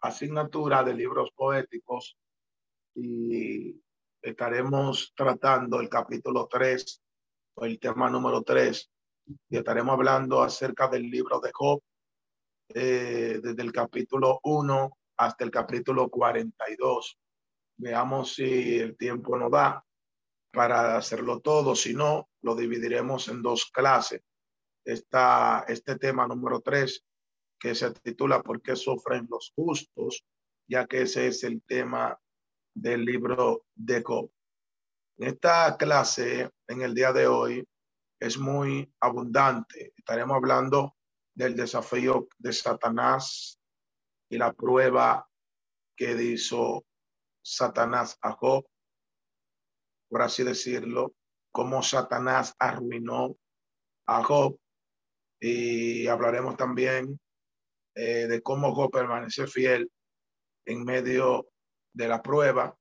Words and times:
asignatura 0.00 0.82
de 0.82 0.94
libros 0.94 1.30
poéticos 1.34 2.16
y 2.94 3.80
estaremos 4.22 5.12
tratando 5.14 5.80
el 5.80 5.88
capítulo 5.88 6.48
3 6.50 7.02
o 7.54 7.64
el 7.64 7.78
tema 7.78 8.10
número 8.10 8.42
3 8.42 8.90
y 9.50 9.56
estaremos 9.56 9.94
hablando 9.94 10.42
acerca 10.42 10.88
del 10.88 11.10
libro 11.10 11.40
de 11.40 11.50
Job 11.52 11.82
eh, 12.68 13.40
desde 13.42 13.62
el 13.62 13.72
capítulo 13.72 14.40
1 14.42 14.98
hasta 15.18 15.44
el 15.44 15.50
capítulo 15.50 16.08
42. 16.08 17.18
Veamos 17.78 18.34
si 18.34 18.78
el 18.78 18.96
tiempo 18.96 19.36
nos 19.36 19.50
da 19.50 19.84
para 20.52 20.96
hacerlo 20.96 21.40
todo, 21.40 21.76
si 21.76 21.94
no, 21.94 22.28
lo 22.42 22.54
dividiremos 22.54 23.28
en 23.28 23.42
dos 23.42 23.66
clases 23.66 24.22
está 24.86 25.64
este 25.68 25.98
tema 25.98 26.26
número 26.26 26.60
tres, 26.60 27.04
que 27.58 27.74
se 27.74 27.90
titula 27.92 28.42
¿Por 28.42 28.62
qué 28.62 28.76
sufren 28.76 29.26
los 29.30 29.52
justos? 29.54 30.24
Ya 30.68 30.86
que 30.86 31.02
ese 31.02 31.28
es 31.28 31.44
el 31.44 31.62
tema 31.62 32.18
del 32.74 33.04
libro 33.04 33.64
de 33.74 34.02
Job. 34.02 34.30
Esta 35.18 35.76
clase 35.76 36.50
en 36.68 36.82
el 36.82 36.94
día 36.94 37.12
de 37.12 37.26
hoy 37.26 37.66
es 38.20 38.38
muy 38.38 38.92
abundante. 39.00 39.92
Estaremos 39.96 40.36
hablando 40.36 40.96
del 41.34 41.54
desafío 41.54 42.28
de 42.38 42.52
Satanás 42.52 43.58
y 44.28 44.38
la 44.38 44.52
prueba 44.52 45.28
que 45.96 46.12
hizo 46.22 46.84
Satanás 47.42 48.18
a 48.20 48.32
Job, 48.32 48.66
por 50.08 50.22
así 50.22 50.42
decirlo, 50.42 51.14
cómo 51.52 51.82
Satanás 51.82 52.54
arruinó 52.58 53.36
a 54.06 54.22
Job 54.22 54.58
y 55.40 56.06
hablaremos 56.06 56.56
también 56.56 57.18
eh, 57.96 58.26
de 58.26 58.42
cómo 58.42 58.74
Job 58.74 58.90
permanece 58.90 59.46
fiel 59.46 59.90
en 60.66 60.84
medio 60.84 61.48
de 61.94 62.08
la 62.08 62.22
prueba. 62.22 62.76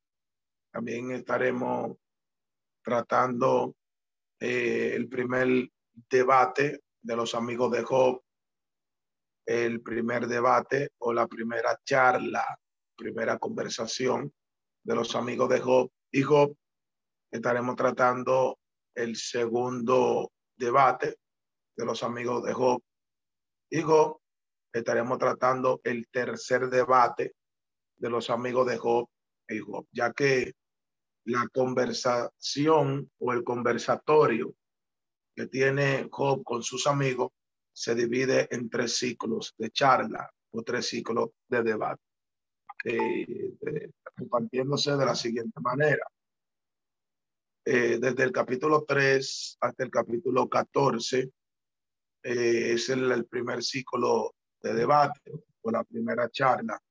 También 0.73 1.11
estaremos 1.11 1.95
tratando 2.83 3.77
eh, 4.41 4.91
el 4.93 5.07
primer 5.07 5.69
debate 6.09 6.81
de 7.01 7.15
los 7.15 7.33
amigos 7.33 7.71
de 7.71 7.83
Job, 7.83 8.21
el 9.45 9.81
primer 9.81 10.27
debate 10.27 10.89
o 10.97 11.13
la 11.13 11.27
primera 11.27 11.79
charla, 11.85 12.45
primera 12.97 13.39
conversación 13.39 14.33
de 14.83 14.95
los 14.95 15.15
amigos 15.15 15.47
de 15.47 15.61
Job 15.61 15.89
y 16.11 16.23
Job. 16.23 16.57
Estaremos 17.31 17.77
tratando 17.77 18.59
el 18.93 19.15
segundo 19.15 20.33
debate 20.57 21.19
de 21.77 21.85
los 21.85 22.03
amigos 22.03 22.43
de 22.43 22.51
Job. 22.51 22.83
Y 23.69 23.81
Job, 23.81 24.19
estaremos 24.79 25.17
tratando 25.17 25.79
el 25.83 26.07
tercer 26.09 26.69
debate 26.69 27.33
de 27.97 28.09
los 28.09 28.29
amigos 28.29 28.67
de 28.67 28.77
Job 28.77 29.07
y 29.47 29.59
Job, 29.59 29.87
ya 29.91 30.11
que 30.11 30.53
la 31.25 31.47
conversación 31.53 33.09
o 33.17 33.31
el 33.31 33.43
conversatorio 33.43 34.53
que 35.33 35.47
tiene 35.47 36.07
Job 36.11 36.43
con 36.43 36.61
sus 36.61 36.87
amigos 36.87 37.31
se 37.73 37.95
divide 37.95 38.47
en 38.51 38.69
tres 38.69 38.97
ciclos 38.97 39.53
de 39.57 39.71
charla 39.71 40.29
o 40.51 40.61
tres 40.63 40.87
ciclos 40.87 41.29
de 41.47 41.63
debate, 41.63 42.01
eh, 42.83 43.53
compartiéndose 44.17 44.95
de 44.95 45.05
la 45.05 45.15
siguiente 45.15 45.59
manera. 45.61 46.05
Eh, 47.65 47.97
desde 47.99 48.23
el 48.23 48.31
capítulo 48.31 48.85
3 48.85 49.57
hasta 49.59 49.83
el 49.83 49.89
capítulo 49.89 50.47
14 50.47 51.31
eh, 52.23 52.71
es 52.73 52.89
el, 52.89 53.25
primer 53.25 53.63
ciclo 53.63 54.35
de 54.65 54.73
debate 54.73 55.31
o 55.61 55.69
la 55.69 55.83
primera 55.83 56.27
charla 56.29 56.81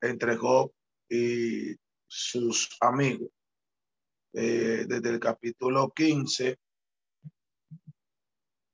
entre 0.00 0.36
Job 0.36 0.72
y 1.08 1.74
sus 2.06 2.76
amigos. 2.80 3.30
Eh, 4.32 4.84
desde 4.86 5.10
el 5.10 5.18
capítulo 5.18 5.90
15, 5.90 6.56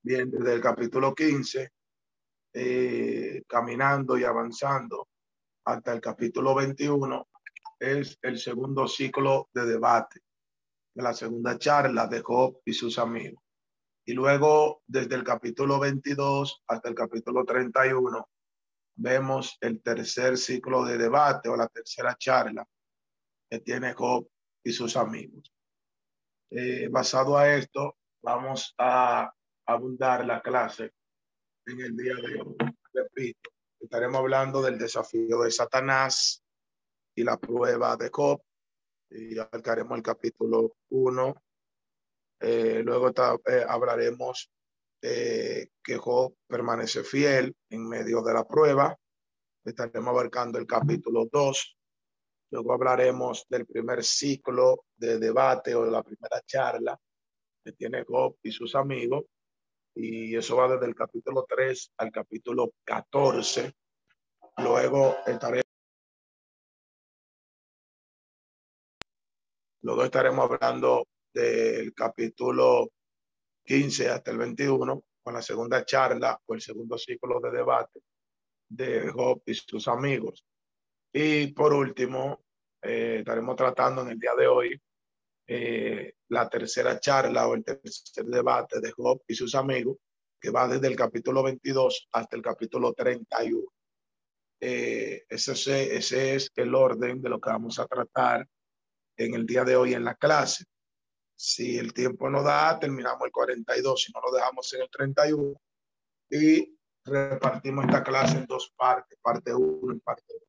bien, 0.03 0.31
desde 0.31 0.53
el 0.53 0.61
capítulo 0.61 1.15
15, 1.15 1.71
eh, 2.53 3.43
caminando 3.49 4.19
y 4.19 4.25
avanzando 4.25 5.09
hasta 5.65 5.95
el 5.95 6.03
capítulo 6.03 6.55
21, 6.55 7.27
es 7.81 8.19
el 8.21 8.39
segundo 8.39 8.87
ciclo 8.87 9.49
de 9.55 9.65
debate, 9.65 10.21
de 10.95 11.03
la 11.03 11.15
segunda 11.15 11.59
charla 11.59 12.07
de 12.07 12.21
Job 12.21 12.61
y 12.67 12.75
sus 12.75 12.99
amigos. 12.99 13.43
Y 14.09 14.15
luego, 14.15 14.83
desde 14.87 15.17
el 15.17 15.25
capítulo 15.25 15.81
22 15.81 16.63
hasta 16.69 16.89
el 16.89 16.95
capítulo 16.95 17.45
31, 17.45 18.29
vemos 18.95 19.59
el 19.61 19.83
tercer 19.83 20.39
ciclo 20.39 20.85
de 20.85 20.97
debate 20.97 21.49
o 21.49 21.57
la 21.57 21.67
tercera 21.67 22.15
charla 22.17 22.65
que 23.51 23.59
tiene 23.59 23.95
Job 23.95 24.29
y 24.63 24.71
sus 24.71 24.97
amigos. 24.97 25.53
Eh, 26.51 26.87
basado 26.89 27.37
a 27.37 27.53
esto, 27.53 27.97
vamos 28.23 28.77
a 28.79 29.29
abundar 29.67 30.25
la 30.25 30.41
clase 30.41 30.93
en 31.67 31.81
el 31.81 31.97
día 31.97 32.15
de 32.15 32.41
hoy. 32.43 32.57
Repito, 32.95 33.51
estaremos 33.81 34.21
hablando 34.21 34.63
del 34.63 34.79
desafío 34.79 35.41
de 35.41 35.51
Satanás 35.51 36.45
y 37.13 37.25
la 37.25 37.37
prueba 37.39 37.97
de 37.97 38.09
Job. 38.13 38.41
Y 39.11 39.37
abarcaremos 39.37 39.97
el 39.97 40.05
capítulo 40.05 40.77
1 40.91 41.35
eh, 42.41 42.83
luego 42.85 43.11
eh, 43.11 43.65
hablaremos 43.67 44.51
de 45.01 45.71
que 45.83 45.97
Job 45.97 46.35
permanece 46.47 47.03
fiel 47.05 47.55
en 47.71 47.89
medio 47.89 48.23
de 48.23 48.35
la 48.35 48.45
prueba. 48.45 48.97
Estaremos 49.65 50.09
abarcando 50.09 50.59
el 50.59 50.67
capítulo 50.67 51.27
2. 51.31 51.77
Luego 52.51 52.73
hablaremos 52.73 53.47
del 53.49 53.67
primer 53.67 54.05
ciclo 54.05 54.85
de 54.97 55.19
debate 55.19 55.75
o 55.75 55.85
de 55.85 55.91
la 55.91 56.03
primera 56.03 56.41
charla 56.45 56.99
que 57.65 57.73
tiene 57.73 58.05
Job 58.05 58.37
y 58.43 58.53
sus 58.53 58.75
amigos. 58.75 59.25
Y 59.95 60.37
eso 60.37 60.57
va 60.57 60.69
desde 60.69 60.87
el 60.87 60.95
capítulo 60.95 61.47
3 61.49 61.93
al 61.97 62.13
capítulo 62.13 62.73
14. 62.85 63.73
Luego 64.59 65.17
estaremos 65.27 65.67
Luego 69.87 70.03
estaremos 70.03 70.51
hablando 70.51 71.07
del 71.37 71.93
capítulo 71.93 72.93
15 73.63 74.09
hasta 74.09 74.31
el 74.31 74.39
21, 74.39 75.05
con 75.23 75.35
la 75.35 75.43
segunda 75.43 75.85
charla 75.85 76.41
o 76.47 76.55
el 76.55 76.63
segundo 76.63 76.97
ciclo 76.97 77.41
de 77.41 77.51
debate 77.51 78.01
de 78.69 79.11
Job 79.11 79.43
y 79.45 79.55
sus 79.55 79.87
amigos. 79.87 80.45
Y 81.13 81.49
por 81.49 81.75
último, 81.75 82.43
eh, 82.83 83.17
estaremos 83.19 83.55
tratando 83.55 84.01
en 84.03 84.09
el 84.09 84.19
día 84.19 84.35
de 84.35 84.47
hoy 84.47 84.81
eh, 85.47 86.15
la 86.29 86.49
tercera 86.49 86.99
charla 86.99 87.47
o 87.47 87.55
el 87.55 87.65
tercer 87.65 88.25
debate 88.25 88.81
de 88.81 88.93
Job 88.93 89.23
y 89.29 89.35
sus 89.35 89.55
amigos, 89.55 89.99
que 90.41 90.51
va 90.51 90.67
desde 90.67 90.87
el 90.87 90.97
capítulo 90.97 91.43
22 91.43 92.09
hasta 92.13 92.35
el 92.35 92.43
capítulo 92.43 92.95
31. 92.95 93.63
Eh, 94.59 95.25
ese, 95.29 95.97
ese 95.97 96.35
es 96.35 96.51
el 96.57 96.75
orden 96.75 97.21
de 97.21 97.29
lo 97.29 97.39
que 97.39 97.51
vamos 97.51 97.79
a 97.79 97.87
tratar 97.87 98.49
en 99.19 99.35
el 99.35 99.45
día 99.45 99.65
de 99.65 99.77
hoy 99.77 99.93
en 99.93 100.05
la 100.05 100.15
clase. 100.15 100.65
Si 101.37 101.77
el 101.79 101.93
tiempo 101.93 102.31
no 102.31 102.43
da, 102.43 102.79
terminamos 102.79 103.23
el 103.27 103.31
42, 103.31 104.03
si 104.03 104.13
no 104.13 104.21
lo 104.21 104.33
dejamos 104.33 104.73
en 104.73 104.83
el 104.83 104.91
31 104.91 105.55
y 106.31 106.77
repartimos 107.05 107.85
esta 107.85 108.03
clase 108.03 108.39
en 108.39 108.47
dos 108.47 108.73
partes, 108.75 109.19
parte 109.21 109.55
1 109.55 109.95
y 109.95 110.01
parte 110.01 110.25
2. 110.29 110.43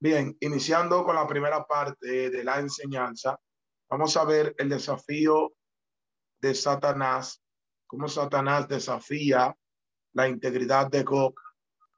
Bien, 0.00 0.36
iniciando 0.40 1.04
con 1.04 1.14
la 1.14 1.26
primera 1.26 1.64
parte 1.64 2.30
de 2.30 2.44
la 2.44 2.58
enseñanza, 2.58 3.38
vamos 3.88 4.16
a 4.16 4.24
ver 4.24 4.54
el 4.58 4.68
desafío 4.68 5.52
de 6.40 6.54
Satanás, 6.54 7.40
cómo 7.86 8.08
Satanás 8.08 8.68
desafía 8.68 9.56
la 10.12 10.28
integridad 10.28 10.88
de 10.88 11.04
Gog 11.04 11.34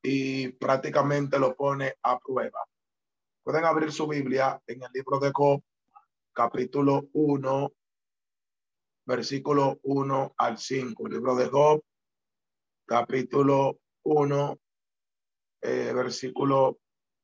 y 0.03 0.49
prácticamente 0.49 1.39
lo 1.39 1.55
pone 1.55 1.95
a 2.03 2.19
prueba. 2.19 2.61
Pueden 3.43 3.65
abrir 3.65 3.93
su 3.93 4.07
Biblia 4.07 4.61
en 4.67 4.83
el 4.83 4.91
libro 4.93 5.19
de 5.19 5.31
Gog, 5.31 5.63
capítulo 6.33 7.09
1, 7.13 7.73
versículo 9.11 9.81
1 9.83 10.35
al 10.37 10.57
5. 10.57 11.09
libro 11.09 11.35
de 11.35 11.47
Job, 11.49 11.83
capítulo 12.87 13.81
1, 14.05 14.61
eh, 15.63 15.93
versículo 15.93 16.79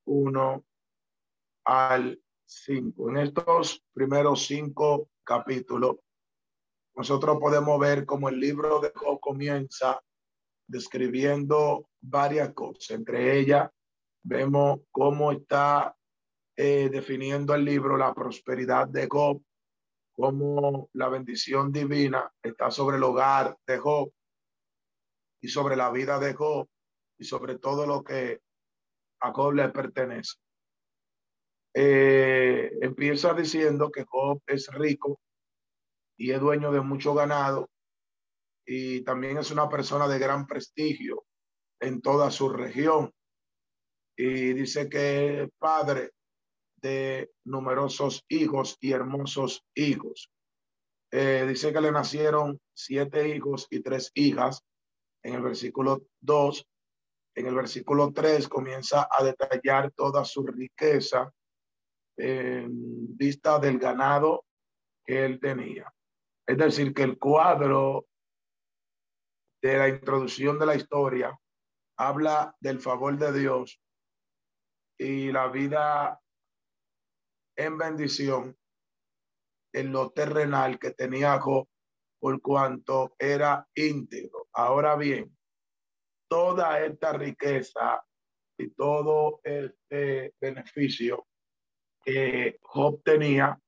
1 0.06 0.65
al 1.65 2.21
5. 2.44 3.11
En 3.11 3.17
estos 3.19 3.85
primeros 3.93 4.47
cinco 4.47 5.09
capítulos, 5.23 5.99
nosotros 6.97 7.38
podemos 7.38 7.79
ver 7.79 8.05
cómo 8.05 8.29
el 8.29 8.41
libro 8.41 8.81
de 8.81 8.91
Job 8.93 9.21
comienza 9.21 10.03
describiendo 10.67 11.88
varias 12.00 12.53
cosas. 12.53 12.91
Entre 12.91 13.38
ellas, 13.38 13.71
vemos 14.25 14.81
cómo 14.91 15.31
está 15.31 15.97
eh, 16.56 16.88
definiendo 16.91 17.55
el 17.55 17.65
libro 17.65 17.97
la 17.97 18.12
prosperidad 18.12 18.88
de 18.88 19.06
Job, 19.09 19.41
cómo 20.17 20.89
la 20.95 21.09
bendición 21.09 21.71
divina 21.71 22.33
está 22.43 22.71
sobre 22.71 22.97
el 22.97 23.05
hogar 23.05 23.57
de 23.67 23.79
Job 23.79 24.11
y 25.43 25.49
sobre 25.49 25.77
la 25.77 25.91
vida 25.91 26.19
de 26.19 26.35
Job 26.35 26.67
y 27.19 27.25
sobre 27.25 27.59
todo 27.59 27.87
lo 27.87 28.03
que 28.03 28.41
a 29.21 29.33
Job 29.33 29.53
le 29.53 29.69
pertenece. 29.69 30.37
Eh, 31.75 32.71
empieza 32.81 33.35
diciendo 33.35 33.91
que 33.91 34.05
Job 34.09 34.41
es 34.47 34.69
rico 34.69 35.21
y 36.17 36.33
es 36.33 36.41
dueño 36.41 36.73
de 36.73 36.81
mucho 36.81 37.12
ganado 37.12 37.69
y 38.65 39.03
también 39.03 39.37
es 39.37 39.51
una 39.51 39.69
persona 39.69 40.09
de 40.09 40.19
gran 40.19 40.47
prestigio 40.47 41.27
en 41.81 42.01
toda 42.01 42.31
su 42.31 42.49
región. 42.49 43.12
Y 44.17 44.55
dice 44.55 44.89
que 44.89 45.51
padre 45.59 46.12
de 46.87 47.33
numerosos 47.44 48.25
hijos 48.29 48.77
y 48.81 48.93
hermosos 48.93 49.65
hijos. 49.75 50.31
Eh, 51.11 51.44
dice 51.49 51.73
que 51.73 51.81
le 51.81 51.91
nacieron 51.91 52.61
siete 52.75 53.35
hijos 53.35 53.67
y 53.71 53.81
tres 53.81 54.12
hijas 54.15 54.62
en 55.25 55.35
el 55.35 55.43
versículo 55.43 56.03
2. 56.21 56.65
En 57.35 57.47
el 57.47 57.55
versículo 57.55 58.12
3 58.12 58.49
comienza 58.49 59.09
a 59.11 59.25
detallar 59.25 59.91
toda 59.93 60.25
su 60.25 60.47
riqueza 60.47 61.33
en 62.17 63.17
vista 63.17 63.59
del 63.59 63.79
ganado 63.79 64.44
que 65.05 65.25
él 65.25 65.41
tenía. 65.41 65.93
Es 66.47 66.56
decir, 66.56 66.94
que 66.94 67.03
el 67.03 67.19
cuadro 67.19 68.06
de 69.61 69.77
la 69.77 69.88
introducción 69.88 70.59
de 70.59 70.67
la 70.67 70.77
historia 70.77 71.37
habla 71.99 72.55
del 72.61 72.79
favor 72.79 73.19
de 73.19 73.38
Dios 73.38 73.81
y 74.99 75.33
la 75.33 75.49
vida 75.49 76.21
en 77.56 77.79
bendición 77.79 78.56
en 79.73 79.93
lo 79.93 80.11
terrenal 80.11 80.79
que 80.79 80.93
tenía 80.93 81.38
Job 81.41 81.69
por 82.19 82.41
cuanto 82.41 83.14
era 83.19 83.69
íntegro. 83.75 84.49
Ahora 84.53 84.97
bien, 84.97 85.37
toda 86.29 86.85
esta 86.85 87.12
riqueza 87.12 88.03
y 88.58 88.70
todo 88.70 89.41
este 89.44 90.35
beneficio 90.41 91.26
que 92.05 92.58
Job 92.62 93.03
tenía 93.03 93.61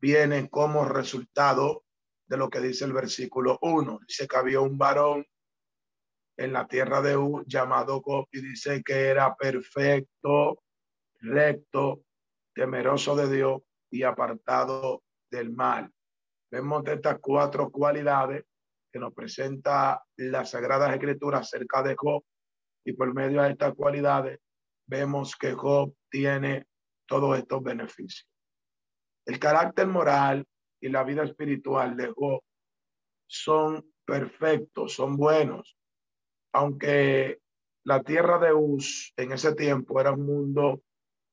viene 0.00 0.48
como 0.48 0.84
resultado 0.84 1.84
de 2.28 2.36
lo 2.36 2.48
que 2.48 2.60
dice 2.60 2.84
el 2.84 2.92
versículo 2.92 3.58
1. 3.62 4.00
Dice 4.06 4.28
que 4.28 4.36
había 4.36 4.60
un 4.60 4.78
varón 4.78 5.26
en 6.36 6.52
la 6.52 6.66
tierra 6.68 7.00
de 7.00 7.16
U 7.16 7.42
llamado 7.46 8.00
Job 8.02 8.28
y 8.30 8.40
dice 8.40 8.82
que 8.84 9.08
era 9.08 9.34
perfecto, 9.34 10.62
recto, 11.20 12.05
temeroso 12.56 13.14
de 13.14 13.30
Dios 13.30 13.60
y 13.90 14.02
apartado 14.02 15.02
del 15.30 15.50
mal. 15.52 15.92
Vemos 16.50 16.82
de 16.84 16.94
estas 16.94 17.18
cuatro 17.20 17.70
cualidades 17.70 18.44
que 18.90 18.98
nos 18.98 19.12
presenta 19.12 20.02
la 20.16 20.44
Sagrada 20.46 20.92
Escritura 20.92 21.38
acerca 21.38 21.82
de 21.82 21.94
Job 21.96 22.24
y 22.82 22.94
por 22.94 23.12
medio 23.12 23.42
de 23.42 23.50
estas 23.50 23.74
cualidades 23.74 24.40
vemos 24.86 25.36
que 25.36 25.52
Job 25.52 25.94
tiene 26.10 26.64
todos 27.06 27.36
estos 27.36 27.62
beneficios. 27.62 28.26
El 29.26 29.38
carácter 29.38 29.86
moral 29.86 30.46
y 30.80 30.88
la 30.88 31.04
vida 31.04 31.24
espiritual 31.24 31.94
de 31.94 32.10
Job 32.16 32.40
son 33.28 33.92
perfectos, 34.06 34.94
son 34.94 35.16
buenos, 35.18 35.76
aunque 36.54 37.40
la 37.84 38.02
tierra 38.02 38.38
de 38.38 38.54
Uz 38.54 39.12
en 39.16 39.32
ese 39.32 39.54
tiempo 39.54 40.00
era 40.00 40.12
un 40.12 40.24
mundo 40.24 40.80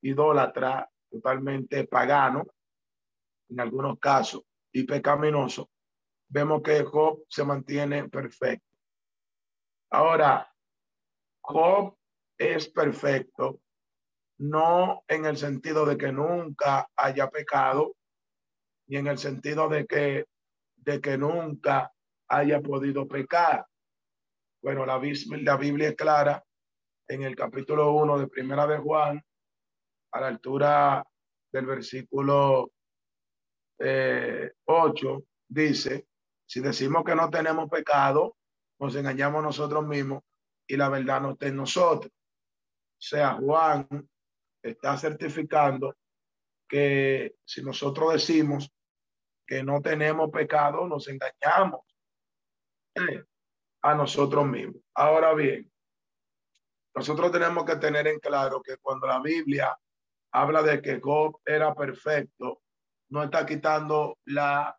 idólatra, 0.02 0.90
totalmente 1.14 1.86
pagano, 1.86 2.44
en 3.48 3.60
algunos 3.60 4.00
casos, 4.00 4.42
y 4.72 4.82
pecaminoso, 4.82 5.70
vemos 6.28 6.60
que 6.62 6.82
Job 6.82 7.24
se 7.28 7.44
mantiene 7.44 8.08
perfecto. 8.08 8.66
Ahora, 9.90 10.52
Job 11.40 11.96
es 12.36 12.68
perfecto 12.68 13.60
no 14.38 15.04
en 15.06 15.26
el 15.26 15.36
sentido 15.36 15.86
de 15.86 15.96
que 15.96 16.10
nunca 16.10 16.88
haya 16.96 17.30
pecado, 17.30 17.94
ni 18.88 18.96
en 18.96 19.06
el 19.06 19.18
sentido 19.18 19.68
de 19.68 19.86
que, 19.86 20.24
de 20.74 21.00
que 21.00 21.16
nunca 21.16 21.92
haya 22.26 22.60
podido 22.60 23.06
pecar. 23.06 23.64
Bueno, 24.60 24.84
la, 24.84 25.00
la 25.42 25.56
Biblia 25.56 25.90
es 25.90 25.94
clara 25.94 26.44
en 27.06 27.22
el 27.22 27.36
capítulo 27.36 27.92
1 27.92 28.18
de 28.18 28.26
Primera 28.26 28.66
de 28.66 28.78
Juan, 28.78 29.24
a 30.14 30.20
la 30.20 30.28
altura 30.28 31.04
del 31.52 31.66
versículo 31.66 32.70
8, 33.76 33.80
eh, 33.80 34.52
dice, 35.48 36.06
si 36.46 36.60
decimos 36.60 37.02
que 37.04 37.16
no 37.16 37.28
tenemos 37.28 37.68
pecado, 37.68 38.36
nos 38.78 38.94
engañamos 38.94 39.42
nosotros 39.42 39.84
mismos 39.84 40.22
y 40.68 40.76
la 40.76 40.88
verdad 40.88 41.20
no 41.20 41.32
está 41.32 41.48
en 41.48 41.56
nosotros. 41.56 42.12
O 42.12 43.06
sea, 43.06 43.34
Juan 43.34 43.88
está 44.62 44.96
certificando 44.96 45.96
que 46.68 47.34
si 47.44 47.62
nosotros 47.62 48.12
decimos 48.12 48.70
que 49.44 49.64
no 49.64 49.82
tenemos 49.82 50.30
pecado, 50.30 50.86
nos 50.86 51.08
engañamos 51.08 51.80
eh, 52.94 53.24
a 53.82 53.94
nosotros 53.94 54.46
mismos. 54.46 54.80
Ahora 54.94 55.34
bien, 55.34 55.70
nosotros 56.94 57.32
tenemos 57.32 57.64
que 57.64 57.76
tener 57.76 58.06
en 58.06 58.20
claro 58.20 58.62
que 58.62 58.76
cuando 58.76 59.08
la 59.08 59.20
Biblia 59.20 59.76
habla 60.34 60.62
de 60.62 60.82
que 60.82 61.00
Job 61.00 61.40
era 61.44 61.74
perfecto, 61.74 62.60
no 63.10 63.22
está 63.22 63.46
quitando 63.46 64.18
la 64.26 64.76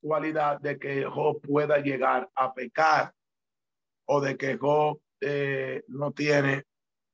cualidad 0.00 0.60
de 0.60 0.78
que 0.78 1.04
Job 1.04 1.40
pueda 1.40 1.78
llegar 1.78 2.28
a 2.34 2.52
pecar 2.52 3.12
o 4.06 4.20
de 4.20 4.36
que 4.36 4.56
Job 4.58 5.00
eh, 5.20 5.84
no 5.88 6.12
tiene 6.12 6.64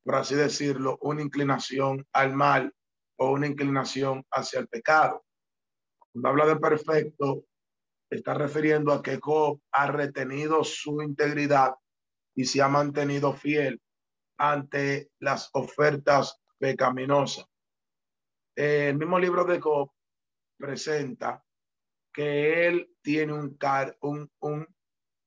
por 0.08 0.14
así 0.14 0.34
decirlo, 0.34 0.96
una 1.02 1.20
inclinación 1.20 2.06
al 2.14 2.32
mal 2.32 2.72
o 3.18 3.30
una 3.30 3.46
inclinación 3.46 4.24
hacia 4.30 4.60
el 4.60 4.66
pecado. 4.66 5.22
Habla 6.24 6.46
de 6.46 6.56
perfecto, 6.56 7.44
está 8.08 8.32
refiriendo 8.32 8.94
a 8.94 9.02
que 9.02 9.18
Job 9.20 9.60
ha 9.70 9.86
retenido 9.88 10.64
su 10.64 11.02
integridad 11.02 11.74
y 12.34 12.46
se 12.46 12.62
ha 12.62 12.68
mantenido 12.68 13.34
fiel 13.34 13.82
ante 14.38 15.10
las 15.18 15.50
ofertas 15.52 16.40
pecaminosas. 16.58 17.46
El 18.56 18.96
mismo 18.96 19.18
libro 19.18 19.44
de 19.44 19.60
Job 19.60 19.90
presenta 20.58 21.44
que 22.12 22.66
él 22.66 22.90
tiene 23.00 23.32
un, 23.32 23.56
un, 24.00 24.30
un, 24.40 24.66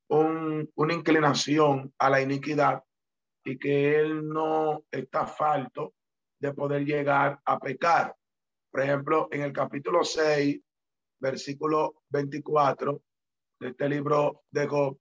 un, 0.10 0.72
una 0.76 0.94
inclinación 0.94 1.94
a 1.98 2.10
la 2.10 2.22
iniquidad 2.22 2.84
y 3.46 3.58
que 3.58 4.00
él 4.00 4.28
no 4.28 4.84
está 4.92 5.26
falto 5.26 5.94
de 6.40 6.54
poder 6.54 6.84
llegar 6.84 7.40
a 7.46 7.60
pecar. 7.60 8.16
Por 8.72 8.82
ejemplo, 8.82 9.30
en 9.32 9.42
el 9.42 9.54
capítulo 9.54 10.04
6, 10.04 10.60
versículo 11.20 12.04
24 12.10 13.02
de 13.60 13.70
este 13.70 13.90
libro 13.90 14.44
de 14.50 14.68
Job, 14.68 15.00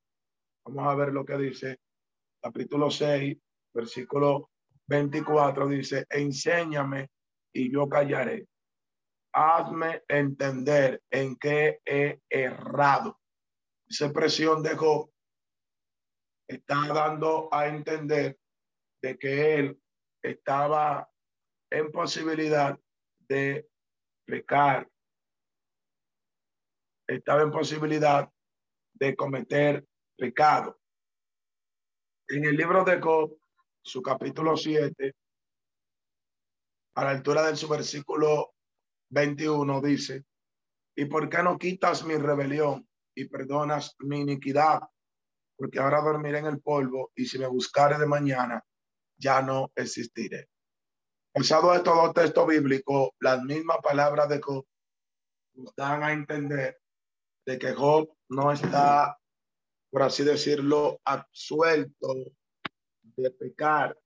vamos 0.65 0.87
a 0.87 0.95
ver 0.95 1.09
lo 1.11 1.25
que 1.25 1.37
dice. 1.37 1.79
Capítulo 2.41 2.89
6, 2.89 3.37
versículo 3.73 4.49
24 4.87 5.67
dice, 5.67 6.05
enséñame 6.09 7.09
y 7.53 7.71
yo 7.71 7.87
callaré. 7.87 8.47
Hazme 9.33 10.03
entender 10.07 11.01
en 11.09 11.35
qué 11.37 11.79
he 11.85 12.19
errado. 12.29 13.17
Esa 13.87 14.05
expresión 14.05 14.61
de 14.61 14.75
Job 14.75 15.09
está 16.47 16.87
dando 16.93 17.49
a 17.53 17.67
entender 17.67 18.37
de 19.01 19.17
que 19.17 19.55
él 19.55 19.81
estaba 20.21 21.09
en 21.69 21.91
posibilidad 21.91 22.77
de 23.27 23.67
pecar, 24.25 24.89
estaba 27.07 27.41
en 27.41 27.51
posibilidad 27.51 28.29
de 28.93 29.15
cometer 29.15 29.85
pecado. 30.17 30.79
En 32.27 32.45
el 32.45 32.55
libro 32.55 32.83
de 32.83 32.99
Job, 33.01 33.40
su 33.83 34.01
capítulo 34.01 34.55
7, 34.55 35.13
a 36.95 37.03
la 37.03 37.09
altura 37.11 37.47
de 37.47 37.55
su 37.55 37.67
versículo 37.67 38.53
21, 39.09 39.81
dice, 39.81 40.25
¿y 40.95 41.05
por 41.05 41.29
qué 41.29 41.43
no 41.43 41.57
quitas 41.57 42.03
mi 42.03 42.15
rebelión 42.15 42.87
y 43.15 43.25
perdonas 43.25 43.95
mi 43.99 44.21
iniquidad? 44.21 44.81
porque 45.61 45.77
ahora 45.77 46.01
dormiré 46.01 46.39
en 46.39 46.47
el 46.47 46.59
polvo 46.59 47.11
y 47.13 47.27
si 47.27 47.37
me 47.37 47.45
buscare 47.45 47.99
de 47.99 48.07
mañana, 48.07 48.65
ya 49.15 49.43
no 49.43 49.71
existiré. 49.75 50.49
Basado 51.35 51.71
en 51.71 51.77
estos 51.77 51.95
dos 51.95 52.13
textos 52.15 52.47
bíblicos, 52.47 53.09
las 53.19 53.43
mismas 53.43 53.77
palabras 53.83 54.27
de 54.27 54.41
Job 54.41 54.65
nos 55.53 55.75
dan 55.75 56.01
a 56.01 56.13
entender 56.13 56.81
de 57.45 57.59
que 57.59 57.73
Job 57.73 58.11
no 58.29 58.51
está, 58.51 59.19
por 59.91 60.01
así 60.01 60.23
decirlo, 60.23 60.99
absuelto 61.05 62.15
de 63.15 63.31
pecar, 63.31 63.97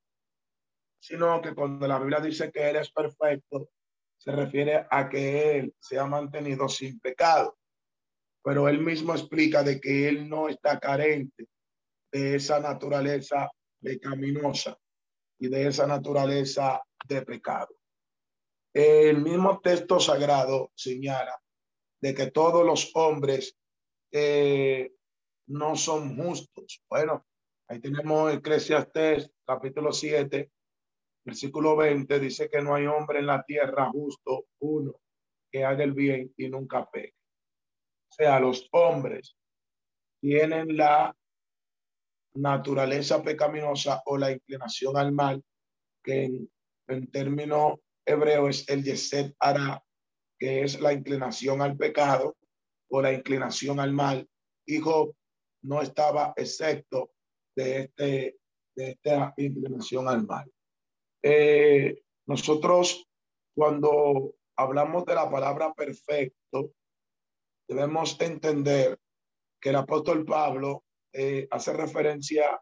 sino 0.98 1.40
que 1.40 1.54
cuando 1.54 1.86
la 1.86 1.98
Biblia 1.98 2.20
dice 2.20 2.50
que 2.50 2.70
Él 2.70 2.76
es 2.76 2.90
perfecto, 2.90 3.70
se 4.16 4.32
refiere 4.32 4.86
a 4.90 5.08
que 5.08 5.58
Él 5.58 5.74
se 5.78 5.98
ha 5.98 6.06
mantenido 6.06 6.68
sin 6.68 6.98
pecado. 7.00 7.58
Pero 8.42 8.68
Él 8.68 8.80
mismo 8.80 9.12
explica 9.12 9.62
de 9.62 9.80
que 9.80 10.08
Él 10.08 10.28
no 10.28 10.48
está 10.48 10.78
carente 10.78 11.48
de 12.12 12.36
esa 12.36 12.60
naturaleza 12.60 13.50
pecaminosa 13.80 14.76
y 15.38 15.48
de 15.48 15.68
esa 15.68 15.86
naturaleza 15.86 16.82
de 17.06 17.22
pecado. 17.22 17.76
El 18.72 19.22
mismo 19.22 19.60
texto 19.60 20.00
sagrado 20.00 20.70
señala 20.74 21.40
de 22.00 22.14
que 22.14 22.30
todos 22.30 22.64
los 22.64 22.90
hombres 22.94 23.56
eh, 24.12 24.92
no 25.46 25.76
son 25.76 26.16
justos. 26.16 26.82
Bueno, 26.88 27.26
ahí 27.68 27.80
tenemos 27.80 28.32
Eclesiastes 28.32 29.30
capítulo 29.44 29.92
7, 29.92 30.50
versículo 31.24 31.76
20, 31.76 32.20
dice 32.20 32.48
que 32.48 32.62
no 32.62 32.74
hay 32.74 32.86
hombre 32.86 33.18
en 33.18 33.26
la 33.26 33.42
tierra 33.42 33.90
justo, 33.90 34.46
uno, 34.60 35.00
que 35.50 35.64
haga 35.64 35.82
el 35.82 35.92
bien 35.92 36.32
y 36.36 36.48
nunca 36.48 36.88
peque. 36.88 37.14
O 38.10 38.14
sea, 38.14 38.38
los 38.40 38.68
hombres 38.72 39.36
tienen 40.20 40.76
la 40.76 41.14
naturaleza 42.34 43.22
pecaminosa 43.22 44.02
o 44.06 44.16
la 44.16 44.30
inclinación 44.30 44.96
al 44.96 45.12
mal, 45.12 45.42
que 46.02 46.24
en, 46.24 46.50
en 46.88 47.10
término 47.10 47.80
hebreo 48.04 48.48
es 48.48 48.68
el 48.68 48.84
yeset 48.84 49.34
ara, 49.40 49.82
que 50.38 50.62
es 50.62 50.80
la 50.80 50.92
inclinación 50.92 51.62
al 51.62 51.76
pecado 51.76 52.36
o 52.88 53.02
la 53.02 53.12
inclinación 53.12 53.80
al 53.80 53.92
mal. 53.92 54.28
Hijo 54.66 55.16
no 55.62 55.82
estaba 55.82 56.32
excepto 56.36 57.10
de, 57.56 57.80
este, 57.80 58.38
de 58.76 58.90
esta 58.90 59.34
inclinación 59.36 60.06
al 60.06 60.26
mal. 60.26 60.50
Eh, 61.22 62.02
nosotros 62.26 63.08
cuando 63.56 64.34
hablamos 64.56 65.06
de 65.06 65.14
la 65.14 65.30
palabra 65.30 65.72
perfecto, 65.72 66.72
debemos 67.66 68.20
entender 68.20 68.98
que 69.60 69.70
el 69.70 69.76
apóstol 69.76 70.24
Pablo 70.24 70.84
eh, 71.12 71.48
hace 71.50 71.72
referencia 71.72 72.60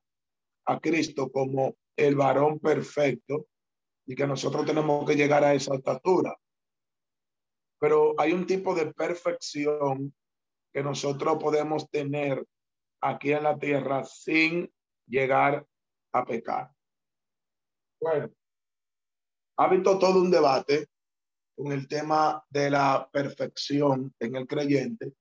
a 0.67 0.81
Cristo 0.81 1.31
como 1.31 1.75
el 1.97 2.15
varón 2.15 2.61
perfecto 2.61 3.47
y 4.07 4.15
que 4.15 4.27
nosotros 4.27 4.65
tenemos 4.65 5.05
que 5.05 5.17
llegar 5.17 5.43
a 5.43 5.55
esa 5.55 5.75
estatura. 5.75 6.37
Pero 7.81 8.15
hay 8.19 8.33
un 8.33 8.47
tipo 8.47 8.75
de 8.75 8.93
perfección 8.95 10.15
que 10.73 10.83
nosotros 10.83 11.43
podemos 11.43 11.91
tener 11.91 12.45
aquí 13.01 13.33
en 13.33 13.43
la 13.43 13.59
tierra 13.59 14.05
sin 14.05 14.73
llegar 15.07 15.67
a 16.13 16.25
pecar. 16.25 16.73
Bueno, 18.01 18.31
ha 19.57 19.65
habido 19.65 19.99
todo 19.99 20.21
un 20.21 20.31
debate 20.31 20.87
con 21.57 21.73
el 21.73 21.87
tema 21.87 22.45
de 22.51 22.71
la 22.71 23.09
perfección 23.13 24.15
en 24.19 24.37
el 24.37 24.47
creyente 24.47 25.13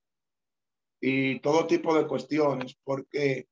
y 1.00 1.40
todo 1.40 1.66
tipo 1.66 1.94
de 1.96 2.06
cuestiones, 2.06 2.76
porque 2.82 3.48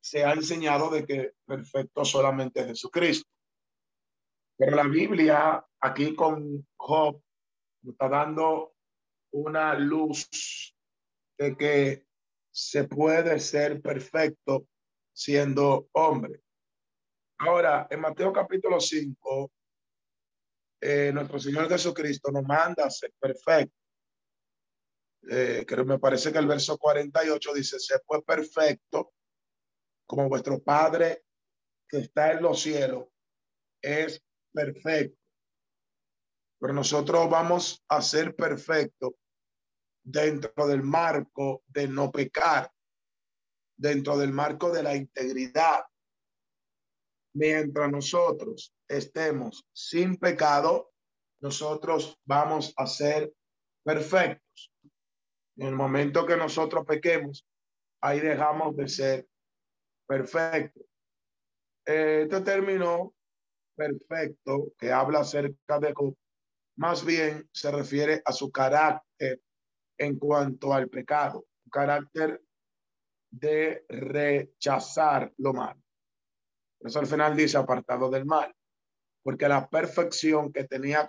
se 0.00 0.24
ha 0.24 0.32
enseñado 0.32 0.90
de 0.90 1.04
que 1.04 1.32
perfecto 1.44 2.04
solamente 2.04 2.60
es 2.60 2.66
Jesucristo. 2.68 3.28
Pero 4.56 4.76
la 4.76 4.86
Biblia 4.86 5.66
aquí 5.80 6.14
con 6.14 6.66
Job 6.76 7.20
nos 7.82 7.92
está 7.92 8.08
dando 8.08 8.74
una 9.32 9.74
luz 9.74 10.74
de 11.38 11.56
que 11.56 12.06
se 12.50 12.84
puede 12.84 13.38
ser 13.40 13.82
perfecto 13.82 14.66
siendo 15.16 15.88
hombre. 15.92 16.42
Ahora, 17.38 17.86
en 17.90 18.00
Mateo 18.00 18.32
capítulo 18.32 18.78
5, 18.80 19.50
eh, 20.82 21.10
nuestro 21.12 21.38
Señor 21.38 21.68
Jesucristo 21.68 22.30
nos 22.30 22.44
manda 22.44 22.84
a 22.84 22.90
ser 22.90 23.12
perfecto. 23.18 23.74
Eh, 25.28 25.64
que 25.66 25.76
me 25.84 25.98
parece 25.98 26.30
que 26.32 26.38
el 26.38 26.46
verso 26.46 26.76
48 26.76 27.54
dice, 27.54 27.80
se 27.80 27.98
fue 28.00 28.22
perfecto 28.22 29.12
como 30.06 30.28
vuestro 30.28 30.62
Padre 30.62 31.24
que 31.88 31.98
está 31.98 32.32
en 32.32 32.42
los 32.42 32.60
cielos 32.60 33.06
es 33.82 34.22
perfecto. 34.52 35.18
Pero 36.58 36.72
nosotros 36.72 37.28
vamos 37.30 37.84
a 37.88 38.02
ser 38.02 38.34
perfectos 38.34 39.12
dentro 40.02 40.66
del 40.66 40.82
marco 40.82 41.62
de 41.66 41.88
no 41.88 42.10
pecar, 42.10 42.70
dentro 43.76 44.16
del 44.16 44.32
marco 44.32 44.70
de 44.70 44.82
la 44.82 44.96
integridad, 44.96 45.84
mientras 47.34 47.90
nosotros 47.90 48.74
estemos 48.88 49.66
sin 49.72 50.16
pecado, 50.16 50.92
nosotros 51.40 52.18
vamos 52.24 52.72
a 52.76 52.86
ser 52.86 53.32
perfectos. 53.84 54.72
En 55.56 55.68
el 55.68 55.74
momento 55.74 56.26
que 56.26 56.36
nosotros 56.36 56.84
pequemos, 56.86 57.46
ahí 58.00 58.20
dejamos 58.20 58.76
de 58.76 58.88
ser 58.88 59.28
perfectos. 60.06 60.84
Este 61.84 62.40
término 62.40 63.14
perfecto 63.76 64.72
que 64.78 64.90
habla 64.90 65.20
acerca 65.20 65.78
de 65.78 65.94
más 66.76 67.04
bien 67.04 67.48
se 67.52 67.70
refiere 67.70 68.22
a 68.24 68.32
su 68.32 68.50
carácter 68.50 69.40
en 69.98 70.18
cuanto 70.18 70.74
al 70.74 70.88
pecado, 70.88 71.46
un 71.64 71.70
carácter 71.70 72.42
de 73.38 73.84
rechazar 73.88 75.32
lo 75.38 75.52
malo. 75.52 75.82
Eso 76.80 76.98
al 76.98 77.06
final 77.06 77.36
dice 77.36 77.58
apartado 77.58 78.10
del 78.10 78.24
mal, 78.24 78.54
porque 79.22 79.48
la 79.48 79.68
perfección 79.68 80.52
que 80.52 80.64
tenía 80.64 81.06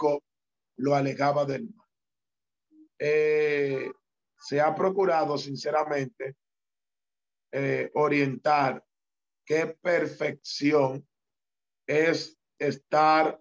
lo 0.77 0.95
alejaba 0.95 1.45
del 1.45 1.69
mal. 1.73 1.87
Eh, 2.99 3.91
se 4.39 4.59
ha 4.59 4.73
procurado 4.75 5.37
sinceramente 5.37 6.35
eh, 7.51 7.91
orientar 7.93 8.83
qué 9.45 9.67
perfección 9.67 11.07
es 11.87 12.37
estar 12.59 13.39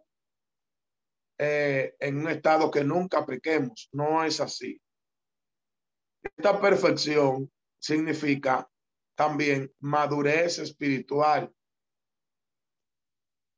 eh, 1.39 1.95
en 1.99 2.19
un 2.19 2.29
estado 2.29 2.71
que 2.71 2.85
nunca 2.85 3.27
pequemos. 3.27 3.89
No 3.93 4.25
es 4.25 4.41
así. 4.41 4.81
Esta 6.23 6.61
perfección 6.61 7.51
significa 7.79 8.69
también 9.17 9.75
madurez 9.81 10.59
espiritual 10.59 11.53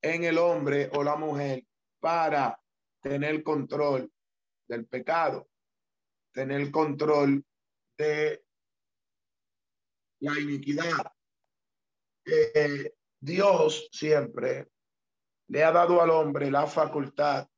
en 0.01 0.25
el 0.25 0.39
hombre 0.39 0.89
o 0.95 1.03
la 1.03 1.17
mujer 1.17 1.67
para 2.01 2.59
tener 3.01 3.43
control 3.43 4.11
del 4.69 4.87
pecado, 4.87 5.49
tener 6.33 6.71
control 6.71 7.45
de 7.97 8.45
la 10.21 10.39
iniquidad. 10.41 11.13
Eh, 12.25 12.95
Dios 13.21 13.89
siempre 13.91 14.69
le 15.49 15.65
ha 15.65 15.73
dado 15.73 16.01
al 16.01 16.11
hombre 16.11 16.51
la 16.51 16.67
facultad 16.67 17.49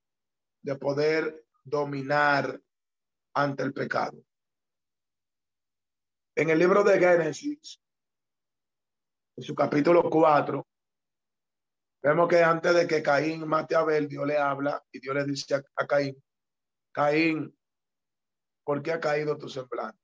de 0.63 0.77
poder 0.77 1.45
dominar 1.65 2.59
ante 3.35 3.63
el 3.63 3.75
pecado. 3.75 4.25
En 6.35 6.49
el 6.49 6.59
libro 6.59 6.83
de 6.83 6.99
Génesis, 6.99 7.83
en 9.41 9.45
su 9.45 9.55
capítulo 9.55 10.03
4, 10.03 10.67
Vemos 12.03 12.29
que 12.29 12.43
antes 12.43 12.75
de 12.75 12.87
que 12.87 13.03
Caín 13.03 13.49
mate 13.49 13.75
a 13.75 13.81
Abel, 13.81 14.07
Dios 14.07 14.27
le 14.27 14.37
habla 14.37 14.83
y 14.93 15.01
Dios 15.01 15.15
le 15.15 15.25
dice 15.25 15.55
a, 15.55 15.87
Caín, 15.87 16.23
Caín, 16.93 17.59
¿por 18.65 18.83
qué 18.83 18.93
ha 18.93 19.01
caído 19.01 19.39
tu 19.39 19.49
semblante? 19.49 19.99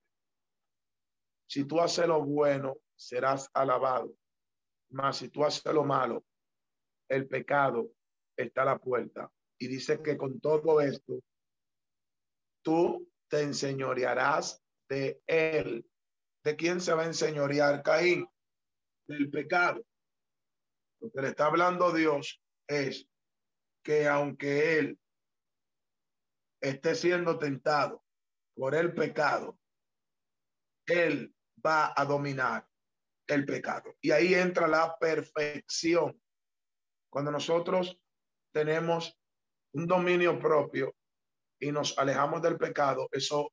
Si 1.47 1.65
tú 1.65 1.81
haces 1.81 2.07
lo 2.07 2.25
bueno, 2.25 2.77
serás 2.95 3.51
alabado. 3.53 4.15
Mas 4.91 5.19
si 5.19 5.29
tú 5.29 5.45
haces 5.45 5.71
lo 5.73 5.85
malo, 5.85 6.25
el 7.09 7.29
pecado 7.29 7.91
está 8.37 8.63
a 8.63 8.67
la 8.67 8.79
puerta. 8.79 9.31
Y 9.59 9.69
dice 9.69 10.03
que 10.03 10.17
con 10.17 10.41
todo 10.41 10.81
esto, 10.81 11.21
tú 12.63 13.11
te 13.29 13.43
enseñorearás 13.43 14.63
de 14.89 15.23
él. 15.27 15.87
¿De 16.43 16.57
quién 16.57 16.81
se 16.81 16.95
va 16.95 17.03
a 17.03 17.07
enseñorear 17.07 17.83
Caín? 17.83 18.27
Del 19.09 19.31
pecado. 19.31 19.85
Lo 21.01 21.11
que 21.11 21.23
le 21.23 21.29
está 21.29 21.47
hablando 21.47 21.93
Dios 21.93 22.43
es 22.67 23.09
que 23.85 24.09
aunque 24.09 24.79
él 24.79 24.99
esté 26.61 26.95
siendo 26.95 27.39
tentado 27.39 28.03
por 28.57 28.75
el 28.75 28.95
pecado, 28.95 29.59
él 30.87 31.35
va 31.65 31.93
a 31.97 32.05
dominar 32.05 32.67
el 33.29 33.45
pecado. 33.45 33.95
Y 34.01 34.11
ahí 34.11 34.35
entra 34.35 34.67
la 34.67 34.97
perfección. 34.99 36.21
Cuando 37.11 37.31
nosotros 37.31 37.99
tenemos 38.53 39.19
un 39.73 39.87
dominio 39.87 40.39
propio 40.39 40.95
y 41.61 41.71
nos 41.73 41.97
alejamos 41.99 42.43
del 42.43 42.57
pecado, 42.57 43.09
eso 43.13 43.53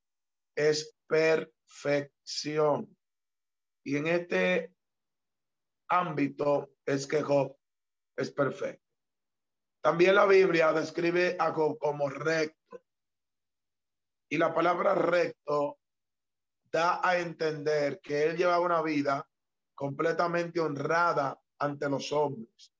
es 0.56 0.96
perfección. 1.08 2.96
Y 3.86 3.98
en 3.98 4.08
este 4.08 4.73
ámbito 6.00 6.74
es 6.86 7.08
que 7.08 7.22
Job 7.22 7.56
es 8.16 8.32
perfecto. 8.32 8.84
También 9.82 10.16
la 10.16 10.26
Biblia 10.26 10.72
describe 10.72 11.36
a 11.40 11.52
Job 11.52 11.78
como 11.78 12.10
recto. 12.10 12.82
Y 14.30 14.38
la 14.38 14.54
palabra 14.54 14.96
recto 14.96 15.80
da 16.72 17.08
a 17.08 17.20
entender 17.20 18.00
que 18.02 18.24
él 18.24 18.38
llevaba 18.38 18.66
una 18.66 18.82
vida 18.82 19.28
completamente 19.76 20.60
honrada 20.60 21.40
ante 21.60 21.90
los 21.90 22.12
hombres. 22.12 22.74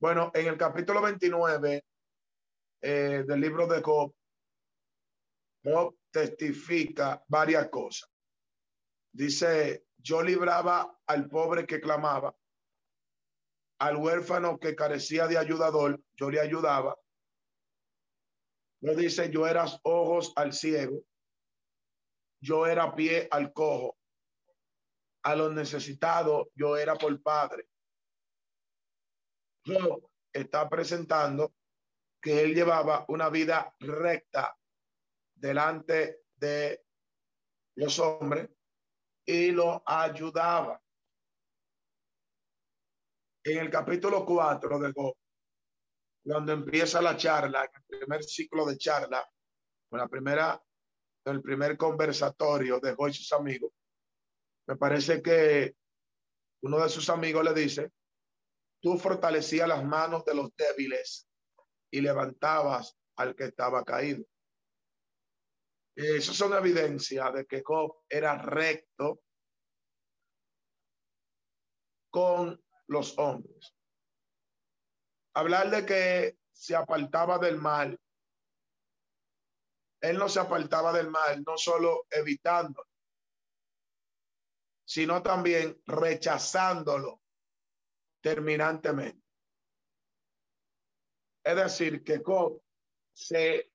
Bueno, 0.00 0.32
en 0.34 0.46
el 0.48 0.56
capítulo 0.56 1.00
29 1.00 1.84
eh, 2.80 3.24
del 3.26 3.40
libro 3.40 3.66
de 3.68 3.80
Job, 3.82 4.12
Job 5.62 5.96
testifica 6.10 7.22
varias 7.28 7.68
cosas. 7.68 8.10
Dice, 9.12 9.86
yo 10.02 10.22
libraba 10.22 10.98
al 11.06 11.28
pobre 11.28 11.66
que 11.66 11.80
clamaba, 11.80 12.34
al 13.78 13.96
huérfano 13.96 14.58
que 14.58 14.74
carecía 14.74 15.26
de 15.26 15.38
ayudador, 15.38 16.02
yo 16.14 16.30
le 16.30 16.40
ayudaba. 16.40 16.98
No 18.80 18.94
dice, 18.94 19.30
yo 19.30 19.46
era 19.46 19.64
ojos 19.84 20.32
al 20.34 20.52
ciego, 20.52 21.04
yo 22.40 22.66
era 22.66 22.94
pie 22.94 23.28
al 23.30 23.52
cojo, 23.52 23.96
a 25.22 25.36
los 25.36 25.52
necesitados, 25.54 26.48
yo 26.54 26.76
era 26.76 26.96
por 26.96 27.22
padre. 27.22 27.68
Yo 29.64 30.10
está 30.32 30.68
presentando 30.68 31.54
que 32.20 32.42
él 32.42 32.54
llevaba 32.54 33.04
una 33.08 33.28
vida 33.28 33.72
recta 33.78 34.56
delante 35.36 36.22
de 36.34 36.84
los 37.76 38.00
hombres 38.00 38.50
y 39.24 39.50
lo 39.50 39.82
ayudaba. 39.86 40.80
En 43.44 43.58
el 43.58 43.70
capítulo 43.70 44.24
4 44.24 44.78
de 44.78 44.92
Job, 44.92 45.14
cuando 46.24 46.52
empieza 46.52 47.02
la 47.02 47.16
charla, 47.16 47.64
el 47.64 47.98
primer 47.98 48.22
ciclo 48.22 48.64
de 48.64 48.78
charla, 48.78 49.28
con 49.88 49.98
la 49.98 50.08
primera, 50.08 50.62
el 51.24 51.42
primer 51.42 51.76
conversatorio 51.76 52.78
de 52.78 52.94
Job 52.94 53.12
sus 53.12 53.32
amigos, 53.32 53.72
me 54.66 54.76
parece 54.76 55.20
que 55.20 55.74
uno 56.62 56.78
de 56.78 56.88
sus 56.88 57.10
amigos 57.10 57.44
le 57.44 57.52
dice, 57.52 57.92
tú 58.80 58.96
fortalecías 58.96 59.66
las 59.66 59.84
manos 59.84 60.24
de 60.24 60.34
los 60.34 60.54
débiles 60.56 61.26
y 61.90 62.00
levantabas 62.00 62.96
al 63.16 63.34
que 63.34 63.44
estaba 63.44 63.84
caído. 63.84 64.24
Eso 65.94 66.32
es 66.32 66.40
una 66.40 66.58
evidencia 66.58 67.30
de 67.30 67.44
que 67.44 67.62
Job 67.62 68.04
era 68.08 68.36
recto 68.38 69.20
con 72.10 72.62
los 72.86 73.18
hombres. 73.18 73.74
Hablar 75.34 75.70
de 75.70 75.86
que 75.86 76.38
se 76.52 76.76
apartaba 76.76 77.38
del 77.38 77.58
mal. 77.58 77.98
Él 80.00 80.18
no 80.18 80.28
se 80.28 80.40
apartaba 80.40 80.92
del 80.92 81.10
mal, 81.10 81.42
no 81.46 81.56
solo 81.56 82.06
evitándolo, 82.10 82.88
sino 84.84 85.22
también 85.22 85.80
rechazándolo 85.86 87.22
terminantemente. 88.20 89.22
Es 91.44 91.56
decir, 91.56 92.04
que 92.04 92.20
Job 92.24 92.62
se 93.12 93.71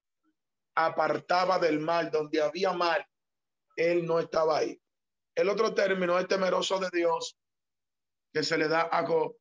apartaba 0.78 1.58
del 1.58 1.80
mal, 1.80 2.12
donde 2.12 2.40
había 2.40 2.72
mal, 2.72 3.04
él 3.76 4.06
no 4.06 4.20
estaba 4.20 4.60
ahí. 4.60 4.80
El 5.36 5.50
otro 5.50 5.74
término 5.74 6.20
es 6.20 6.28
temeroso 6.28 6.80
de 6.80 6.90
Dios 6.94 7.36
que 8.32 8.44
se 8.44 8.58
le 8.58 8.68
da 8.68 8.88
a 8.92 9.06
Job. 9.06 9.36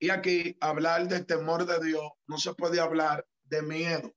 Y 0.00 0.10
aquí 0.10 0.56
hablar 0.60 1.06
de 1.08 1.24
temor 1.24 1.66
de 1.66 1.84
Dios 1.84 2.10
no 2.26 2.38
se 2.38 2.54
puede 2.54 2.80
hablar 2.80 3.26
de 3.44 3.62
miedo, 3.62 4.14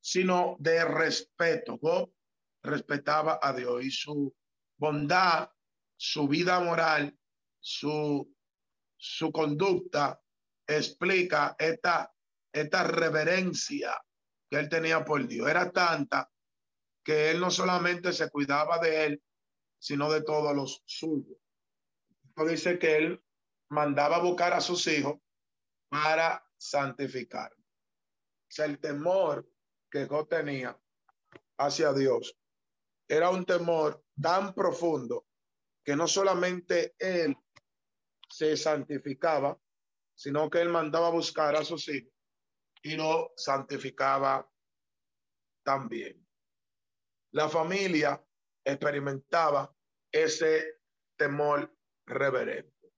sino 0.00 0.56
de 0.58 0.84
respeto. 0.84 1.78
Job 1.80 2.12
respetaba 2.62 3.38
a 3.42 3.54
Dios 3.54 3.82
y 3.82 3.90
su 3.90 4.34
bondad, 4.76 5.50
su 5.96 6.28
vida 6.28 6.60
moral, 6.60 7.18
su, 7.60 8.30
su 8.96 9.32
conducta 9.32 10.20
explica 10.66 11.56
esta, 11.58 12.12
esta 12.52 12.82
reverencia 12.84 13.96
que 14.50 14.58
él 14.58 14.68
tenía 14.68 15.04
por 15.04 15.26
Dios. 15.26 15.48
Era 15.48 15.70
tanta 15.70 16.30
que 17.04 17.30
él 17.30 17.40
no 17.40 17.50
solamente 17.50 18.12
se 18.12 18.30
cuidaba 18.30 18.78
de 18.78 19.06
él, 19.06 19.22
sino 19.78 20.10
de 20.10 20.22
todos 20.22 20.54
los 20.54 20.82
suyos. 20.86 21.38
dice 22.48 22.78
que 22.78 22.96
él 22.96 23.24
mandaba 23.68 24.18
buscar 24.18 24.52
a 24.52 24.60
sus 24.60 24.86
hijos 24.86 25.18
para 25.88 26.44
santificar. 26.56 27.54
El 28.58 28.78
temor 28.78 29.48
que 29.90 30.08
yo 30.08 30.26
tenía 30.26 30.78
hacia 31.58 31.92
Dios 31.92 32.38
era 33.08 33.30
un 33.30 33.44
temor 33.44 34.02
tan 34.20 34.54
profundo 34.54 35.26
que 35.84 35.94
no 35.94 36.08
solamente 36.08 36.94
él 36.98 37.36
se 38.28 38.56
santificaba, 38.56 39.58
sino 40.14 40.48
que 40.48 40.60
él 40.60 40.70
mandaba 40.70 41.10
buscar 41.10 41.54
a 41.54 41.64
sus 41.64 41.88
hijos 41.88 42.15
y 42.86 42.94
lo 42.94 43.32
santificaba 43.36 44.48
también. 45.64 46.24
La 47.32 47.48
familia 47.48 48.24
experimentaba 48.64 49.74
ese 50.12 50.82
temor 51.18 51.76
reverente. 52.06 52.92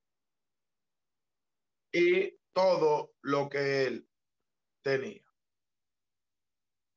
Y 1.91 2.39
todo 2.53 3.15
lo 3.23 3.49
que 3.49 3.87
él 3.87 4.11
tenía. 4.85 5.25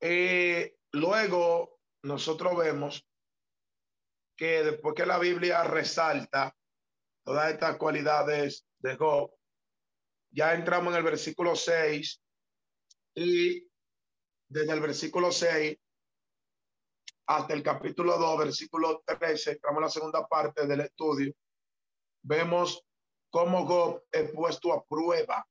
Y 0.01 0.77
luego 0.91 1.79
nosotros 2.03 2.57
vemos 2.57 3.07
que 4.35 4.63
después 4.63 4.95
que 4.95 5.05
la 5.05 5.17
Biblia 5.17 5.63
resalta 5.63 6.57
todas 7.23 7.53
estas 7.53 7.77
cualidades 7.77 8.67
de 8.79 8.97
Job, 8.97 9.33
ya 10.33 10.53
entramos 10.55 10.91
en 10.91 10.97
el 10.97 11.03
versículo 11.03 11.55
6 11.55 12.21
y 13.15 13.67
desde 14.47 14.73
el 14.73 14.79
versículo 14.79 15.31
6 15.31 15.77
hasta 17.27 17.53
el 17.53 17.63
capítulo 17.63 18.17
2, 18.17 18.39
versículo 18.39 19.03
13, 19.05 19.51
entramos 19.51 19.77
en 19.77 19.83
la 19.83 19.89
segunda 19.89 20.27
parte 20.27 20.67
del 20.67 20.81
estudio, 20.81 21.33
vemos 22.23 22.85
cómo 23.29 23.65
Job 23.65 24.03
es 24.11 24.31
puesto 24.31 24.73
a 24.73 24.83
prueba 24.85 25.47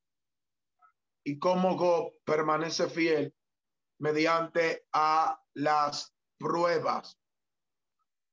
y 1.24 1.38
cómo 1.38 1.78
Job 1.78 2.12
permanece 2.24 2.88
fiel 2.88 3.34
mediante 3.98 4.86
a 4.92 5.42
las 5.54 6.14
pruebas 6.38 7.18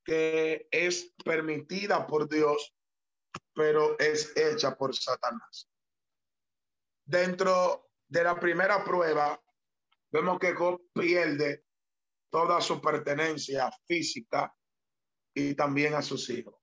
que 0.03 0.67
es 0.71 1.13
permitida 1.23 2.07
por 2.07 2.29
Dios, 2.29 2.73
pero 3.53 3.99
es 3.99 4.35
hecha 4.37 4.75
por 4.75 4.95
Satanás. 4.95 5.69
Dentro 7.05 7.86
de 8.07 8.23
la 8.23 8.39
primera 8.39 8.83
prueba, 8.83 9.41
vemos 10.11 10.39
que 10.39 10.53
Job 10.53 10.81
pierde 10.93 11.65
toda 12.29 12.61
su 12.61 12.81
pertenencia 12.81 13.69
física 13.85 14.53
y 15.33 15.55
también 15.55 15.93
a 15.93 16.01
sus 16.01 16.29
hijos. 16.29 16.55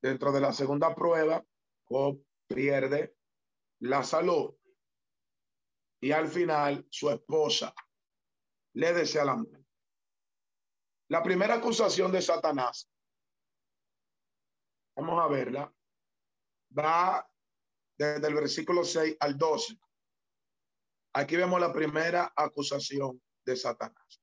Dentro 0.00 0.32
de 0.32 0.40
la 0.40 0.52
segunda 0.52 0.94
prueba, 0.94 1.44
Job 1.84 2.22
pierde 2.46 3.16
la 3.80 4.02
salud 4.02 4.54
y 6.00 6.12
al 6.12 6.28
final 6.28 6.86
su 6.90 7.10
esposa 7.10 7.74
le 8.74 8.92
desea 8.92 9.24
la 9.24 9.36
muerte. 9.36 9.66
La 11.08 11.22
primera 11.22 11.54
acusación 11.54 12.12
de 12.12 12.22
Satanás, 12.22 12.90
vamos 14.94 15.22
a 15.22 15.28
verla, 15.28 15.72
va 16.76 17.28
desde 17.96 18.28
el 18.28 18.34
versículo 18.34 18.84
6 18.84 19.16
al 19.18 19.36
12. 19.36 19.78
Aquí 21.18 21.34
vemos 21.34 21.60
la 21.60 21.72
primera 21.72 22.32
acusación 22.36 23.20
de 23.44 23.56
Satanás. 23.56 24.22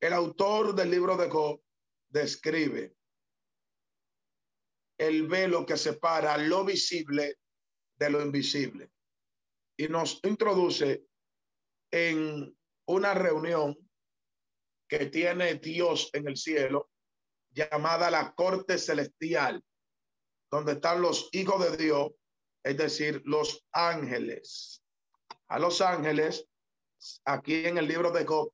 El 0.00 0.14
autor 0.14 0.74
del 0.74 0.90
libro 0.90 1.14
de 1.14 1.28
Job 1.28 1.62
describe 2.08 2.96
el 4.96 5.28
velo 5.28 5.66
que 5.66 5.76
separa 5.76 6.38
lo 6.38 6.64
visible 6.64 7.36
de 7.98 8.08
lo 8.08 8.22
invisible 8.22 8.92
y 9.76 9.88
nos 9.88 10.20
introduce 10.22 11.04
en 11.90 12.56
una 12.86 13.12
reunión 13.12 13.76
que 14.88 15.04
tiene 15.04 15.56
Dios 15.56 16.08
en 16.14 16.28
el 16.28 16.38
cielo 16.38 16.90
llamada 17.50 18.10
la 18.10 18.32
corte 18.34 18.78
celestial, 18.78 19.62
donde 20.50 20.72
están 20.72 21.02
los 21.02 21.28
hijos 21.32 21.62
de 21.70 21.76
Dios 21.76 22.12
es 22.64 22.76
decir, 22.76 23.20
los 23.24 23.66
ángeles. 23.72 24.81
A 25.48 25.58
los 25.58 25.80
ángeles, 25.80 26.48
aquí 27.24 27.66
en 27.66 27.78
el 27.78 27.86
libro 27.86 28.10
de 28.10 28.24
Job, 28.24 28.52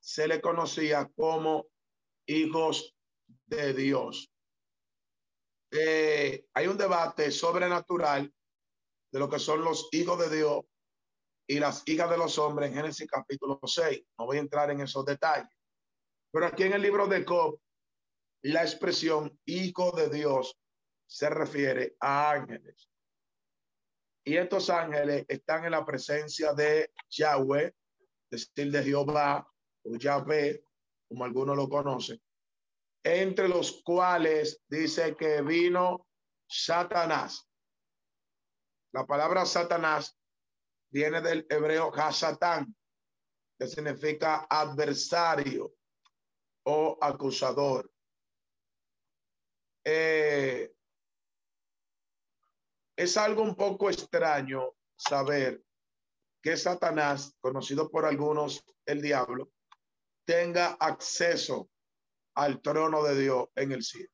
se 0.00 0.28
le 0.28 0.40
conocía 0.40 1.10
como 1.16 1.66
hijos 2.26 2.94
de 3.46 3.72
Dios. 3.72 4.30
Eh, 5.70 6.46
hay 6.52 6.66
un 6.66 6.76
debate 6.76 7.30
sobrenatural 7.30 8.32
de 9.10 9.18
lo 9.18 9.28
que 9.28 9.38
son 9.38 9.62
los 9.62 9.88
hijos 9.92 10.18
de 10.18 10.36
Dios 10.36 10.64
y 11.46 11.58
las 11.58 11.82
hijas 11.86 12.10
de 12.10 12.18
los 12.18 12.38
hombres 12.38 12.70
en 12.70 12.76
Génesis 12.76 13.08
capítulo 13.08 13.60
6. 13.64 14.02
No 14.18 14.26
voy 14.26 14.38
a 14.38 14.40
entrar 14.40 14.70
en 14.70 14.80
esos 14.80 15.04
detalles. 15.04 15.48
Pero 16.32 16.46
aquí 16.46 16.64
en 16.64 16.74
el 16.74 16.82
libro 16.82 17.06
de 17.06 17.24
Job, 17.24 17.60
la 18.42 18.62
expresión 18.62 19.38
hijo 19.46 19.92
de 19.92 20.10
Dios 20.10 20.58
se 21.06 21.30
refiere 21.30 21.96
a 22.00 22.32
ángeles. 22.32 22.88
Y 24.24 24.36
estos 24.36 24.70
ángeles 24.70 25.26
están 25.28 25.66
en 25.66 25.72
la 25.72 25.84
presencia 25.84 26.54
de 26.54 26.90
Yahweh, 27.10 27.74
decir 28.30 28.72
de 28.72 28.82
Jehová 28.82 29.46
o 29.84 29.96
Yahvé, 29.96 30.64
como 31.08 31.24
algunos 31.24 31.56
lo 31.56 31.68
conocen, 31.68 32.20
entre 33.04 33.48
los 33.48 33.82
cuales 33.82 34.62
dice 34.66 35.14
que 35.14 35.42
vino 35.42 36.08
Satanás. 36.48 37.46
La 38.92 39.06
palabra 39.06 39.44
Satanás 39.44 40.18
viene 40.90 41.20
del 41.20 41.46
hebreo 41.50 41.92
Hasatán, 41.94 42.74
que 43.58 43.66
significa 43.66 44.46
adversario 44.48 45.74
o 46.64 46.96
acusador. 47.00 47.90
Eh, 49.84 50.73
es 52.96 53.16
algo 53.16 53.42
un 53.42 53.54
poco 53.54 53.90
extraño 53.90 54.74
saber 54.96 55.62
que 56.42 56.56
Satanás, 56.56 57.36
conocido 57.40 57.90
por 57.90 58.04
algunos 58.04 58.64
el 58.86 59.00
diablo, 59.00 59.50
tenga 60.26 60.76
acceso 60.80 61.70
al 62.34 62.60
trono 62.60 63.02
de 63.02 63.18
Dios 63.18 63.48
en 63.54 63.72
el 63.72 63.82
cielo. 63.82 64.10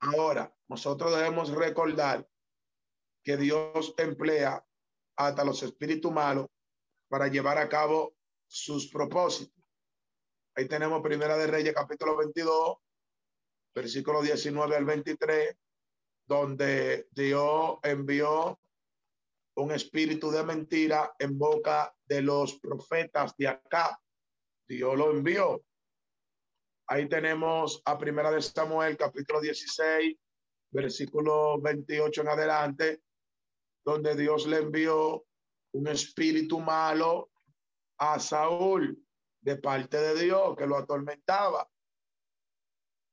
Ahora, 0.00 0.52
nosotros 0.68 1.14
debemos 1.14 1.50
recordar 1.50 2.28
que 3.22 3.36
Dios 3.36 3.94
emplea 3.96 4.64
hasta 5.16 5.44
los 5.44 5.62
espíritus 5.62 6.10
malos 6.10 6.46
para 7.08 7.28
llevar 7.28 7.58
a 7.58 7.68
cabo 7.68 8.16
sus 8.48 8.90
propósitos. 8.90 9.62
Ahí 10.56 10.66
tenemos 10.66 11.00
Primera 11.02 11.36
de 11.36 11.46
Reyes, 11.46 11.74
capítulo 11.74 12.16
22, 12.16 12.78
versículo 13.74 14.20
19 14.20 14.76
al 14.76 14.84
23, 14.84 15.56
donde 16.32 17.08
Dios 17.10 17.78
envió 17.82 18.58
un 19.56 19.70
espíritu 19.70 20.30
de 20.30 20.42
mentira 20.42 21.14
en 21.18 21.36
boca 21.36 21.94
de 22.06 22.22
los 22.22 22.58
profetas 22.58 23.36
de 23.36 23.48
acá. 23.48 24.00
Dios 24.66 24.96
lo 24.96 25.10
envió. 25.10 25.62
Ahí 26.86 27.06
tenemos 27.06 27.82
a 27.84 27.98
Primera 27.98 28.30
de 28.30 28.40
Samuel, 28.40 28.96
capítulo 28.96 29.42
16, 29.42 30.16
versículo 30.70 31.60
28 31.60 32.22
en 32.22 32.28
adelante, 32.28 33.02
donde 33.84 34.16
Dios 34.16 34.46
le 34.46 34.56
envió 34.56 35.26
un 35.72 35.86
espíritu 35.88 36.60
malo 36.60 37.30
a 37.98 38.18
Saúl 38.18 38.98
de 39.42 39.56
parte 39.56 39.98
de 39.98 40.24
Dios 40.24 40.56
que 40.56 40.66
lo 40.66 40.78
atormentaba. 40.78 41.68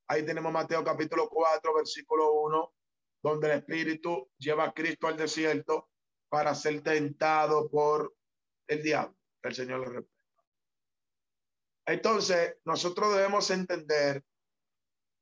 Ahí 0.08 0.26
tenemos 0.26 0.54
Mateo 0.54 0.86
capítulo 0.86 1.28
4, 1.28 1.74
versículo 1.76 2.32
1, 2.44 2.74
donde 3.22 3.52
el 3.52 3.60
espíritu 3.60 4.32
lleva 4.38 4.66
a 4.66 4.74
Cristo 4.74 5.08
al 5.08 5.18
desierto 5.18 5.90
para 6.30 6.56
ser 6.56 6.82
tentado 6.82 7.70
por 7.70 8.16
el 8.68 8.84
diablo. 8.84 9.16
El 9.42 9.56
Señor 9.56 9.80
lo 9.80 9.86
repite. 9.86 10.24
Entonces, 11.86 12.58
nosotros 12.66 13.16
debemos 13.16 13.50
entender 13.50 14.24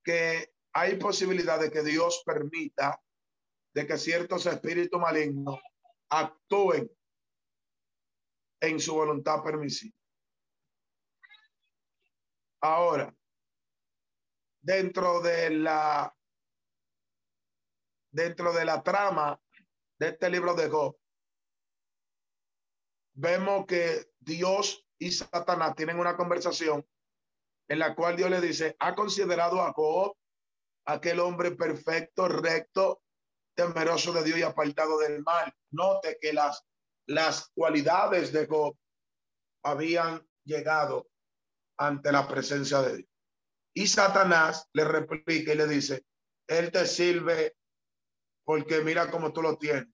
que 0.03 0.53
hay 0.73 0.97
posibilidad 0.97 1.59
de 1.59 1.71
que 1.71 1.81
Dios 1.81 2.23
permita 2.25 3.01
de 3.73 3.87
que 3.87 3.97
ciertos 3.97 4.45
espíritus 4.45 4.99
malignos 4.99 5.59
actúen 6.09 6.89
en 8.59 8.79
su 8.79 8.95
voluntad 8.95 9.43
permisiva. 9.43 9.95
Ahora, 12.61 13.15
dentro 14.61 15.21
de 15.21 15.51
la 15.51 16.16
dentro 18.11 18.53
de 18.53 18.65
la 18.65 18.83
trama 18.83 19.39
de 19.99 20.09
este 20.09 20.29
libro 20.29 20.53
de 20.53 20.69
Job, 20.69 20.97
vemos 23.13 23.65
que 23.65 24.11
Dios 24.19 24.85
y 24.99 25.11
Satanás 25.11 25.75
tienen 25.75 25.99
una 25.99 26.15
conversación 26.15 26.85
en 27.67 27.79
la 27.79 27.95
cual 27.95 28.15
Dios 28.15 28.29
le 28.29 28.41
dice, 28.41 28.75
¿ha 28.79 28.95
considerado 28.95 29.61
a 29.61 29.73
Job 29.73 30.15
aquel 30.85 31.19
hombre 31.19 31.51
perfecto, 31.51 32.27
recto, 32.27 33.01
temeroso 33.55 34.13
de 34.13 34.23
Dios 34.23 34.39
y 34.39 34.43
apartado 34.43 34.99
del 34.99 35.21
mal? 35.21 35.53
Note 35.71 36.17
que 36.21 36.31
las, 36.31 36.63
las 37.07 37.49
cualidades 37.53 38.31
de 38.31 38.47
Job 38.47 38.77
habían 39.63 40.25
llegado 40.45 41.09
ante 41.77 42.11
la 42.11 42.27
presencia 42.27 42.81
de 42.81 42.97
Dios. 42.97 43.09
Y 43.73 43.87
Satanás 43.87 44.67
le 44.73 44.85
replica 44.85 45.53
y 45.53 45.55
le 45.55 45.67
dice, 45.67 46.05
Él 46.47 46.71
te 46.71 46.85
sirve 46.85 47.56
porque 48.47 48.79
mira 48.81 49.11
cómo 49.11 49.33
tú 49.33 49.41
lo 49.41 49.57
tienes, 49.57 49.93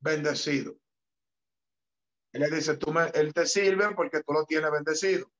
bendecido. 0.00 0.78
Él 2.30 2.42
le 2.42 2.50
dice, 2.50 2.76
tú 2.76 2.92
me, 2.92 3.06
él 3.14 3.32
te 3.32 3.46
sirve 3.46 3.94
porque 3.94 4.22
tú 4.22 4.34
lo 4.34 4.44
tienes 4.44 4.70
bendecido. 4.70 5.32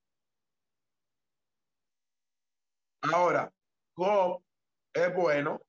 Ahora, 3.03 3.53
Job 3.95 4.43
es 4.95 5.15
bueno 5.15 5.61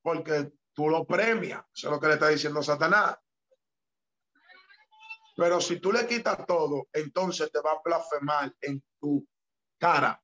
porque 0.00 0.54
tú 0.72 0.88
lo 0.88 1.04
premias. 1.04 1.62
Eso 1.74 1.88
es 1.88 1.92
lo 1.92 2.00
que 2.00 2.06
le 2.06 2.14
está 2.14 2.28
diciendo 2.28 2.62
Satanás. 2.62 3.18
Pero 5.36 5.60
si 5.60 5.78
tú 5.80 5.92
le 5.92 6.06
quitas 6.06 6.46
todo, 6.46 6.88
entonces 6.94 7.52
te 7.52 7.60
va 7.60 7.72
a 7.72 7.82
blasfemar 7.84 8.56
en 8.62 8.82
tu 8.98 9.28
cara. 9.78 10.18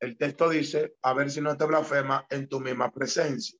El 0.00 0.16
texto 0.16 0.48
dice, 0.48 0.96
a 1.02 1.12
ver 1.12 1.30
si 1.30 1.40
no 1.40 1.56
te 1.56 1.64
blasfema 1.64 2.26
en 2.30 2.48
tu 2.48 2.60
misma 2.60 2.92
presencia. 2.92 3.58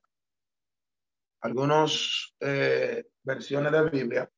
Algunas 1.40 2.34
eh, 2.40 3.04
versiones 3.22 3.72
de 3.72 3.90
Biblia 3.90 4.30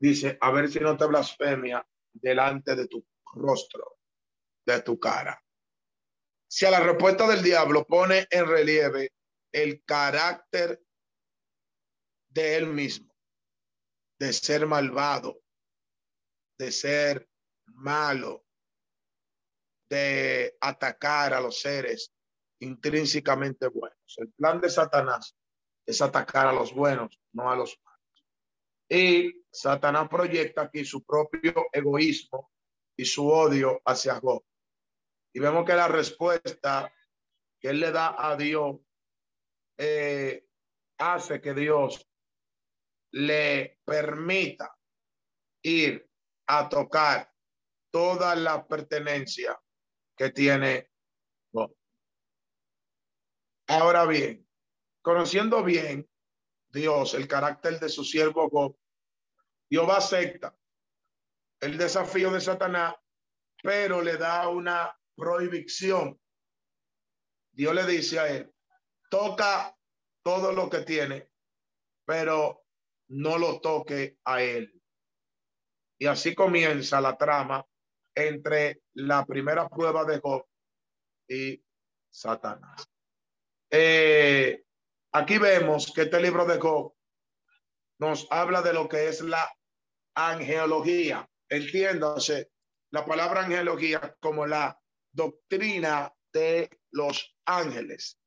dice, 0.00 0.38
a 0.40 0.50
ver 0.50 0.70
si 0.70 0.78
no 0.80 0.96
te 0.96 1.06
blasfemia 1.06 1.86
delante 2.12 2.76
de 2.76 2.86
tu 2.86 3.04
rostro, 3.34 3.98
de 4.64 4.82
tu 4.82 4.98
cara. 4.98 5.40
Si 6.50 6.64
a 6.64 6.70
la 6.70 6.80
respuesta 6.80 7.26
del 7.28 7.42
diablo 7.42 7.86
pone 7.86 8.26
en 8.30 8.46
relieve 8.46 9.12
el 9.52 9.84
carácter 9.84 10.82
de 12.28 12.56
él 12.56 12.66
mismo, 12.68 13.12
de 14.18 14.32
ser 14.32 14.66
malvado, 14.66 15.40
de 16.58 16.72
ser 16.72 17.28
malo, 17.66 18.47
de 19.88 20.56
atacar 20.60 21.32
a 21.32 21.40
los 21.40 21.60
seres 21.60 22.12
intrínsecamente 22.60 23.68
buenos. 23.68 24.14
El 24.16 24.32
plan 24.32 24.60
de 24.60 24.70
Satanás 24.70 25.36
es 25.86 26.02
atacar 26.02 26.46
a 26.48 26.52
los 26.52 26.74
buenos, 26.74 27.18
no 27.32 27.50
a 27.50 27.56
los 27.56 27.80
malos. 27.84 28.26
Y 28.90 29.44
Satanás 29.50 30.08
proyecta 30.08 30.62
aquí 30.62 30.84
su 30.84 31.04
propio 31.04 31.66
egoísmo 31.72 32.50
y 32.96 33.04
su 33.04 33.28
odio 33.28 33.80
hacia 33.84 34.20
Job. 34.20 34.44
Y 35.32 35.40
vemos 35.40 35.64
que 35.64 35.74
la 35.74 35.88
respuesta 35.88 36.92
que 37.60 37.72
le 37.72 37.90
da 37.90 38.14
a 38.18 38.36
Dios 38.36 38.76
eh, 39.78 40.46
hace 40.98 41.40
que 41.40 41.54
Dios 41.54 42.06
le 43.12 43.78
permita 43.84 44.76
ir 45.62 46.08
a 46.46 46.68
tocar 46.68 47.32
toda 47.90 48.34
la 48.34 48.66
pertenencia 48.66 49.58
que 50.18 50.30
tiene. 50.30 50.90
Ahora 53.68 54.06
bien, 54.06 54.46
conociendo 55.02 55.62
bien 55.62 56.10
Dios, 56.70 57.14
el 57.14 57.28
carácter 57.28 57.78
de 57.78 57.88
su 57.88 58.02
siervo 58.02 58.48
Job, 58.50 58.76
Dios 59.70 59.88
acepta 59.90 60.56
el 61.60 61.76
desafío 61.76 62.30
de 62.30 62.40
Satanás, 62.40 62.94
pero 63.62 64.00
le 64.00 64.16
da 64.16 64.48
una 64.48 64.98
prohibición. 65.14 66.18
Dios 67.52 67.74
le 67.74 67.84
dice 67.86 68.18
a 68.18 68.28
él, 68.28 68.54
toca 69.10 69.76
todo 70.22 70.52
lo 70.52 70.70
que 70.70 70.80
tiene, 70.80 71.30
pero 72.06 72.64
no 73.08 73.36
lo 73.36 73.60
toque 73.60 74.18
a 74.24 74.42
él. 74.42 74.80
Y 75.98 76.06
así 76.06 76.34
comienza 76.34 77.00
la 77.00 77.18
trama 77.18 77.66
entre 78.26 78.82
la 78.94 79.24
primera 79.24 79.68
prueba 79.68 80.04
de 80.04 80.18
Job 80.18 80.44
y 81.28 81.62
Satanás. 82.10 82.88
Eh, 83.70 84.64
aquí 85.12 85.38
vemos 85.38 85.92
que 85.92 86.02
este 86.02 86.20
libro 86.20 86.44
de 86.44 86.58
Job 86.58 86.94
nos 88.00 88.26
habla 88.30 88.62
de 88.62 88.72
lo 88.72 88.88
que 88.88 89.08
es 89.08 89.20
la 89.20 89.48
angeología. 90.14 91.28
Entiéndase 91.48 92.50
la 92.90 93.04
palabra 93.04 93.42
angeología 93.42 94.16
como 94.20 94.46
la 94.46 94.76
doctrina 95.12 96.12
de 96.32 96.70
los 96.90 97.36
ángeles. 97.44 98.18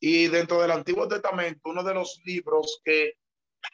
Y 0.00 0.28
dentro 0.28 0.60
del 0.60 0.70
Antiguo 0.70 1.08
Testamento, 1.08 1.70
uno 1.70 1.82
de 1.82 1.94
los 1.94 2.20
libros 2.24 2.80
que 2.84 3.14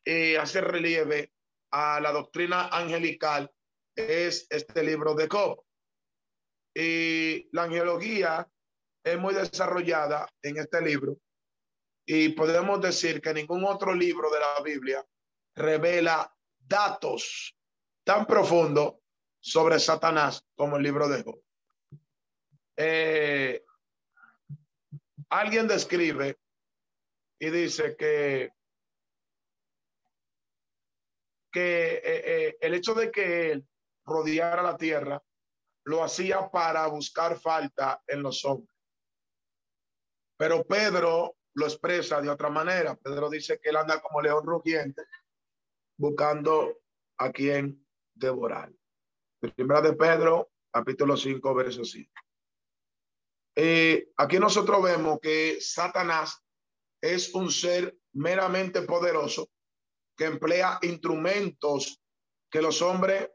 eh, 0.04 0.38
hace 0.38 0.60
relieve 0.62 1.32
a 1.72 2.00
la 2.00 2.12
doctrina 2.12 2.68
angelical 2.68 3.50
es 4.08 4.46
este 4.50 4.82
libro 4.82 5.14
de 5.14 5.28
Job. 5.28 5.62
Y 6.74 7.48
la 7.52 7.64
angelología 7.64 8.48
es 9.04 9.18
muy 9.18 9.34
desarrollada 9.34 10.28
en 10.42 10.58
este 10.58 10.80
libro 10.82 11.18
y 12.06 12.30
podemos 12.30 12.80
decir 12.80 13.20
que 13.20 13.32
ningún 13.32 13.64
otro 13.64 13.94
libro 13.94 14.30
de 14.30 14.40
la 14.40 14.62
Biblia 14.64 15.06
revela 15.54 16.34
datos 16.58 17.56
tan 18.04 18.26
profundos 18.26 18.94
sobre 19.40 19.78
Satanás 19.78 20.44
como 20.56 20.76
el 20.76 20.82
libro 20.82 21.08
de 21.08 21.22
Job. 21.22 21.40
Eh, 22.76 23.64
alguien 25.28 25.68
describe 25.68 26.38
y 27.38 27.50
dice 27.50 27.96
que, 27.96 28.50
que 31.52 31.94
eh, 31.94 32.02
eh, 32.04 32.58
el 32.60 32.74
hecho 32.74 32.94
de 32.94 33.10
que 33.10 33.52
él 33.52 33.68
rodeara 34.10 34.62
la 34.62 34.76
tierra 34.76 35.22
lo 35.84 36.04
hacía 36.04 36.50
para 36.50 36.86
buscar 36.88 37.38
falta 37.38 38.02
en 38.06 38.22
los 38.22 38.44
hombres. 38.44 38.76
Pero 40.36 40.64
Pedro 40.64 41.36
lo 41.54 41.66
expresa 41.66 42.20
de 42.20 42.28
otra 42.28 42.50
manera. 42.50 42.94
Pedro 42.96 43.28
dice 43.28 43.58
que 43.60 43.70
él 43.70 43.76
anda 43.76 44.00
como 44.00 44.20
león 44.20 44.44
rugiente 44.44 45.02
buscando 45.96 46.78
a 47.18 47.30
quien 47.30 47.86
devorar. 48.14 48.72
Primera 49.40 49.80
de 49.80 49.94
Pedro, 49.94 50.50
capítulo 50.70 51.16
5, 51.16 51.54
verso 51.54 51.84
5. 51.84 52.10
Eh, 53.56 54.10
aquí 54.16 54.38
nosotros 54.38 54.82
vemos 54.82 55.18
que 55.20 55.58
Satanás 55.60 56.42
es 57.00 57.34
un 57.34 57.50
ser 57.50 57.96
meramente 58.12 58.82
poderoso 58.82 59.50
que 60.16 60.26
emplea 60.26 60.78
instrumentos 60.82 62.00
que 62.50 62.62
los 62.62 62.82
hombres 62.82 63.30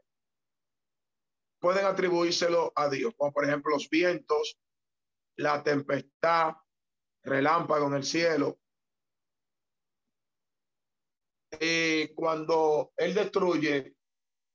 pueden 1.66 1.86
atribuírselo 1.86 2.72
a 2.76 2.88
Dios, 2.88 3.12
como 3.16 3.32
por 3.32 3.44
ejemplo 3.44 3.72
los 3.72 3.90
vientos, 3.90 4.56
la 5.34 5.64
tempestad, 5.64 6.54
relámpago 7.24 7.88
en 7.88 7.94
el 7.94 8.04
cielo. 8.04 8.60
Y 11.58 12.14
cuando 12.14 12.92
él 12.96 13.14
destruye 13.14 13.96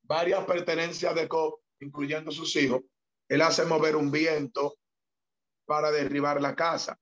varias 0.04 0.46
pertenencias 0.46 1.14
de 1.14 1.28
Job, 1.28 1.60
incluyendo 1.82 2.32
sus 2.32 2.56
hijos, 2.56 2.80
él 3.28 3.42
hace 3.42 3.66
mover 3.66 3.98
un 3.98 4.10
viento 4.10 4.78
para 5.66 5.92
derribar 5.92 6.42
la 6.42 6.56
casa, 6.56 6.98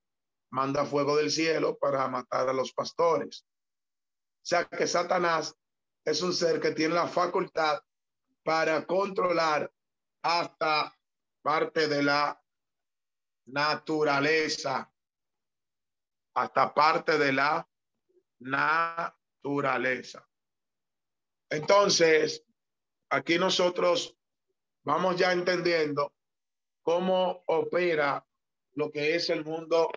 manda 0.50 0.88
fuego 0.88 1.18
del 1.18 1.30
cielo 1.30 1.78
para 1.78 2.08
matar 2.08 2.50
a 2.50 2.54
los 2.54 2.74
pastores. 2.74 3.46
O 4.42 4.42
sea 4.42 4.66
que 4.66 4.88
Satanás 4.88 5.54
es 6.04 6.20
un 6.24 6.34
ser 6.34 6.60
que 6.60 6.72
tiene 6.72 6.96
la 6.96 7.08
facultad 7.08 7.80
para 8.44 8.88
controlar 8.88 9.72
hasta 10.22 10.96
parte 11.42 11.88
de 11.88 12.04
la 12.04 12.42
naturaleza 13.46 14.92
hasta 16.40 16.74
parte 16.74 17.18
de 17.18 17.34
la 17.34 17.68
naturaleza. 18.40 20.26
Entonces, 21.50 22.46
aquí 23.10 23.38
nosotros 23.38 24.16
vamos 24.84 25.18
ya 25.18 25.34
entendiendo 25.34 26.14
cómo 26.82 27.44
opera 27.48 28.26
lo 28.74 28.90
que 28.92 29.16
es 29.16 29.30
el 29.30 29.44
mundo 29.44 29.92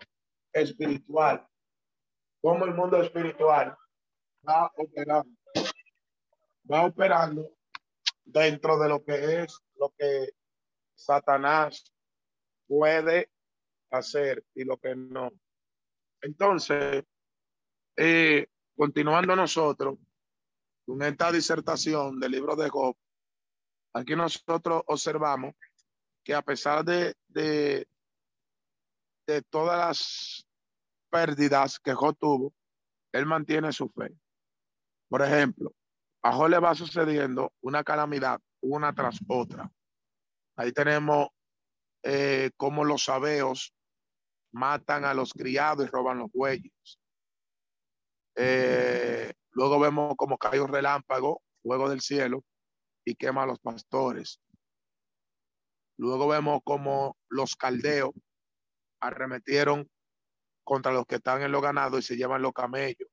espiritual, 0.53 1.47
cómo 2.41 2.65
el 2.65 2.75
mundo 2.75 3.01
espiritual 3.01 3.77
va 4.47 4.73
operando, 4.77 5.39
va 6.71 6.87
operando 6.87 7.57
dentro 8.25 8.79
de 8.79 8.89
lo 8.89 9.05
que 9.05 9.43
es 9.43 9.63
lo 9.83 9.93
que 9.99 10.33
Satanás 10.95 11.93
puede 12.69 13.31
hacer 13.91 14.45
y 14.55 14.65
lo 14.65 14.79
que 14.79 14.95
no. 14.95 15.33
Entonces, 16.21 17.05
eh, 17.97 18.47
continuando 18.77 19.35
nosotros 19.35 19.99
con 20.87 21.03
esta 21.03 21.33
disertación 21.33 22.21
del 22.21 22.31
libro 22.31 22.55
de 22.55 22.69
Job, 22.69 22.97
aquí 23.93 24.15
nosotros 24.15 24.83
observamos 24.87 25.55
que 26.23 26.33
a 26.33 26.43
pesar 26.43 26.85
de, 26.85 27.17
de, 27.27 27.89
de 29.27 29.43
todas 29.43 29.79
las 29.79 30.47
pérdidas 31.11 31.81
que 31.81 31.93
Job 31.93 32.17
tuvo, 32.17 32.55
él 33.11 33.27
mantiene 33.27 33.73
su 33.73 33.89
fe. 33.89 34.17
Por 35.09 35.23
ejemplo, 35.23 35.75
a 36.23 36.33
Job 36.33 36.51
le 36.51 36.61
va 36.61 36.73
sucediendo 36.77 37.53
una 37.61 37.83
calamidad 37.83 38.41
una 38.63 38.95
tras 38.95 39.19
otra. 39.29 39.71
Ahí 40.57 40.73
tenemos 40.73 41.29
eh, 42.03 42.51
como 42.57 42.85
los 42.85 43.05
sabeos 43.05 43.75
matan 44.53 45.05
a 45.05 45.15
los 45.15 45.33
criados 45.33 45.87
y 45.87 45.91
roban 45.91 46.19
los 46.19 46.31
bueyes. 46.33 46.99
Eh, 48.37 49.33
luego 49.51 49.79
vemos 49.79 50.15
como 50.17 50.39
cae 50.39 50.61
un 50.61 50.73
relámpago, 50.73 51.43
fuego 51.63 51.89
del 51.89 52.01
cielo, 52.01 52.45
y 53.05 53.15
quema 53.15 53.43
a 53.43 53.47
los 53.47 53.59
pastores. 53.59 54.41
Luego 55.99 56.29
vemos 56.29 56.61
como 56.65 57.17
los 57.29 57.57
caldeos 57.57 58.13
arremetieron 59.01 59.91
contra 60.65 60.93
los 60.93 61.07
que 61.07 61.17
están 61.17 61.43
en 61.43 61.53
los 61.53 61.63
ganados 61.63 62.01
y 62.01 62.03
se 62.03 62.17
llevan 62.17 62.43
los 62.43 62.53
camellos. 62.53 63.09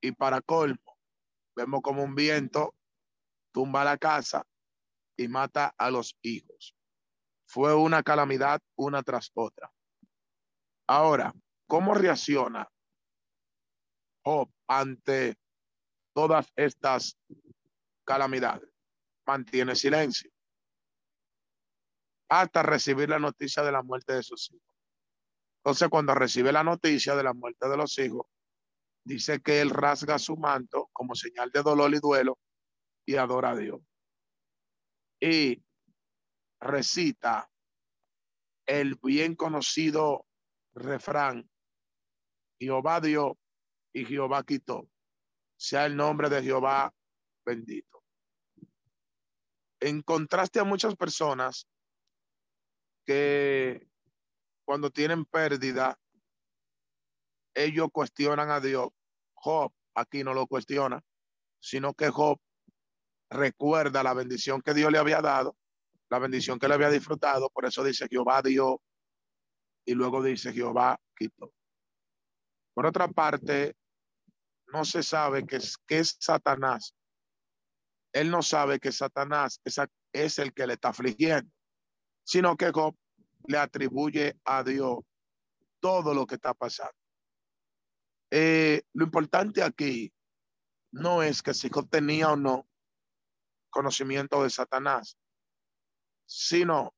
Y 0.00 0.12
para 0.12 0.40
colmo, 0.40 0.98
vemos 1.54 1.80
como 1.82 2.02
un 2.02 2.14
viento 2.14 2.75
tumba 3.56 3.84
la 3.84 3.96
casa 3.96 4.46
y 5.16 5.28
mata 5.28 5.74
a 5.78 5.90
los 5.90 6.14
hijos. 6.20 6.76
Fue 7.46 7.74
una 7.74 8.02
calamidad 8.02 8.60
una 8.76 9.02
tras 9.02 9.30
otra. 9.32 9.72
Ahora, 10.86 11.32
¿cómo 11.66 11.94
reacciona 11.94 12.70
Job 14.22 14.50
ante 14.68 15.38
todas 16.12 16.52
estas 16.54 17.16
calamidades? 18.04 18.68
Mantiene 19.26 19.74
silencio 19.74 20.30
hasta 22.28 22.62
recibir 22.62 23.08
la 23.08 23.18
noticia 23.18 23.62
de 23.62 23.72
la 23.72 23.82
muerte 23.82 24.12
de 24.12 24.22
sus 24.22 24.50
hijos. 24.50 24.76
Entonces, 25.64 25.88
cuando 25.88 26.14
recibe 26.14 26.52
la 26.52 26.62
noticia 26.62 27.16
de 27.16 27.22
la 27.22 27.32
muerte 27.32 27.70
de 27.70 27.76
los 27.78 27.98
hijos, 27.98 28.26
dice 29.02 29.40
que 29.40 29.62
él 29.62 29.70
rasga 29.70 30.18
su 30.18 30.36
manto 30.36 30.90
como 30.92 31.14
señal 31.14 31.50
de 31.52 31.62
dolor 31.62 31.94
y 31.94 32.00
duelo 32.00 32.38
y 33.06 33.16
adora 33.16 33.50
a 33.50 33.56
Dios. 33.56 33.80
Y 35.20 35.62
recita 36.60 37.48
el 38.66 38.96
bien 38.96 39.36
conocido 39.36 40.26
refrán, 40.74 41.48
Jehová 42.58 43.00
dio 43.00 43.38
y 43.92 44.04
Jehová 44.04 44.42
quitó. 44.44 44.88
Sea 45.56 45.86
el 45.86 45.96
nombre 45.96 46.28
de 46.28 46.42
Jehová 46.42 46.92
bendito. 47.44 48.02
En 49.80 50.02
contraste 50.02 50.58
a 50.58 50.64
muchas 50.64 50.96
personas 50.96 51.66
que 53.06 53.88
cuando 54.64 54.90
tienen 54.90 55.24
pérdida, 55.24 55.98
ellos 57.54 57.88
cuestionan 57.92 58.50
a 58.50 58.60
Dios. 58.60 58.88
Job 59.34 59.72
aquí 59.94 60.24
no 60.24 60.34
lo 60.34 60.46
cuestiona, 60.46 61.02
sino 61.60 61.94
que 61.94 62.10
Job 62.10 62.38
recuerda 63.30 64.02
la 64.02 64.14
bendición 64.14 64.62
que 64.62 64.74
Dios 64.74 64.90
le 64.90 64.98
había 64.98 65.20
dado, 65.20 65.56
la 66.08 66.18
bendición 66.18 66.58
que 66.58 66.68
le 66.68 66.74
había 66.74 66.90
disfrutado. 66.90 67.50
Por 67.50 67.64
eso 67.64 67.82
dice 67.82 68.08
Jehová 68.08 68.42
dio 68.42 68.80
y 69.84 69.94
luego 69.94 70.22
dice 70.22 70.52
Jehová 70.52 71.00
quitó. 71.16 71.52
Por 72.74 72.86
otra 72.86 73.08
parte, 73.08 73.76
no 74.68 74.84
se 74.84 75.02
sabe 75.02 75.46
qué 75.46 75.56
es, 75.56 75.78
qué 75.86 76.00
es 76.00 76.16
Satanás. 76.20 76.94
Él 78.12 78.30
no 78.30 78.42
sabe 78.42 78.78
que 78.78 78.92
Satanás 78.92 79.60
es, 79.64 79.78
es 80.12 80.38
el 80.38 80.52
que 80.52 80.66
le 80.66 80.74
está 80.74 80.88
afligiendo, 80.88 81.50
sino 82.24 82.56
que 82.56 82.70
Job 82.72 82.96
le 83.46 83.58
atribuye 83.58 84.38
a 84.44 84.62
Dios 84.62 84.98
todo 85.80 86.14
lo 86.14 86.26
que 86.26 86.34
está 86.34 86.54
pasando. 86.54 86.94
Eh, 88.30 88.82
lo 88.92 89.04
importante 89.04 89.62
aquí 89.62 90.12
no 90.90 91.22
es 91.22 91.42
que 91.42 91.54
si 91.54 91.68
Job 91.68 91.88
tenía 91.88 92.32
o 92.32 92.36
no 92.36 92.66
conocimiento 93.76 94.42
de 94.42 94.48
Satanás, 94.48 95.18
sino 96.24 96.94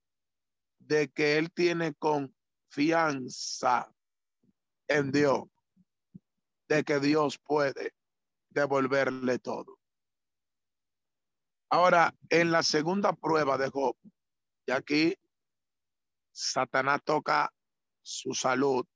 de 0.79 1.11
que 1.11 1.37
él 1.37 1.51
tiene 1.53 1.95
con 1.95 2.33
confianza 2.69 3.93
en 4.88 5.11
Dios, 5.11 5.45
de 6.69 6.85
que 6.85 7.01
Dios 7.01 7.38
puede 7.38 7.95
devolverle 8.51 9.38
todo. 9.38 9.79
Ahora, 11.71 12.14
en 12.31 12.53
la 12.53 12.62
segunda 12.62 13.12
prueba 13.12 13.59
de 13.59 13.69
Job, 13.71 13.97
y 14.67 14.73
aquí 14.73 15.17
Satanás 16.31 17.01
toca 17.05 17.53
su 18.03 18.33
salud. 18.35 18.87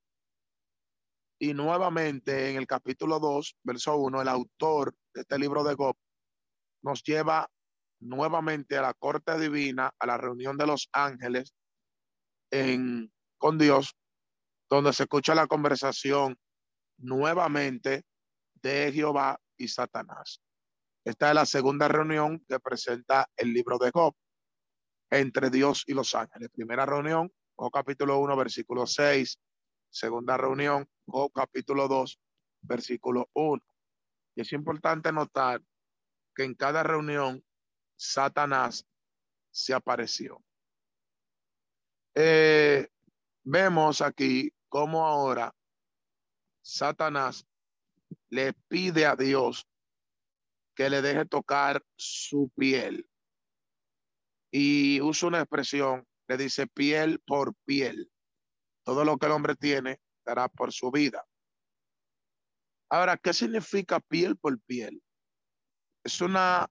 Y 1.39 1.53
nuevamente 1.53 2.51
en 2.51 2.57
el 2.57 2.67
capítulo 2.67 3.19
2, 3.19 3.57
verso 3.63 3.97
1, 3.97 4.21
el 4.21 4.27
autor 4.27 4.95
de 5.13 5.21
este 5.21 5.37
libro 5.37 5.63
de 5.63 5.75
Job 5.75 5.95
nos 6.83 7.03
lleva 7.03 7.49
nuevamente 8.03 8.77
a 8.77 8.81
la 8.81 8.93
corte 8.93 9.39
divina, 9.39 9.91
a 9.97 10.05
la 10.05 10.17
reunión 10.17 10.57
de 10.57 10.67
los 10.67 10.89
ángeles 10.91 11.53
en, 12.51 13.11
con 13.37 13.57
Dios, 13.57 13.95
donde 14.69 14.93
se 14.93 15.03
escucha 15.03 15.35
la 15.35 15.47
conversación 15.47 16.37
nuevamente 16.97 18.03
de 18.61 18.91
Jehová 18.93 19.39
y 19.57 19.67
Satanás. 19.67 20.41
Esta 21.05 21.29
es 21.29 21.35
la 21.35 21.45
segunda 21.45 21.87
reunión 21.87 22.43
que 22.47 22.59
presenta 22.59 23.27
el 23.35 23.53
libro 23.53 23.77
de 23.77 23.91
Job 23.93 24.15
entre 25.09 25.49
Dios 25.49 25.83
y 25.87 25.93
los 25.93 26.15
ángeles. 26.15 26.49
Primera 26.49 26.85
reunión, 26.85 27.31
Job 27.55 27.71
capítulo 27.71 28.19
1, 28.19 28.35
versículo 28.35 28.87
6. 28.87 29.37
Segunda 29.89 30.37
reunión, 30.37 30.87
Job 31.05 31.31
capítulo 31.33 31.87
2, 31.87 32.19
versículo 32.61 33.29
1. 33.33 33.61
Y 34.35 34.41
es 34.41 34.53
importante 34.53 35.11
notar 35.11 35.61
que 36.35 36.45
en 36.45 36.55
cada 36.55 36.83
reunión 36.83 37.43
Satanás 37.95 38.85
se 39.51 39.73
apareció. 39.73 40.43
Eh, 42.15 42.87
vemos 43.43 44.01
aquí 44.01 44.51
cómo 44.69 45.05
ahora 45.05 45.53
Satanás 46.61 47.45
le 48.29 48.53
pide 48.67 49.05
a 49.05 49.15
Dios 49.15 49.67
que 50.75 50.89
le 50.89 51.01
deje 51.01 51.25
tocar 51.25 51.83
su 51.95 52.51
piel. 52.55 53.07
Y 54.51 55.01
usa 55.01 55.27
una 55.27 55.39
expresión, 55.39 56.07
le 56.27 56.37
dice 56.37 56.67
piel 56.67 57.19
por 57.19 57.55
piel. 57.65 58.11
Todo 58.83 59.05
lo 59.05 59.17
que 59.17 59.25
el 59.25 59.31
hombre 59.31 59.55
tiene 59.55 59.99
dará 60.25 60.47
por 60.47 60.71
su 60.71 60.91
vida. 60.91 61.25
Ahora, 62.89 63.17
¿qué 63.17 63.33
significa 63.33 63.99
piel 63.99 64.37
por 64.37 64.59
piel? 64.61 65.01
Es 66.03 66.21
una 66.21 66.67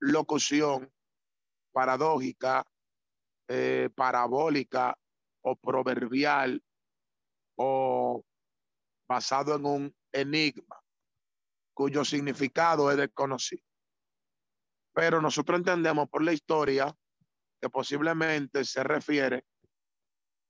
locución 0.00 0.92
paradójica, 1.72 2.64
eh, 3.48 3.88
parabólica 3.94 4.98
o 5.42 5.56
proverbial 5.56 6.62
o 7.56 8.24
basado 9.08 9.56
en 9.56 9.66
un 9.66 9.96
enigma 10.12 10.82
cuyo 11.74 12.04
significado 12.04 12.90
es 12.90 12.96
desconocido. 12.96 13.64
Pero 14.92 15.20
nosotros 15.20 15.58
entendemos 15.58 16.08
por 16.08 16.22
la 16.22 16.32
historia 16.32 16.94
que 17.60 17.70
posiblemente 17.70 18.64
se 18.64 18.82
refiere 18.82 19.44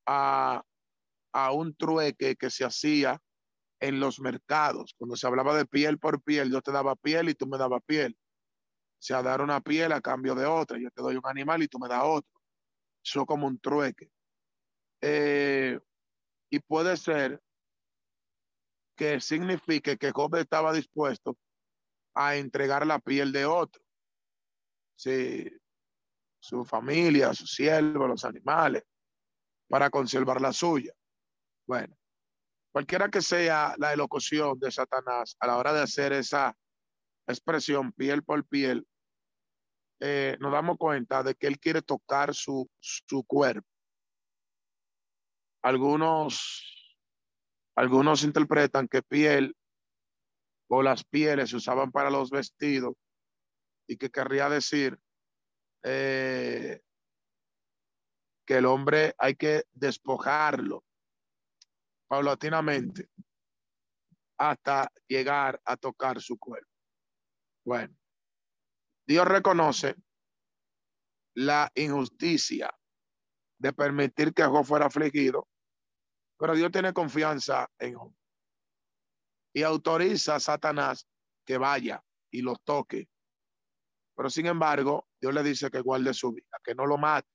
a, 0.07 0.63
a 1.33 1.53
un 1.53 1.75
trueque 1.75 2.37
que 2.37 2.51
se 2.51 2.65
hacía 2.65 3.21
en 3.81 4.01
los 4.01 4.21
mercados. 4.21 4.95
Cuando 4.99 5.17
se 5.17 5.27
hablaba 5.27 5.57
de 5.57 5.67
piel 5.67 5.99
por 5.99 6.23
piel, 6.23 6.51
yo 6.51 6.63
te 6.63 6.73
daba 6.73 6.97
piel 6.97 7.29
y 7.29 7.35
tú 7.35 7.47
me 7.47 7.59
dabas 7.59 7.83
piel. 7.85 8.17
Sea, 9.01 9.23
dar 9.23 9.41
una 9.41 9.61
piel 9.61 9.93
a 9.93 10.01
cambio 10.01 10.35
de 10.35 10.45
otra. 10.45 10.79
Yo 10.79 10.91
te 10.91 11.03
doy 11.03 11.17
un 11.17 11.27
animal 11.27 11.63
y 11.63 11.69
tú 11.69 11.79
me 11.79 11.89
das 11.89 12.03
otro. 12.05 12.31
Eso 13.03 13.25
como 13.25 13.47
un 13.47 13.59
trueque. 13.59 14.11
Eh, 15.01 15.79
y 16.51 16.59
puede 16.61 16.97
ser 16.97 17.41
que 18.95 19.19
signifique 19.21 19.97
que 19.97 20.13
Job 20.13 20.37
estaba 20.37 20.75
dispuesto 20.75 21.39
a 22.15 22.37
entregar 22.37 22.87
la 22.87 22.99
piel 22.99 23.33
de 23.33 23.47
otro. 23.47 23.83
Sí, 24.97 25.51
su 26.39 26.67
familia, 26.67 27.33
su 27.33 27.47
siervo, 27.47 28.07
los 28.07 28.25
animales, 28.27 28.85
para 29.69 29.89
conservar 29.89 30.43
la 30.43 30.53
suya. 30.53 30.93
Bueno, 31.67 31.97
cualquiera 32.73 33.09
que 33.09 33.23
sea 33.23 33.75
la 33.79 33.95
elocución 33.95 34.59
de 34.59 34.71
Satanás 34.71 35.37
a 35.41 35.47
la 35.47 35.57
hora 35.57 35.73
de 35.73 35.81
hacer 35.81 36.13
esa 36.13 36.55
expresión 37.27 37.93
piel 37.93 38.23
por 38.23 38.45
piel, 38.47 38.87
eh, 40.01 40.37
nos 40.41 40.51
damos 40.51 40.79
cuenta 40.79 41.23
de 41.23 41.35
que 41.35 41.47
él 41.47 41.59
quiere 41.59 41.83
tocar 41.83 42.35
su, 42.35 42.69
su 42.81 43.23
cuerpo. 43.25 43.69
Algunos, 45.63 46.97
algunos 47.77 48.25
interpretan 48.25 48.89
que 48.89 49.03
piel 49.03 49.55
o 50.71 50.83
las 50.83 51.05
pieles 51.05 51.51
se 51.51 51.57
usaban 51.57 51.91
para 51.93 52.11
los 52.11 52.31
vestidos 52.31 52.95
y 53.87 53.97
que 53.97 54.09
querría 54.09 54.49
decir 54.49 54.99
eh, 55.83 56.81
que 58.47 58.57
el 58.57 58.67
hombre 58.67 59.15
hay 59.19 59.35
que 59.35 59.65
despojarlo 59.73 60.85
paulatinamente 62.09 63.09
hasta 64.39 64.91
llegar 65.07 65.61
a 65.65 65.77
tocar 65.77 66.21
su 66.21 66.39
cuerpo. 66.39 66.71
Bueno, 67.65 67.95
Dios 69.11 69.27
reconoce 69.27 69.97
la 71.35 71.69
injusticia 71.75 72.73
de 73.59 73.73
permitir 73.73 74.33
que 74.33 74.45
Job 74.45 74.65
fuera 74.65 74.87
afligido, 74.87 75.49
pero 76.39 76.55
Dios 76.55 76.71
tiene 76.71 76.93
confianza 76.93 77.69
en 77.81 77.95
Job 77.97 78.15
y 79.53 79.65
autoriza 79.65 80.37
a 80.37 80.41
Satanás 80.41 81.09
que 81.45 81.59
vaya 81.59 82.01
y 82.31 82.41
lo 82.43 82.55
toque. 82.55 83.09
Pero 84.15 84.31
sin 84.31 84.47
embargo, 84.47 85.09
Dios 85.21 85.35
le 85.35 85.43
dice 85.43 85.73
que 85.73 85.81
guarde 85.81 86.15
su 86.15 86.33
vida, 86.33 86.61
que 86.63 86.77
no 86.77 86.87
lo 86.87 86.97
mate. 86.97 87.29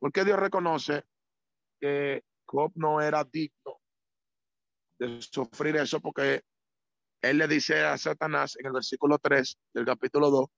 Porque 0.00 0.24
Dios 0.24 0.40
reconoce 0.40 1.04
que 1.80 2.24
Job 2.44 2.72
no 2.74 3.00
era 3.00 3.22
digno 3.22 3.80
de 4.98 5.22
sufrir 5.22 5.76
eso 5.76 6.00
porque 6.00 6.42
él 7.20 7.38
le 7.38 7.48
dice 7.48 7.82
a 7.84 7.98
Satanás 7.98 8.56
en 8.56 8.66
el 8.66 8.72
versículo 8.72 9.18
3 9.18 9.56
del 9.74 9.84
capítulo 9.84 10.30
2, 10.30 10.48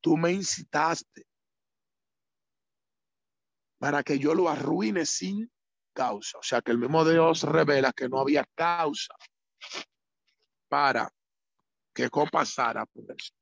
tú 0.00 0.16
me 0.16 0.32
incitaste 0.32 1.26
para 3.78 4.02
que 4.02 4.18
yo 4.18 4.34
lo 4.34 4.48
arruine 4.48 5.04
sin 5.04 5.50
causa. 5.92 6.38
O 6.38 6.42
sea 6.42 6.62
que 6.62 6.70
el 6.70 6.78
mismo 6.78 7.04
Dios 7.04 7.42
revela 7.42 7.92
que 7.92 8.08
no 8.08 8.20
había 8.20 8.46
causa 8.54 9.14
para 10.68 11.12
que 11.94 12.08
pasara 12.30 12.86
por 12.86 13.04
eso. 13.10 13.32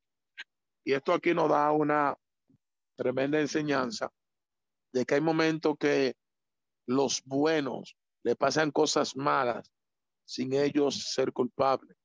Y 0.84 0.94
esto 0.94 1.12
aquí 1.12 1.34
nos 1.34 1.50
da 1.50 1.70
una 1.72 2.16
tremenda 2.96 3.38
enseñanza 3.38 4.10
de 4.92 5.04
que 5.04 5.16
hay 5.16 5.20
momentos 5.20 5.76
que 5.78 6.16
los 6.86 7.22
buenos 7.24 7.96
le 8.24 8.34
pasan 8.34 8.70
cosas 8.70 9.16
malas 9.16 9.70
sin 10.30 10.52
ellos 10.52 11.12
ser 11.12 11.32
culpables. 11.32 11.96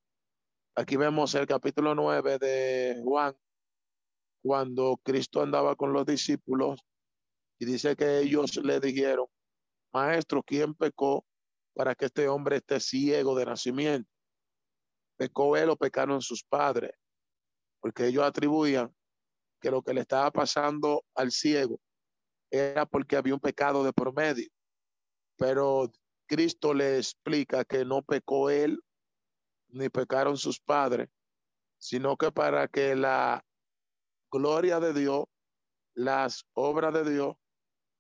Aquí 0.76 0.98
vemos 0.98 1.36
el 1.36 1.46
capítulo 1.46 1.94
9 1.94 2.40
de 2.40 3.02
Juan, 3.04 3.38
cuando 4.42 5.00
Cristo 5.04 5.42
andaba 5.42 5.76
con 5.76 5.94
los 5.94 6.06
discípulos 6.06 6.80
y 7.60 7.66
dice 7.66 7.96
que 7.96 8.20
ellos 8.20 8.58
le 8.58 8.80
dijeron, 8.80 9.28
maestro, 9.94 10.42
¿quién 10.42 10.74
pecó 10.74 11.26
para 11.76 11.94
que 11.94 12.06
este 12.06 12.28
hombre 12.28 12.58
esté 12.58 12.80
ciego 12.80 13.38
de 13.38 13.46
nacimiento? 13.46 14.10
¿Pecó 15.18 15.56
él 15.56 15.70
o 15.70 15.78
pecaron 15.78 16.22
sus 16.22 16.44
padres? 16.44 16.92
porque 17.86 18.08
ellos 18.08 18.24
atribuían 18.24 18.92
que 19.62 19.70
lo 19.70 19.84
que 19.84 19.94
le 19.94 20.02
estaba 20.02 20.32
pasando 20.32 21.04
al 21.14 21.30
ciego 21.30 21.80
era 22.50 22.84
porque 22.88 23.16
había 23.16 23.36
un 23.36 23.40
pecado 23.40 23.84
de 23.84 23.94
promedio. 23.94 24.50
Pero 25.38 25.92
Cristo 26.28 26.74
le 26.74 26.98
explica 26.98 27.66
que 27.66 27.86
no 27.86 28.02
pecó 28.02 28.50
él 28.50 28.82
ni 29.70 29.90
pecaron 29.90 30.38
sus 30.38 30.60
padres, 30.60 31.10
sino 31.78 32.18
que 32.18 32.32
para 32.32 32.68
que 32.68 32.96
la 32.96 33.46
gloria 34.32 34.80
de 34.80 34.94
Dios, 34.94 35.26
las 35.94 36.46
obras 36.54 36.94
de 36.94 37.10
Dios, 37.10 37.36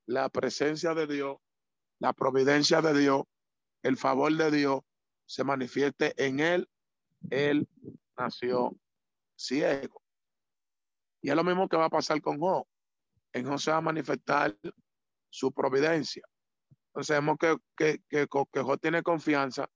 la 0.06 0.30
presencia 0.30 0.94
de 0.94 1.08
Dios, 1.08 1.38
la 2.00 2.14
providencia 2.14 2.82
de 2.82 2.98
Dios, 2.98 3.24
el 3.84 3.98
favor 3.98 4.36
de 4.36 4.52
Dios 4.52 4.82
se 5.26 5.44
manifieste 5.44 6.14
en 6.24 6.40
él, 6.40 6.70
él 7.30 7.68
nació 8.18 8.76
ciego. 9.36 10.02
Y 11.22 11.30
es 11.30 11.36
lo 11.36 11.44
mismo 11.44 11.68
que 11.68 11.78
va 11.78 11.86
a 11.86 11.90
pasar 11.90 12.22
con 12.22 12.40
Job. 12.40 12.68
En 13.34 13.46
Job 13.46 13.60
se 13.60 13.72
va 13.72 13.78
a 13.78 13.82
manifestar 13.82 14.58
su 15.30 15.52
providencia. 15.52 16.24
Vemos 16.96 17.38
que, 17.38 17.58
que, 17.76 18.00
que, 18.10 18.28
que 18.28 18.62
Job 18.62 18.80
tiene 18.80 19.04
confianza 19.04 19.70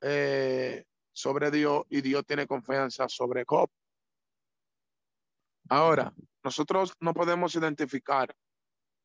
eh, 0.00 0.84
sobre 1.12 1.50
Dios 1.50 1.84
y 1.88 2.00
Dios 2.00 2.26
tiene 2.26 2.46
confianza 2.46 3.08
sobre 3.08 3.44
Job. 3.46 3.70
Ahora, 5.68 6.12
nosotros 6.42 6.92
no 7.00 7.14
podemos 7.14 7.54
identificar 7.54 8.36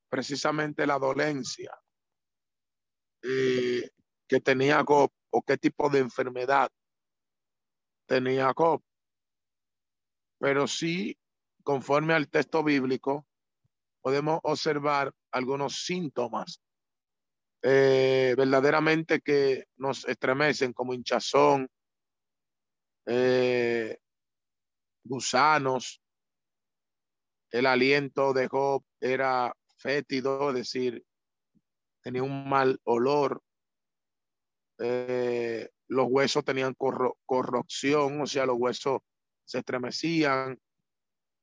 precisamente 0.09 0.85
la 0.85 0.97
dolencia 0.99 1.71
eh, 3.23 3.89
que 4.27 4.41
tenía 4.41 4.83
Job 4.85 5.11
o 5.29 5.41
qué 5.43 5.57
tipo 5.57 5.89
de 5.89 5.99
enfermedad 5.99 6.71
tenía 8.07 8.51
Job. 8.55 8.83
Pero 10.39 10.67
sí, 10.67 11.17
conforme 11.63 12.13
al 12.13 12.29
texto 12.29 12.63
bíblico, 12.63 13.27
podemos 14.01 14.39
observar 14.43 15.13
algunos 15.31 15.85
síntomas 15.85 16.61
eh, 17.63 18.33
verdaderamente 18.37 19.21
que 19.21 19.65
nos 19.77 20.07
estremecen 20.07 20.73
como 20.73 20.93
hinchazón, 20.93 21.69
eh, 23.05 23.97
gusanos. 25.03 26.01
El 27.51 27.65
aliento 27.65 28.33
de 28.33 28.47
Job 28.47 28.83
era 28.99 29.53
fétido, 29.77 30.49
es 30.49 30.55
decir, 30.55 31.03
tenía 32.01 32.23
un 32.23 32.47
mal 32.47 32.79
olor. 32.83 33.41
Eh, 34.79 35.69
los 35.87 36.07
huesos 36.09 36.45
tenían 36.45 36.75
corrupción, 36.75 38.21
o 38.21 38.25
sea, 38.25 38.45
los 38.45 38.57
huesos 38.57 39.01
se 39.45 39.59
estremecían. 39.59 40.57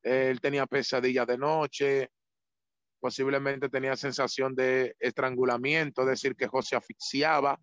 Él 0.01 0.41
tenía 0.41 0.65
pesadillas 0.65 1.27
de 1.27 1.37
noche, 1.37 2.09
posiblemente 2.99 3.69
tenía 3.69 3.95
sensación 3.95 4.55
de 4.55 4.95
estrangulamiento, 4.99 6.01
es 6.01 6.07
decir, 6.07 6.35
que 6.35 6.47
José 6.47 6.75
asfixiaba, 6.75 7.59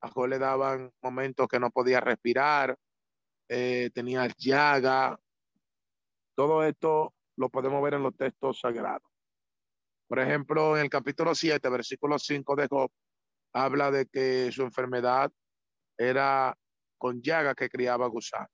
a 0.00 0.08
José 0.08 0.28
le 0.28 0.38
daban 0.38 0.92
momentos 1.02 1.48
que 1.48 1.58
no 1.58 1.70
podía 1.70 2.00
respirar, 2.00 2.76
eh, 3.48 3.90
tenía 3.94 4.28
llaga. 4.36 5.18
Todo 6.34 6.64
esto 6.64 7.14
lo 7.36 7.48
podemos 7.48 7.82
ver 7.82 7.94
en 7.94 8.02
los 8.02 8.16
textos 8.16 8.60
sagrados. 8.60 9.08
Por 10.08 10.20
ejemplo, 10.20 10.76
en 10.76 10.84
el 10.84 10.90
capítulo 10.90 11.34
7, 11.34 11.68
versículo 11.68 12.18
5 12.18 12.56
de 12.56 12.68
Job, 12.68 12.90
habla 13.52 13.90
de 13.90 14.06
que 14.06 14.52
su 14.52 14.62
enfermedad 14.62 15.32
era 15.98 16.56
con 16.98 17.22
llaga 17.22 17.54
que 17.54 17.68
criaba 17.68 18.06
gusano. 18.06 18.48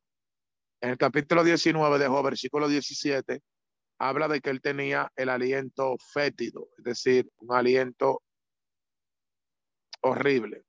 En 0.80 0.90
el 0.90 0.98
capítulo 0.98 1.44
19 1.44 1.98
de 1.98 2.08
Job, 2.08 2.24
versículo 2.24 2.68
17, 2.68 3.40
habla 4.02 4.26
de 4.26 4.40
que 4.40 4.50
él 4.50 4.60
tenía 4.60 5.12
el 5.14 5.28
aliento 5.28 5.96
fétido, 6.12 6.68
es 6.76 6.82
decir, 6.82 7.30
un 7.38 7.54
aliento 7.54 8.20
horrible. 10.00 10.64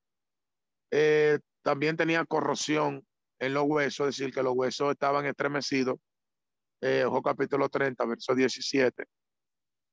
Eh, 0.91 1.39
también 1.63 1.97
tenía 1.97 2.25
corrosión 2.25 3.03
en 3.39 3.55
los 3.55 3.63
huesos, 3.65 4.09
es 4.09 4.17
decir, 4.17 4.31
que 4.31 4.43
los 4.43 4.53
huesos 4.55 4.91
estaban 4.91 5.25
estremecidos. 5.25 5.97
Eh, 6.81 7.05
Job 7.07 7.23
capítulo 7.23 7.69
30, 7.69 8.05
verso 8.05 8.35
17. 8.35 9.03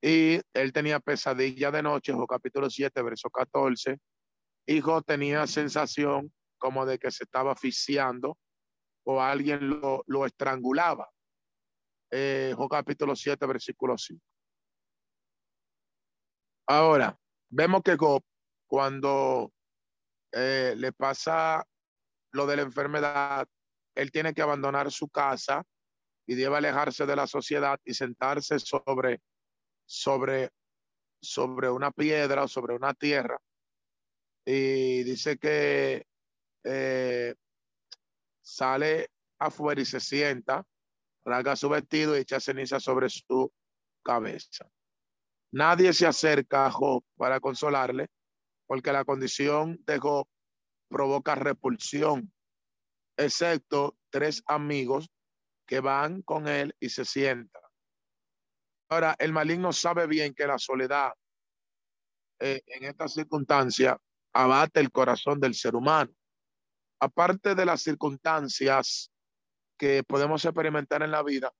Y 0.02 0.38
él 0.52 0.72
tenía 0.74 1.00
pesadilla 1.00 1.70
de 1.70 1.82
noche, 1.82 2.12
Job 2.12 2.28
capítulo 2.28 2.68
7, 2.68 3.02
verso 3.02 3.30
14. 3.30 3.96
Hijo 4.66 5.00
tenía 5.00 5.46
sensación 5.46 6.30
como 6.58 6.84
de 6.84 6.98
que 6.98 7.10
se 7.10 7.24
estaba 7.24 7.52
asfixiando 7.52 8.36
o 9.04 9.22
alguien 9.22 9.80
lo, 9.80 10.04
lo 10.06 10.26
estrangulaba. 10.26 11.10
Eh, 12.10 12.54
capítulo 12.68 13.14
7, 13.14 13.46
versículo 13.46 13.96
5. 13.96 14.20
Ahora, 16.66 17.18
vemos 17.48 17.82
que 17.82 17.96
cuando 18.66 19.52
eh, 20.32 20.74
le 20.76 20.92
pasa 20.92 21.64
lo 22.32 22.46
de 22.46 22.56
la 22.56 22.62
enfermedad, 22.62 23.46
él 23.94 24.10
tiene 24.10 24.34
que 24.34 24.42
abandonar 24.42 24.90
su 24.90 25.08
casa 25.08 25.64
y 26.26 26.34
debe 26.34 26.56
alejarse 26.56 27.06
de 27.06 27.16
la 27.16 27.26
sociedad 27.26 27.80
y 27.84 27.94
sentarse 27.94 28.58
sobre, 28.60 29.20
sobre, 29.84 30.50
sobre 31.20 31.70
una 31.70 31.90
piedra 31.90 32.44
o 32.44 32.48
sobre 32.48 32.74
una 32.74 32.94
tierra. 32.94 33.40
Y 34.44 35.02
dice 35.02 35.38
que 35.38 36.06
eh, 36.64 37.34
sale 38.40 39.10
afuera 39.38 39.80
y 39.80 39.84
se 39.84 40.00
sienta, 40.00 40.64
rasga 41.24 41.56
su 41.56 41.68
vestido 41.68 42.16
y 42.16 42.20
echa 42.20 42.40
ceniza 42.40 42.80
sobre 42.80 43.08
su 43.08 43.52
cabeza. 44.02 44.68
Nadie 45.52 45.92
se 45.92 46.06
acerca 46.06 46.66
a 46.66 46.70
Job 46.70 47.04
para 47.16 47.40
consolarle, 47.40 48.08
porque 48.66 48.92
la 48.92 49.04
condición 49.04 49.78
de 49.84 49.98
Job 49.98 50.26
provoca 50.88 51.34
repulsión, 51.34 52.32
excepto 53.16 53.96
tres 54.10 54.42
amigos 54.46 55.10
que 55.66 55.80
van 55.80 56.22
con 56.22 56.48
él 56.48 56.74
y 56.80 56.88
se 56.88 57.04
sientan. 57.04 57.62
Ahora, 58.88 59.14
el 59.18 59.32
maligno 59.32 59.72
sabe 59.72 60.06
bien 60.06 60.34
que 60.34 60.46
la 60.46 60.58
soledad 60.58 61.12
eh, 62.40 62.62
en 62.66 62.84
esta 62.84 63.06
circunstancia 63.06 63.98
abate 64.32 64.80
el 64.80 64.90
corazón 64.90 65.38
del 65.40 65.54
ser 65.54 65.76
humano 65.76 66.12
aparte 67.00 67.54
de 67.54 67.64
las 67.64 67.82
circunstancias 67.82 69.10
que 69.80 70.04
podemos 70.04 70.44
experimentar 70.44 71.02
en 71.02 71.10
la 71.10 71.22
vida 71.22 71.50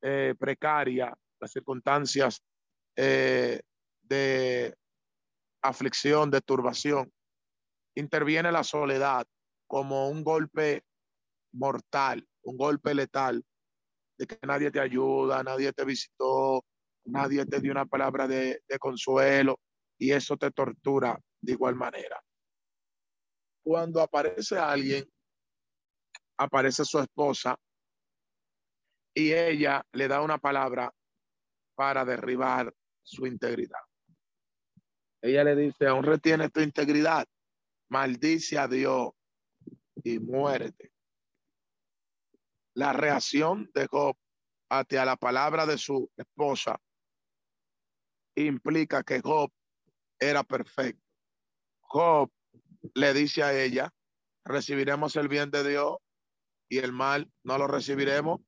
eh, 0.00 0.34
precaria, 0.38 1.14
las 1.38 1.52
circunstancias 1.52 2.42
eh, 2.96 3.60
de 4.00 4.74
aflicción, 5.62 6.30
de 6.30 6.40
turbación, 6.40 7.12
interviene 7.94 8.50
la 8.50 8.64
soledad 8.64 9.26
como 9.66 10.08
un 10.08 10.24
golpe 10.24 10.84
mortal, 11.52 12.26
un 12.44 12.56
golpe 12.56 12.94
letal, 12.94 13.44
de 14.16 14.26
que 14.26 14.38
nadie 14.46 14.70
te 14.70 14.80
ayuda, 14.80 15.42
nadie 15.42 15.70
te 15.74 15.84
visitó, 15.84 16.64
nadie 17.04 17.44
te 17.44 17.60
dio 17.60 17.72
una 17.72 17.84
palabra 17.84 18.26
de 18.26 18.62
consuelo 18.80 19.60
y 19.98 20.12
eso 20.12 20.38
te 20.38 20.50
tortura 20.50 21.20
de 21.42 21.52
igual 21.52 21.74
manera. 21.74 22.18
Cuando 23.62 24.00
aparece 24.00 24.56
alguien, 24.56 25.06
aparece 26.36 26.84
su 26.84 26.98
esposa 26.98 27.58
y 29.14 29.32
ella 29.32 29.86
le 29.92 30.08
da 30.08 30.20
una 30.20 30.38
palabra 30.38 30.92
para 31.74 32.04
derribar 32.04 32.74
su 33.02 33.26
integridad. 33.26 33.80
Ella 35.22 35.44
le 35.44 35.56
dice, 35.56 35.86
aún 35.86 36.04
retiene 36.04 36.50
tu 36.50 36.60
integridad, 36.60 37.26
maldice 37.88 38.58
a 38.58 38.68
Dios 38.68 39.12
y 40.02 40.18
muérete. 40.18 40.92
La 42.74 42.92
reacción 42.92 43.70
de 43.72 43.86
Job 43.86 44.16
hacia 44.68 45.04
la 45.04 45.16
palabra 45.16 45.64
de 45.64 45.78
su 45.78 46.10
esposa 46.16 46.80
implica 48.34 49.04
que 49.04 49.20
Job 49.20 49.50
era 50.18 50.42
perfecto. 50.42 51.02
Job 51.82 52.30
le 52.94 53.14
dice 53.14 53.42
a 53.42 53.58
ella, 53.58 53.94
recibiremos 54.44 55.14
el 55.16 55.28
bien 55.28 55.50
de 55.50 55.68
Dios 55.68 55.98
y 56.74 56.78
el 56.78 56.92
mal 56.92 57.30
no 57.44 57.56
lo 57.56 57.68
recibiremos. 57.68 58.40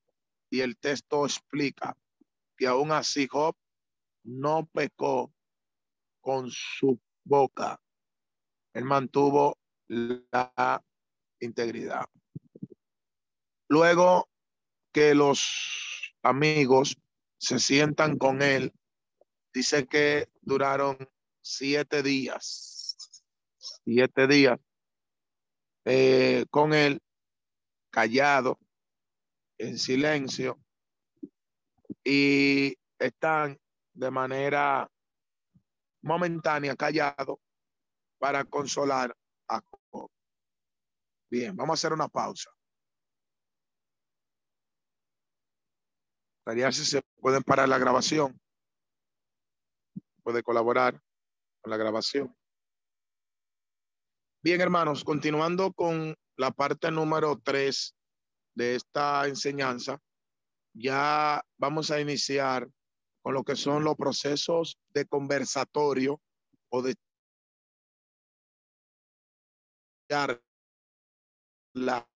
Y 0.49 0.59
el 0.59 0.77
texto 0.77 1.25
explica 1.25 1.97
que 2.57 2.67
aún 2.67 2.91
así 2.91 3.27
Job 3.27 3.55
no 4.23 4.69
pecó 4.73 5.33
con 6.19 6.49
su 6.51 6.99
boca. 7.23 7.81
Él 8.73 8.83
mantuvo 8.83 9.57
la 9.87 10.83
integridad. 11.39 12.05
Luego 13.69 14.29
que 14.91 15.15
los 15.15 16.13
amigos 16.21 16.97
se 17.37 17.59
sientan 17.59 18.17
con 18.17 18.41
él, 18.41 18.73
dice 19.53 19.87
que 19.87 20.29
duraron 20.41 20.97
siete 21.41 22.03
días 22.03 22.77
siete 23.85 24.27
días 24.27 24.59
eh, 25.85 26.45
con 26.49 26.73
él, 26.73 27.01
callado, 27.89 28.59
en 29.57 29.77
silencio, 29.77 30.59
y 32.03 32.77
están 32.99 33.59
de 33.93 34.11
manera 34.11 34.89
momentánea 36.01 36.75
callado 36.75 37.39
para 38.17 38.45
consolar 38.45 39.15
a. 39.47 39.61
Bien, 41.29 41.55
vamos 41.55 41.73
a 41.73 41.77
hacer 41.79 41.93
una 41.93 42.07
pausa. 42.07 42.49
Estaría 46.39 46.71
si 46.71 46.85
se 46.85 47.01
pueden 47.19 47.43
parar 47.43 47.67
la 47.67 47.77
grabación. 47.77 48.39
Puede 50.23 50.41
colaborar 50.43 51.01
con 51.61 51.71
la 51.71 51.77
grabación. 51.77 52.33
Bien, 54.41 54.61
hermanos, 54.61 55.03
continuando 55.03 55.73
con 55.73 56.15
la 56.37 56.51
parte 56.51 56.91
número 56.91 57.39
tres 57.43 57.95
de 58.55 58.75
esta 58.75 59.27
enseñanza, 59.27 59.99
ya 60.73 61.43
vamos 61.57 61.91
a 61.91 61.99
iniciar 61.99 62.69
con 63.21 63.33
lo 63.33 63.43
que 63.43 63.55
son 63.55 63.83
los 63.83 63.95
procesos 63.95 64.77
de 64.93 65.05
conversatorio 65.05 66.21
o 66.69 66.81
de 66.81 66.95
la 71.73 72.07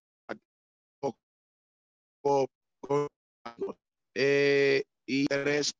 eh, 4.14 4.84
y 5.06 5.26
tres 5.26 5.74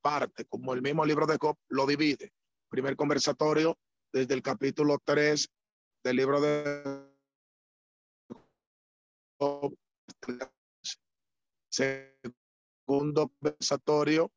partes, 0.00 0.46
como 0.48 0.72
el 0.72 0.82
mismo 0.82 1.04
libro 1.04 1.26
de 1.26 1.38
Cop 1.38 1.58
lo 1.68 1.86
divide. 1.86 2.32
Primer 2.70 2.96
conversatorio 2.96 3.76
desde 4.12 4.34
el 4.34 4.42
capítulo 4.42 4.98
3 5.04 5.48
del 6.04 6.16
libro 6.16 6.40
de 6.40 7.07
segundo 11.70 13.30
conversatorio 13.40 14.30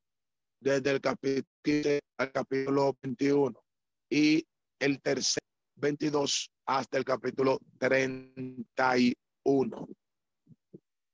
desde 0.60 0.92
el 0.92 1.02
capítulo 1.02 1.48
15 1.64 2.02
al 2.18 2.32
capítulo 2.32 2.96
21 3.02 3.64
y 4.10 4.46
el 4.80 5.02
tercer 5.02 5.42
22 5.76 6.52
hasta 6.66 6.98
el 6.98 7.06
capítulo 7.06 7.60
31. 7.80 9.88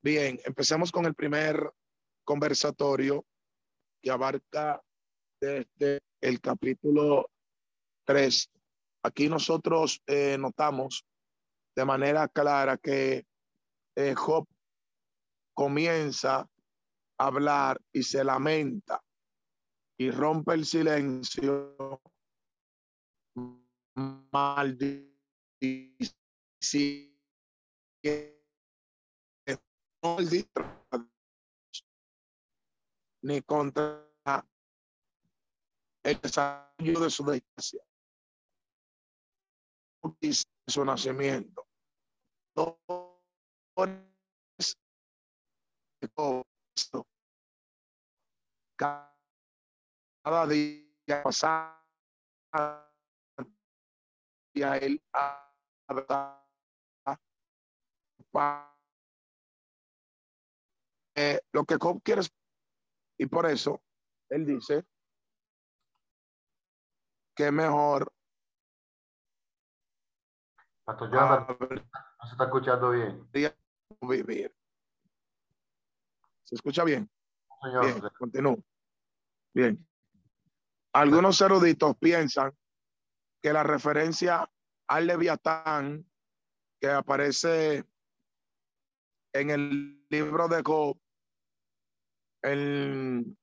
Bien, 0.01 0.39
empecemos 0.45 0.91
con 0.91 1.05
el 1.05 1.15
primer 1.15 1.71
conversatorio 2.25 3.25
que 4.01 4.11
abarca 4.11 4.81
desde 5.39 6.01
el 6.21 6.41
capítulo 6.41 7.29
3. 8.05 8.49
Aquí 9.03 9.29
nosotros 9.29 10.01
eh, 10.07 10.37
notamos 10.37 11.05
de 11.75 11.85
manera 11.85 12.27
clara 12.27 12.77
que 12.77 13.25
eh, 13.97 14.13
Job 14.13 14.47
comienza 15.55 16.41
a 17.17 17.25
hablar 17.25 17.81
y 17.91 18.03
se 18.03 18.23
lamenta 18.23 19.03
y 19.97 20.11
rompe 20.11 20.53
el 20.53 20.65
silencio 20.65 21.99
maldice 24.31 25.17
ni 33.23 33.41
contra 33.41 34.07
el 36.03 36.21
desarrollo 36.21 36.99
de 36.99 37.09
su 37.09 37.25
desgracia. 37.25 37.81
Su 40.67 40.85
nacimiento 40.85 41.67
cada 50.23 50.47
día 50.47 51.23
pasaba 51.23 51.85
a 52.53 52.91
él 54.77 55.01
eh, 61.15 61.39
lo 61.53 61.65
que 61.65 61.77
Job 61.79 62.01
quiere 62.03 62.21
y 63.19 63.25
por 63.27 63.45
eso 63.45 63.81
él 64.29 64.45
dice 64.45 64.85
que 67.35 67.51
mejor 67.51 68.11
Pastor 70.83 71.11
Jonathan, 71.11 71.57
no 71.59 72.25
se 72.25 72.31
está 72.31 72.45
escuchando 72.45 72.91
bien. 72.91 73.29
Vivir. 74.01 74.53
¿Se 76.43 76.55
escucha 76.55 76.83
bien? 76.83 77.09
Señor. 77.61 77.85
Bien, 77.85 78.01
continúo. 78.17 78.63
Bien. 79.53 79.87
Algunos 80.93 81.39
eruditos 81.41 81.95
piensan 81.97 82.55
que 83.41 83.53
la 83.53 83.63
referencia 83.63 84.49
al 84.87 85.07
Leviatán 85.07 86.09
que 86.79 86.89
aparece 86.89 87.83
en 89.33 89.49
el 89.49 90.05
libro 90.09 90.47
de 90.47 90.61
Job, 90.63 90.99
en, 92.43 93.37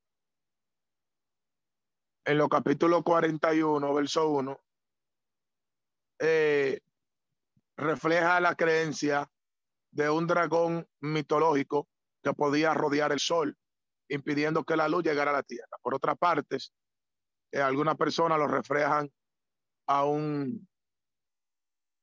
en 2.25 2.37
los 2.37 2.49
capítulos 2.49 3.03
41, 3.03 3.93
verso 3.93 4.29
1, 4.29 4.59
eh, 6.19 6.81
refleja 7.77 8.39
la 8.39 8.55
creencia 8.55 9.29
de 9.95 10.09
un 10.09 10.27
dragón 10.27 10.85
mitológico 10.99 11.87
que 12.21 12.33
podía 12.33 12.73
rodear 12.73 13.13
el 13.13 13.19
sol, 13.19 13.57
impidiendo 14.09 14.65
que 14.65 14.75
la 14.75 14.89
luz 14.89 15.03
llegara 15.05 15.31
a 15.31 15.35
la 15.35 15.43
tierra. 15.43 15.77
Por 15.81 15.95
otra 15.95 16.15
parte, 16.15 16.57
eh, 17.51 17.61
algunas 17.61 17.95
personas 17.95 18.37
lo 18.37 18.47
reflejan 18.47 19.09
a 19.87 20.03
un, 20.03 20.67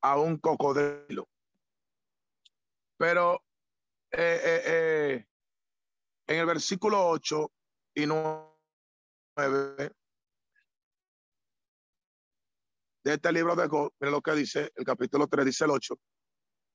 a 0.01 0.19
un 0.19 0.39
cocodrilo. 0.39 1.29
Pero 2.97 3.45
eh, 4.11 4.41
eh, 4.43 4.63
eh, 4.67 5.27
en 6.29 6.39
el 6.39 6.47
versículo 6.47 7.09
8 7.09 7.53
y 7.95 8.07
9 8.07 8.47
de 13.05 13.13
este 13.15 13.33
libro 13.33 13.55
de 13.55 13.69
Job, 13.69 13.93
mire 14.01 14.11
lo 14.11 14.23
que 14.23 14.33
dice, 14.33 14.73
el 14.77 14.85
capítulo 14.87 15.27
3 15.27 15.45
dice 15.45 15.65
el 15.65 15.73
8, 15.73 15.95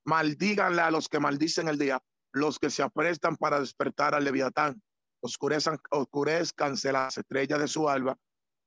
maldíganle 0.08 0.80
a 0.80 0.90
los 0.90 1.06
que 1.06 1.20
maldicen 1.20 1.68
el 1.68 1.76
día, 1.76 2.02
los 2.32 2.58
que 2.58 2.70
se 2.70 2.82
aprestan 2.82 3.36
para 3.36 3.60
despertar 3.60 4.14
al 4.14 4.24
leviatán, 4.24 4.82
oscurezcan, 5.20 5.78
oscurezcanse 5.90 6.92
las 6.92 7.18
estrellas 7.18 7.60
de 7.60 7.68
su 7.68 7.90
alba, 7.90 8.16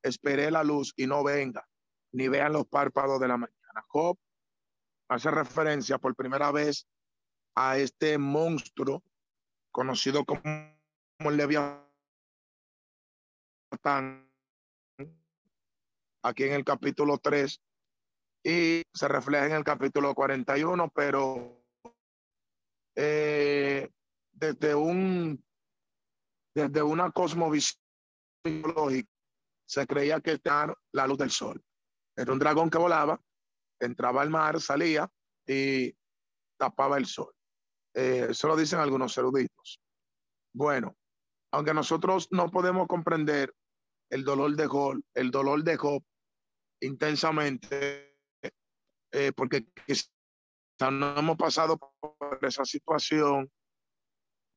esperé 0.04 0.52
la 0.52 0.64
luz 0.64 0.94
y 0.96 1.08
no 1.08 1.24
venga, 1.24 1.68
ni 2.12 2.28
vean 2.28 2.54
los 2.54 2.68
párpados 2.68 3.20
de 3.20 3.28
la 3.28 3.38
mañana. 3.38 3.86
Job 3.88 4.20
hace 5.10 5.32
referencia 5.32 5.98
por 5.98 6.16
primera 6.16 6.52
vez 6.52 6.88
a 7.56 7.76
este 7.80 8.20
monstruo 8.20 9.04
conocido 9.72 10.26
como 10.26 11.32
Leviatán 11.32 11.82
aquí 16.22 16.44
en 16.44 16.54
el 16.54 16.64
capítulo 16.64 17.18
3 17.18 17.60
y 18.44 18.84
se 18.94 19.08
refleja 19.08 19.46
en 19.48 19.54
el 19.54 19.64
capítulo 19.64 20.14
41, 20.14 20.90
pero 20.94 21.64
eh, 22.96 23.90
desde 24.32 24.76
un 24.76 25.44
desde 26.54 26.84
una 26.84 27.12
cosmovisión 27.12 27.82
lógica 28.44 29.10
se 29.66 29.88
creía 29.88 30.20
que 30.20 30.32
era 30.32 30.74
la 30.92 31.08
luz 31.08 31.18
del 31.18 31.32
sol. 31.32 31.64
Era 32.16 32.34
un 32.34 32.40
dragón 32.40 32.70
que 32.70 32.78
volaba, 32.78 33.22
entraba 33.80 34.22
al 34.22 34.30
mar, 34.30 34.60
salía 34.60 35.10
y 35.48 35.96
tapaba 36.58 36.98
el 36.98 37.06
sol. 37.06 37.34
Eh, 37.94 38.28
eso 38.32 38.48
lo 38.50 38.58
dicen 38.58 38.80
algunos 38.80 39.18
eruditos. 39.18 39.80
Bueno, 40.54 40.98
aunque 41.54 41.74
nosotros 41.74 42.28
no 42.32 42.50
podemos 42.52 42.88
comprender 42.88 43.54
el 44.10 44.26
dolor 44.26 44.56
de 44.56 44.68
Job, 44.68 45.02
el 45.14 45.32
dolor 45.32 45.64
de 45.64 45.78
Job 45.78 46.04
intensamente, 46.82 48.11
eh, 49.12 49.32
porque 49.36 49.66
no 50.90 51.18
hemos 51.18 51.38
pasado 51.38 51.78
por 51.78 52.40
esa 52.42 52.66
situación, 52.66 53.52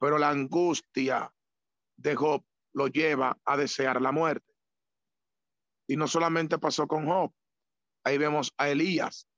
pero 0.01 0.19
la 0.19 0.31
angustia 0.31 1.33
de 1.97 2.15
Job 2.15 2.43
lo 2.75 2.89
lleva 2.89 3.39
a 3.45 3.57
desear 3.57 4.01
la 4.01 4.13
muerte. 4.13 4.55
Y 5.87 5.97
no 5.97 6.09
solamente 6.09 6.59
pasó 6.59 6.87
con 6.87 7.07
Job, 7.07 7.33
ahí 8.05 8.17
vemos 8.17 8.53
a 8.57 8.71
Elías. 8.71 9.29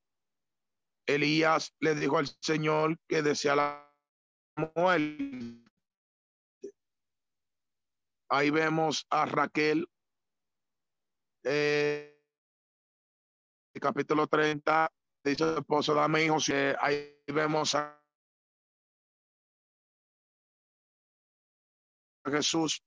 Elías 1.06 1.74
le 1.80 1.94
dijo 1.94 2.18
al 2.18 2.28
Señor 2.40 2.98
que 3.08 3.22
desea 3.22 3.56
la 3.56 3.94
muerte. 4.74 5.64
Ahí 8.28 8.50
vemos 8.50 9.06
a 9.10 9.24
Raquel, 9.24 9.88
eh, 11.44 12.20
capítulo 13.80 14.26
30, 14.26 14.90
dice 15.30 15.44
el 15.44 15.58
esposo, 15.58 15.94
dame 15.94 16.24
hijos. 16.24 16.48
ahí 16.80 17.16
vemos 17.26 17.74
a 17.74 18.00
Jesús 22.26 22.82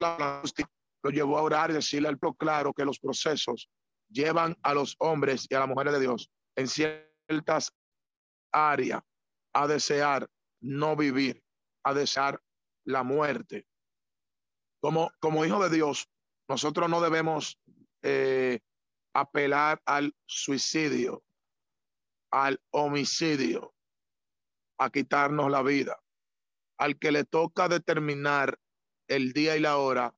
lo 0.00 1.10
llevó 1.10 1.38
a 1.38 1.42
orar 1.42 1.70
y 1.70 1.74
decirle 1.74 2.08
al 2.08 2.18
claro 2.36 2.72
que 2.72 2.84
los 2.84 2.98
procesos 2.98 3.68
llevan 4.08 4.56
a 4.62 4.74
los 4.74 4.96
hombres 4.98 5.46
y 5.48 5.54
a 5.54 5.60
las 5.60 5.68
mujeres 5.68 5.92
de 5.92 6.00
Dios 6.00 6.30
en 6.56 6.68
ciertas 6.68 7.72
áreas 8.52 9.02
a 9.52 9.66
desear 9.66 10.28
no 10.60 10.96
vivir, 10.96 11.42
a 11.84 11.94
desear 11.94 12.40
la 12.84 13.02
muerte. 13.02 13.66
Como, 14.80 15.10
como 15.20 15.44
hijo 15.44 15.62
de 15.62 15.74
Dios, 15.74 16.08
nosotros 16.48 16.88
no 16.88 17.00
debemos 17.00 17.58
eh, 18.02 18.60
apelar 19.14 19.80
al 19.86 20.14
suicidio, 20.26 21.23
al 22.34 22.60
homicidio, 22.70 23.76
a 24.78 24.90
quitarnos 24.90 25.48
la 25.52 25.62
vida. 25.62 26.02
Al 26.78 26.98
que 26.98 27.12
le 27.12 27.24
toca 27.24 27.68
determinar 27.68 28.58
el 29.06 29.32
día 29.32 29.56
y 29.56 29.60
la 29.60 29.76
hora 29.76 30.12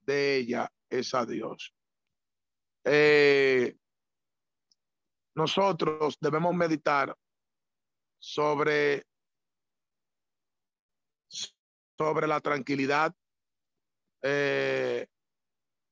de 0.00 0.36
ella 0.36 0.72
es 0.88 1.12
a 1.12 1.26
Dios. 1.26 1.74
Eh, 2.84 3.76
nosotros 5.34 6.16
debemos 6.18 6.54
meditar 6.54 7.14
sobre, 8.18 9.04
sobre 11.98 12.26
la 12.26 12.40
tranquilidad 12.40 13.14
eh, 14.22 15.06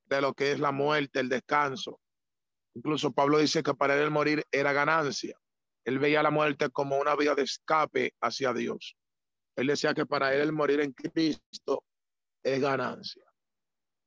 de 0.07 0.21
lo 0.23 0.33
que 0.33 0.53
es 0.53 0.61
la 0.61 0.73
muerte, 0.73 1.21
el 1.21 1.29
descanso. 1.29 2.01
Incluso 2.75 3.13
Pablo 3.13 3.37
dice 3.37 3.63
que 3.63 3.75
para 3.75 4.01
él 4.03 4.11
morir 4.11 4.47
era 4.51 4.73
ganancia. 4.73 5.39
Él 5.89 5.99
veía 5.99 6.23
la 6.23 6.31
muerte 6.31 6.69
como 6.69 6.99
una 6.99 7.17
vía 7.17 7.35
de 7.35 7.45
escape 7.45 8.13
hacia 8.21 8.53
Dios. 8.53 8.95
Él 9.57 9.69
decía 9.69 9.95
que 9.95 10.05
para 10.05 10.35
él 10.35 10.43
el 10.43 10.53
morir 10.53 10.81
en 10.81 10.93
Cristo 10.93 11.83
es 12.45 12.61
ganancia. 12.61 13.25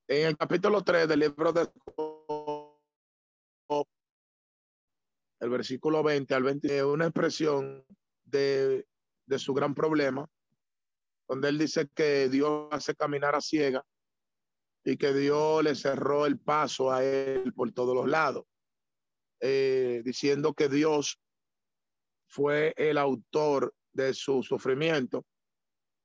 En 0.07 0.27
el 0.27 0.37
capítulo 0.37 0.83
3 0.83 1.07
del 1.07 1.21
libro 1.21 1.51
de 1.51 1.67
el 5.39 5.49
versículo 5.49 6.03
20 6.03 6.35
al 6.35 6.43
20, 6.43 6.83
una 6.83 7.05
expresión 7.05 7.83
de, 8.25 8.85
de 9.25 9.39
su 9.39 9.51
gran 9.55 9.73
problema, 9.73 10.29
donde 11.27 11.49
él 11.49 11.57
dice 11.57 11.89
que 11.95 12.29
Dios 12.29 12.67
hace 12.69 12.93
caminar 12.93 13.33
a 13.33 13.41
ciega 13.41 13.83
y 14.85 14.97
que 14.97 15.15
Dios 15.15 15.63
le 15.63 15.73
cerró 15.73 16.27
el 16.27 16.37
paso 16.37 16.91
a 16.91 17.03
él 17.03 17.51
por 17.55 17.71
todos 17.71 17.95
los 17.95 18.07
lados, 18.07 18.45
eh, 19.39 20.03
diciendo 20.05 20.53
que 20.53 20.69
Dios 20.69 21.19
fue 22.31 22.73
el 22.77 22.97
autor 22.97 23.75
de 23.91 24.13
su 24.13 24.41
sufrimiento 24.41 25.25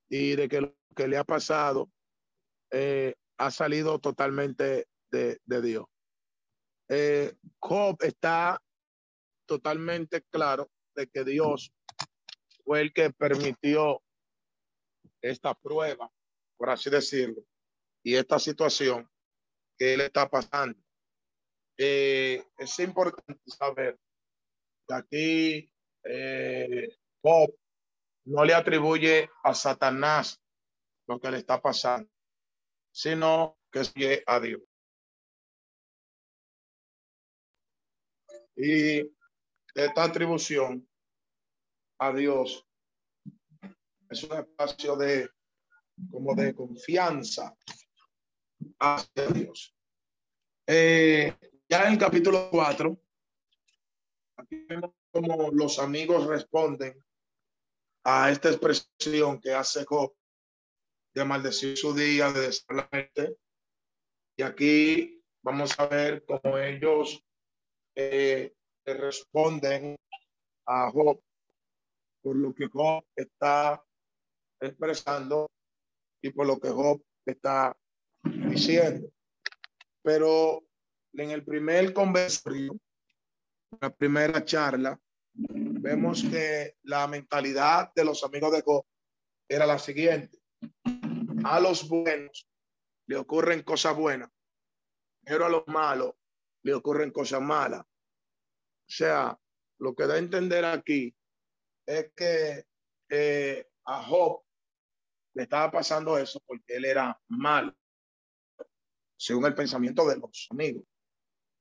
y 0.08 0.34
de 0.34 0.48
que 0.48 0.60
lo 0.60 0.76
que 0.94 1.06
le 1.06 1.16
ha 1.16 1.24
pasado 1.24 1.88
eh, 2.72 3.14
ha 3.38 3.50
salido 3.52 4.00
totalmente 4.00 4.88
de, 5.10 5.38
Dios. 5.62 5.86
Eh, 6.88 7.32
Job 7.60 7.96
está 8.00 8.60
totalmente 9.46 10.22
claro 10.22 10.68
de 10.96 11.06
que 11.06 11.24
Dios 11.24 11.72
fue 12.64 12.80
el 12.80 12.92
que 12.92 13.10
permitió 13.12 14.02
esta 15.22 15.54
prueba, 15.54 16.10
por 16.56 16.70
así 16.70 16.90
decirlo, 16.90 17.42
y 18.02 18.16
esta 18.16 18.40
situación 18.40 19.08
que 19.78 19.94
él 19.94 20.00
está 20.00 20.28
pasando. 20.28 20.78
Eh, 21.78 22.44
es 22.58 22.78
importante 22.80 23.40
saber 23.46 23.96
que 24.88 24.94
aquí 24.94 25.75
eh, 26.08 26.96
no 28.24 28.44
le 28.44 28.54
atribuye 28.54 29.30
a 29.42 29.54
Satanás 29.54 30.40
lo 31.06 31.18
que 31.20 31.30
le 31.30 31.38
está 31.38 31.60
pasando, 31.60 32.10
sino 32.90 33.58
que 33.70 33.80
es 33.80 33.92
a 34.26 34.40
Dios. 34.40 34.62
Y 38.56 39.00
esta 39.74 40.04
atribución 40.04 40.88
a 41.98 42.12
Dios 42.12 42.66
es 44.10 44.24
un 44.24 44.38
espacio 44.38 44.96
de 44.96 45.28
como 46.10 46.34
de 46.34 46.54
confianza 46.54 47.56
hacia 48.78 49.26
Dios. 49.28 49.74
Eh, 50.66 51.34
ya 51.68 51.86
en 51.86 51.92
el 51.92 51.98
capítulo 51.98 52.48
4, 52.50 52.98
aquí 54.36 54.56
vemos 54.68 54.92
como 55.22 55.50
los 55.50 55.78
amigos 55.78 56.26
responden 56.26 57.02
a 58.04 58.30
esta 58.30 58.50
expresión 58.50 59.40
que 59.40 59.52
hace 59.52 59.84
Job 59.84 60.14
de 61.14 61.24
maldecir 61.24 61.76
su 61.76 61.94
día, 61.94 62.30
de 62.32 62.40
desear 62.42 62.88
Y 64.36 64.42
aquí 64.42 65.24
vamos 65.42 65.78
a 65.78 65.86
ver 65.86 66.24
cómo 66.24 66.58
ellos 66.58 67.24
eh, 67.94 68.54
responden 68.84 69.96
a 70.66 70.90
Job 70.90 71.20
por 72.22 72.36
lo 72.36 72.54
que 72.54 72.66
Job 72.66 73.04
está 73.14 73.82
expresando 74.60 75.50
y 76.22 76.30
por 76.30 76.46
lo 76.46 76.58
que 76.58 76.68
Job 76.68 77.02
está 77.24 77.76
diciendo. 78.22 79.08
Pero 80.02 80.62
en 81.14 81.30
el 81.30 81.44
primer 81.44 81.92
conversario, 81.92 82.76
la 83.80 83.90
primera 83.90 84.44
charla, 84.44 85.00
vemos 85.36 86.22
que 86.22 86.76
la 86.82 87.06
mentalidad 87.06 87.92
de 87.94 88.04
los 88.04 88.24
amigos 88.24 88.52
de 88.52 88.62
Job 88.62 88.84
era 89.48 89.66
la 89.66 89.78
siguiente. 89.78 90.38
A 91.44 91.60
los 91.60 91.88
buenos 91.88 92.48
le 93.06 93.16
ocurren 93.16 93.62
cosas 93.62 93.96
buenas, 93.96 94.30
pero 95.24 95.46
a 95.46 95.48
los 95.48 95.66
malos 95.68 96.14
le 96.62 96.74
ocurren 96.74 97.10
cosas 97.10 97.40
malas. 97.40 97.82
O 97.82 98.88
sea, 98.88 99.38
lo 99.78 99.94
que 99.94 100.06
da 100.06 100.14
a 100.14 100.18
entender 100.18 100.64
aquí 100.64 101.14
es 101.86 102.12
que 102.16 102.64
eh, 103.08 103.68
a 103.84 104.02
Job 104.02 104.42
le 105.34 105.42
estaba 105.42 105.70
pasando 105.70 106.18
eso 106.18 106.40
porque 106.46 106.76
él 106.76 106.84
era 106.86 107.20
malo, 107.28 107.76
según 109.16 109.46
el 109.46 109.54
pensamiento 109.54 110.08
de 110.08 110.16
los 110.16 110.48
amigos. 110.50 110.84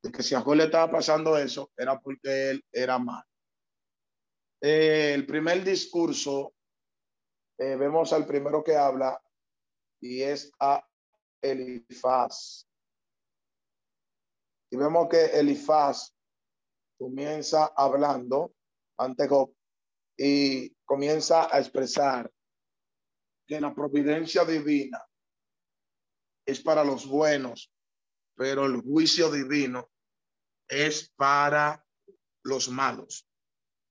De 0.02 0.12
que 0.12 0.24
si 0.24 0.34
a 0.34 0.42
Job 0.42 0.56
le 0.56 0.64
estaba 0.66 0.90
pasando 0.90 1.38
eso, 1.38 1.72
era 1.76 2.00
porque 2.00 2.52
él 2.52 2.66
era 2.72 2.98
malo. 2.98 3.26
Eh, 4.62 5.14
el 5.14 5.26
primer 5.26 5.64
discurso, 5.64 6.54
eh, 7.58 7.76
vemos 7.76 8.12
al 8.14 8.26
primero 8.26 8.64
que 8.64 8.76
habla 8.76 9.22
y 10.02 10.22
es 10.22 10.52
a 10.60 10.86
Elifaz. 11.42 12.68
Y 14.72 14.78
vemos 14.78 15.08
que 15.10 15.26
Elifaz 15.26 16.14
comienza 16.98 17.74
hablando 17.76 18.56
ante 18.98 19.28
Job 19.28 19.54
y 20.18 20.70
comienza 20.86 21.54
a 21.54 21.60
expresar 21.60 22.32
que 23.48 23.62
la 23.62 23.74
providencia 23.74 24.44
divina 24.44 25.06
es 26.46 26.62
para 26.62 26.84
los 26.84 27.08
buenos, 27.08 27.72
pero 28.36 28.66
el 28.66 28.82
juicio 28.82 29.32
divino 29.32 29.90
es 30.68 31.10
para 31.16 31.86
los 32.44 32.70
malos. 32.70 33.25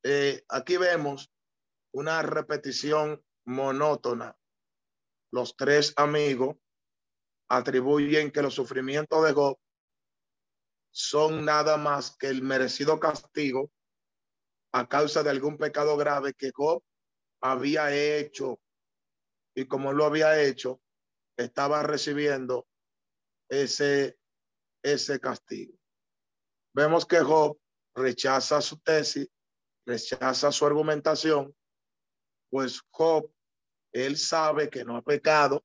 Eh, 0.07 0.45
aquí 0.49 0.77
vemos 0.77 1.33
una 1.93 2.21
repetición 2.21 3.25
monótona. 3.47 4.37
Los 5.33 5.57
tres 5.57 5.95
amigos 5.97 6.57
atribuyen 7.49 8.31
que 8.31 8.43
los 8.43 8.55
sufrimientos 8.55 9.25
de 9.25 9.33
Job 9.33 9.59
son 10.93 11.45
nada 11.45 11.79
más 11.79 12.17
que 12.17 12.29
el 12.29 12.43
merecido 12.43 13.01
castigo 13.01 13.71
a 14.73 14.89
causa 14.89 15.23
de 15.23 15.31
algún 15.31 15.57
pecado 15.57 15.97
grave 15.97 16.35
que 16.35 16.53
Job 16.55 16.83
había 17.41 17.95
hecho. 17.95 18.61
Y 19.57 19.67
como 19.67 19.93
lo 19.93 20.05
había 20.05 20.43
hecho, 20.43 20.83
estaba 21.39 21.83
recibiendo 21.83 22.67
ese, 23.49 24.19
ese 24.83 25.19
castigo. 25.19 25.75
Vemos 26.75 27.07
que 27.07 27.21
Job 27.21 27.59
rechaza 27.95 28.61
su 28.61 28.79
tesis, 28.81 29.29
rechaza 29.87 30.51
su 30.51 30.67
argumentación, 30.67 31.55
pues 32.51 32.81
Job, 32.91 33.31
él 33.93 34.17
sabe 34.17 34.71
que 34.71 34.85
no 34.85 34.97
ha 34.97 35.03
pecado 35.03 35.65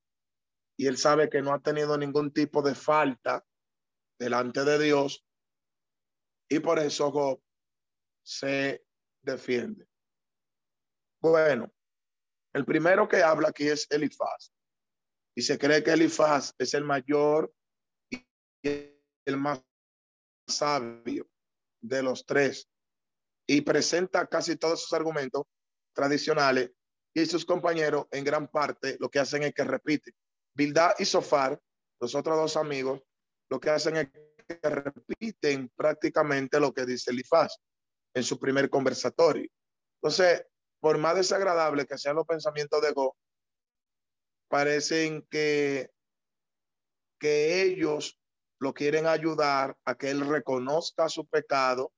y 0.78 0.88
él 0.88 0.97
sabe 0.97 1.30
que 1.30 1.41
no 1.41 1.53
ha 1.53 1.59
tenido 1.59 1.97
ningún 1.97 2.32
tipo 2.32 2.61
de 2.61 2.76
falta 2.76 3.45
delante 4.20 4.63
de 4.63 4.80
Dios 4.80 5.26
y 6.49 6.59
por 6.59 6.80
eso 6.80 7.11
Job 7.11 7.41
se 8.24 8.84
defiende. 9.22 9.88
Bueno, 11.22 11.72
el 12.53 12.65
primero 12.65 13.07
que 13.07 13.22
habla 13.22 13.49
aquí 13.49 13.67
es 13.67 13.89
Elifaz 13.89 14.51
y 15.36 15.41
se 15.41 15.57
cree 15.57 15.84
que 15.84 15.91
Elifaz 15.91 16.53
es 16.57 16.74
el 16.74 16.84
mayor 16.84 17.53
y 18.11 18.26
el 19.26 19.38
más 19.38 19.63
sabio 20.47 21.30
de 21.82 22.03
los 22.03 22.26
tres 22.26 22.70
y 23.50 23.62
presenta 23.62 24.28
casi 24.28 24.58
todos 24.58 24.84
sus 24.84 24.93
argumentos 24.93 25.41
tradicionales 25.95 26.70
y 27.16 27.26
sus 27.26 27.45
compañeros 27.45 28.06
en 28.12 28.24
gran 28.24 28.47
parte 28.47 28.95
lo 29.00 29.10
que 29.10 29.18
hacen 29.18 29.41
es 29.41 29.56
que 29.56 29.64
repiten. 29.64 30.14
Bildad 30.54 30.91
y 31.00 31.06
Sofar, 31.06 31.60
los 32.00 32.14
otros 32.14 32.38
dos 32.38 32.58
amigos, 32.58 33.02
lo 33.50 33.60
que 33.60 33.72
hacen 33.72 33.97
es 33.97 34.10
que 34.12 34.70
repiten 34.70 35.68
prácticamente 35.76 36.60
lo 36.60 36.72
que 36.72 36.86
dice 36.86 37.10
Elifaz 37.10 37.58
en 38.14 38.22
su 38.22 38.38
primer 38.38 38.70
conversatorio. 38.70 39.50
Entonces, 39.95 40.45
por 40.80 41.00
más 41.00 41.16
desagradable 41.16 41.88
que 41.88 41.97
sean 41.97 42.18
los 42.18 42.28
pensamientos 42.28 42.80
de 42.84 42.91
Go, 42.91 43.18
parecen 44.47 45.26
que, 45.28 45.89
que 47.20 47.64
ellos 47.64 48.20
lo 48.60 48.76
quieren 48.76 49.08
ayudar 49.08 49.76
a 49.86 49.95
que 49.95 50.12
él 50.12 50.28
reconozca 50.28 51.10
su 51.10 51.26
pecado 51.26 51.91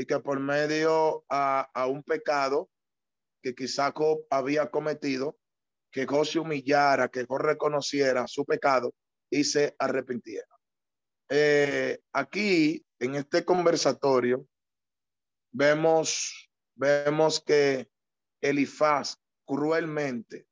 y 0.00 0.06
que 0.06 0.18
por 0.18 0.40
medio 0.40 1.26
a, 1.28 1.70
a 1.74 1.86
un 1.86 2.02
pecado 2.02 2.70
que 3.42 3.54
quizá 3.54 3.92
había 4.30 4.70
cometido, 4.70 5.38
que 5.92 6.06
Go 6.06 6.24
se 6.24 6.38
humillara, 6.38 7.10
que 7.10 7.24
Go 7.24 7.36
reconociera 7.36 8.26
su 8.26 8.46
pecado 8.46 8.94
y 9.28 9.44
se 9.44 9.76
arrepintiera. 9.78 10.46
Eh, 11.28 12.00
aquí, 12.14 12.82
en 12.98 13.16
este 13.16 13.44
conversatorio, 13.44 14.46
vemos, 15.52 16.50
vemos 16.76 17.42
que 17.44 17.90
Elifaz 18.40 19.18
cruelmente 19.44 20.46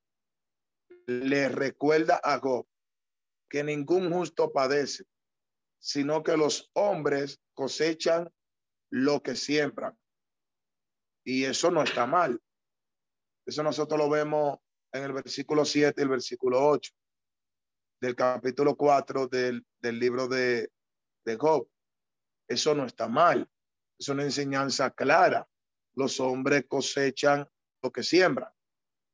le 1.07 1.49
recuerda 1.49 2.21
a 2.23 2.39
Job 2.39 2.67
que 3.49 3.65
ningún 3.65 4.13
justo 4.13 4.53
padece, 4.53 5.05
sino 5.79 6.23
que 6.23 6.37
los 6.37 6.71
hombres 6.75 7.41
cosechan 7.55 8.31
lo 8.91 9.23
que 9.23 9.35
siembran. 9.35 9.99
Y 11.25 11.45
eso 11.45 11.71
no 11.71 11.83
está 11.83 12.07
mal. 12.07 12.41
Eso 13.47 13.63
nosotros 13.63 13.99
lo 13.99 14.09
vemos 14.09 14.59
en 14.93 15.05
el 15.05 15.13
versículo 15.13 15.65
7 15.65 16.01
y 16.01 16.03
el 16.03 16.09
versículo 16.09 16.67
8 16.67 16.93
del 18.01 18.15
capítulo 18.15 18.77
4 18.77 19.27
del, 19.27 19.67
del 19.81 19.99
libro 19.99 20.29
de, 20.29 20.71
de 21.25 21.37
Job. 21.37 21.69
Eso 22.49 22.75
no 22.75 22.87
está 22.87 23.09
mal. 23.09 23.49
Es 23.99 24.09
una 24.09 24.23
enseñanza 24.23 24.91
clara. 24.91 25.47
Los 25.95 26.21
hombres 26.21 26.65
cosechan 26.69 27.49
lo 27.83 27.91
que 27.91 28.03
siembran. 28.03 28.53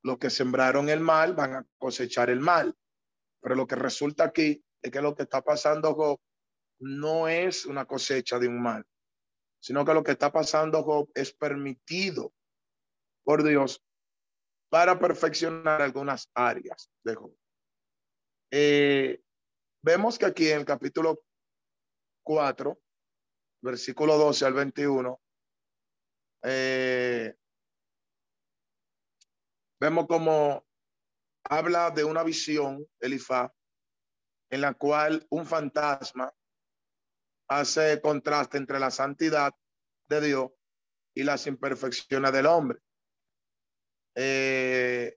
Los 0.02 0.18
que 0.18 0.30
sembraron 0.30 0.88
el 0.88 1.00
mal 1.00 1.34
van 1.34 1.54
a 1.54 1.66
cosechar 1.78 2.30
el 2.30 2.40
mal. 2.40 2.76
Pero 3.40 3.54
lo 3.54 3.66
que 3.66 3.76
resulta 3.76 4.24
aquí 4.24 4.62
es 4.82 4.90
que 4.90 5.00
lo 5.00 5.14
que 5.14 5.22
está 5.22 5.42
pasando 5.42 6.20
no 6.80 7.28
es 7.28 7.64
una 7.66 7.86
cosecha 7.86 8.38
de 8.38 8.48
un 8.48 8.62
mal, 8.62 8.84
sino 9.64 9.82
que 9.82 9.94
lo 9.94 10.04
que 10.04 10.10
está 10.10 10.30
pasando 10.30 11.08
es 11.14 11.32
permitido 11.32 12.34
por 13.24 13.42
Dios 13.42 13.82
para 14.68 14.98
perfeccionar 14.98 15.80
algunas 15.80 16.30
áreas 16.34 16.90
de 17.02 17.14
Job. 17.14 17.34
Eh, 18.50 19.22
vemos 19.82 20.18
que 20.18 20.26
aquí 20.26 20.50
en 20.50 20.58
el 20.58 20.64
capítulo 20.66 21.22
4, 22.26 22.78
versículo 23.62 24.18
12 24.18 24.44
al 24.44 24.52
21, 24.52 25.22
eh, 26.42 27.34
vemos 29.80 30.06
como 30.06 30.66
habla 31.48 31.90
de 31.90 32.04
una 32.04 32.22
visión, 32.22 32.86
Elifaz, 33.00 33.50
en 34.50 34.60
la 34.60 34.74
cual 34.74 35.26
un 35.30 35.46
fantasma 35.46 36.30
hace 37.48 38.00
contraste 38.00 38.58
entre 38.58 38.78
la 38.78 38.90
santidad 38.90 39.52
de 40.08 40.20
Dios 40.20 40.50
y 41.14 41.22
las 41.22 41.46
imperfecciones 41.46 42.32
del 42.32 42.46
hombre. 42.46 42.78
Eh, 44.16 45.16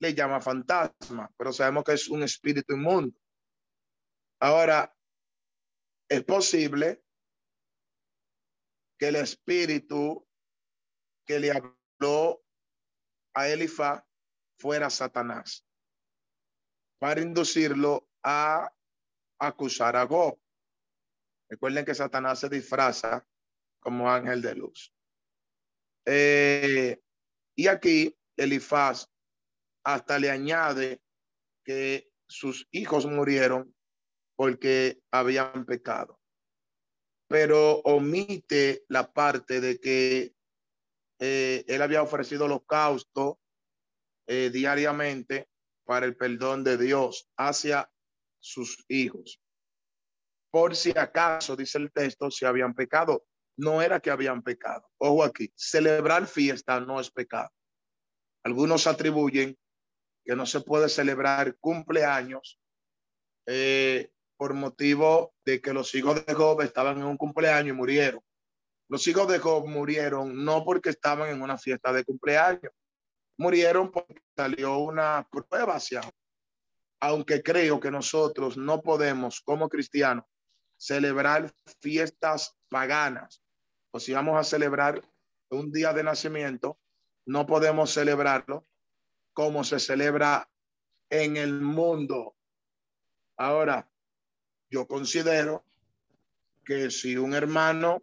le 0.00 0.14
llama 0.14 0.40
fantasma, 0.40 1.32
pero 1.36 1.52
sabemos 1.52 1.84
que 1.84 1.92
es 1.92 2.08
un 2.08 2.22
espíritu 2.22 2.74
inmundo. 2.74 3.18
Ahora, 4.40 4.94
es 6.08 6.24
posible 6.24 7.02
que 8.98 9.08
el 9.08 9.16
espíritu 9.16 10.26
que 11.26 11.38
le 11.38 11.50
habló 11.50 12.42
a 13.34 13.48
Elifaz 13.48 14.02
fuera 14.58 14.90
Satanás 14.90 15.64
para 16.98 17.20
inducirlo 17.20 18.08
a 18.24 18.72
acusar 19.38 19.96
a 19.96 20.04
Gob. 20.04 20.38
Recuerden 21.48 21.84
que 21.84 21.94
Satanás 21.94 22.40
se 22.40 22.48
disfraza 22.48 23.26
como 23.80 24.10
ángel 24.10 24.42
de 24.42 24.54
luz. 24.54 24.92
Eh, 26.04 27.00
y 27.56 27.66
aquí 27.66 28.16
Elifaz 28.36 29.08
hasta 29.84 30.18
le 30.18 30.30
añade 30.30 31.00
que 31.64 32.10
sus 32.28 32.68
hijos 32.70 33.06
murieron 33.06 33.74
porque 34.36 35.00
habían 35.10 35.64
pecado. 35.64 36.20
Pero 37.28 37.80
omite 37.80 38.84
la 38.88 39.12
parte 39.12 39.60
de 39.60 39.80
que 39.80 40.34
eh, 41.18 41.64
él 41.66 41.82
había 41.82 42.02
ofrecido 42.02 42.44
holocausto 42.44 43.40
eh, 44.26 44.50
diariamente 44.50 45.48
para 45.84 46.06
el 46.06 46.16
perdón 46.16 46.64
de 46.64 46.76
Dios 46.76 47.28
hacia 47.36 47.90
sus 48.38 48.84
hijos. 48.88 49.40
Por 50.50 50.74
si 50.74 50.90
acaso, 50.96 51.56
dice 51.56 51.78
el 51.78 51.92
texto, 51.92 52.30
si 52.30 52.44
habían 52.44 52.74
pecado, 52.74 53.26
no 53.56 53.82
era 53.82 54.00
que 54.00 54.10
habían 54.10 54.42
pecado. 54.42 54.88
Ojo 54.98 55.24
aquí, 55.24 55.52
celebrar 55.56 56.26
fiesta 56.26 56.80
no 56.80 57.00
es 57.00 57.10
pecado. 57.10 57.50
Algunos 58.44 58.86
atribuyen 58.86 59.58
que 60.24 60.36
no 60.36 60.46
se 60.46 60.60
puede 60.60 60.88
celebrar 60.88 61.56
cumpleaños 61.58 62.60
eh, 63.46 64.10
por 64.36 64.54
motivo 64.54 65.34
de 65.44 65.60
que 65.60 65.72
los 65.72 65.94
hijos 65.94 66.24
de 66.24 66.34
Job 66.34 66.62
estaban 66.62 66.98
en 66.98 67.04
un 67.04 67.16
cumpleaños 67.16 67.74
y 67.74 67.76
murieron. 67.76 68.22
Los 68.88 69.06
hijos 69.06 69.28
de 69.28 69.38
Job 69.38 69.66
murieron 69.66 70.44
no 70.44 70.64
porque 70.64 70.90
estaban 70.90 71.28
en 71.28 71.42
una 71.42 71.58
fiesta 71.58 71.92
de 71.92 72.04
cumpleaños, 72.04 72.72
murieron 73.36 73.90
porque 73.90 74.22
salió 74.36 74.78
una 74.78 75.26
prueba 75.30 75.76
hacia. 75.76 76.00
Aunque 77.00 77.42
creo 77.42 77.80
que 77.80 77.90
nosotros 77.90 78.56
no 78.56 78.80
podemos, 78.82 79.40
como 79.40 79.68
cristianos, 79.68 80.24
celebrar 80.78 81.52
fiestas 81.80 82.56
paganas, 82.70 83.42
o 83.90 84.00
si 84.00 84.12
vamos 84.12 84.38
a 84.38 84.44
celebrar 84.44 85.02
un 85.50 85.70
día 85.72 85.92
de 85.92 86.04
nacimiento, 86.04 86.78
no 87.26 87.46
podemos 87.46 87.90
celebrarlo 87.92 88.66
como 89.34 89.64
se 89.64 89.78
celebra 89.78 90.48
en 91.10 91.36
el 91.36 91.60
mundo. 91.60 92.36
Ahora, 93.36 93.90
yo 94.70 94.86
considero 94.86 95.64
que 96.64 96.90
si 96.90 97.16
un 97.16 97.34
hermano 97.34 98.02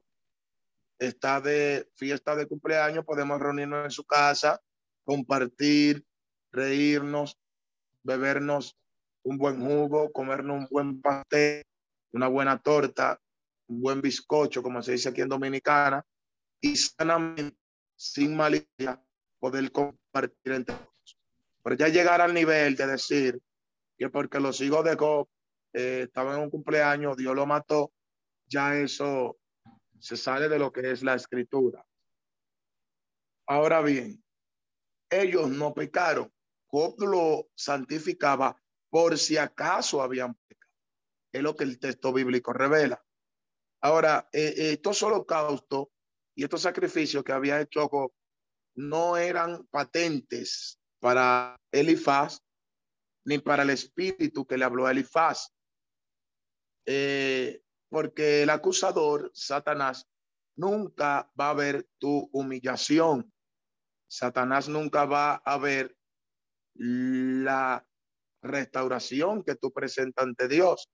está 1.00 1.42
de 1.42 1.90
fiesta 1.96 2.36
de 2.36 2.48
cumpleaños, 2.48 3.06
podemos 3.06 3.40
reunirnos 3.40 3.86
en 3.86 3.92
su 3.92 4.06
casa, 4.06 4.62
compartir, 5.04 6.06
reírnos, 6.52 7.38
bebernos 8.04 8.78
un 9.24 9.38
buen 9.38 9.60
jugo, 9.60 10.12
comernos 10.12 10.58
un 10.58 10.68
buen 10.70 11.02
pastel, 11.02 11.64
una 12.14 12.28
buena 12.28 12.60
torta, 12.60 13.20
un 13.68 13.82
buen 13.82 14.02
bizcocho, 14.02 14.62
como 14.64 14.82
se 14.82 14.94
dice 14.94 15.10
aquí 15.10 15.22
en 15.22 15.30
Dominicana, 15.30 16.06
y 16.62 16.76
sanamente, 16.76 17.58
sin 17.96 18.36
malicia, 18.36 19.04
poder 19.40 19.72
compartir 19.72 20.54
entre 20.54 20.76
pero 21.66 21.78
ya 21.78 21.88
llegar 21.88 22.22
al 22.22 22.32
nivel 22.32 22.76
de 22.76 22.86
decir 22.86 23.42
que 23.98 24.08
porque 24.10 24.40
los 24.40 24.62
hijos 24.62 24.86
de 24.86 24.96
Job 24.96 25.28
eh, 25.74 26.02
estaban 26.04 26.38
en 26.38 26.44
un 26.44 26.50
cumpleaños, 26.52 27.18
Dios 27.18 27.36
lo 27.36 27.48
mató, 27.48 27.92
ya 28.46 28.78
eso 28.78 29.40
se 30.00 30.16
sale 30.16 30.48
de 30.48 30.60
lo 30.60 30.72
que 30.72 30.92
es 30.92 31.02
la 31.02 31.16
escritura. 31.16 31.84
Ahora 33.48 33.82
bien, 33.82 34.24
ellos 35.10 35.50
no 35.50 35.74
pecaron. 35.74 36.32
Job 36.68 37.02
lo 37.02 37.48
santificaba 37.56 38.56
por 38.92 39.18
si 39.18 39.38
acaso 39.38 40.04
habían 40.04 40.36
pecado. 40.48 40.65
Es 41.36 41.44
lo 41.44 41.54
que 41.54 41.66
el 41.66 41.80
texto 41.80 42.14
bíblico 42.14 42.54
revela. 42.54 43.04
Ahora, 43.82 44.30
eh, 44.32 44.54
eh, 44.56 44.72
estos 44.72 45.04
holocaustos 45.04 45.88
y 46.34 46.46
estos 46.46 46.62
sacrificios 46.62 47.26
que 47.26 47.34
había 47.34 47.60
hecho 47.60 47.90
no 48.76 49.18
eran 49.18 49.68
patentes 49.68 50.80
para 51.02 51.60
Elifaz, 51.74 52.40
ni 53.26 53.40
para 53.40 53.64
el 53.64 53.72
espíritu 53.72 54.48
que 54.48 54.58
le 54.58 54.64
habló 54.64 54.86
a 54.86 54.92
Elifaz. 54.92 55.54
Eh, 56.86 57.62
porque 57.90 58.44
el 58.44 58.50
acusador, 58.50 59.30
Satanás, 59.34 60.08
nunca 60.56 61.30
va 61.38 61.50
a 61.50 61.54
ver 61.54 61.86
tu 61.98 62.30
humillación. 62.32 63.30
Satanás 64.08 64.70
nunca 64.70 65.04
va 65.04 65.36
a 65.36 65.58
ver 65.58 65.98
la 66.76 67.86
restauración 68.42 69.44
que 69.44 69.56
tú 69.56 69.74
presentas 69.74 70.24
ante 70.24 70.48
Dios, 70.48 70.90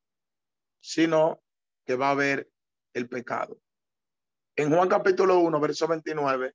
sino 0.82 1.42
que 1.86 1.96
va 1.96 2.12
a 2.12 2.16
ver 2.16 2.52
el 2.94 3.08
pecado. 3.08 3.62
En 4.56 4.70
Juan 4.70 4.90
capítulo 4.90 5.40
1, 5.40 5.60
verso 5.60 5.88
29, 5.88 6.54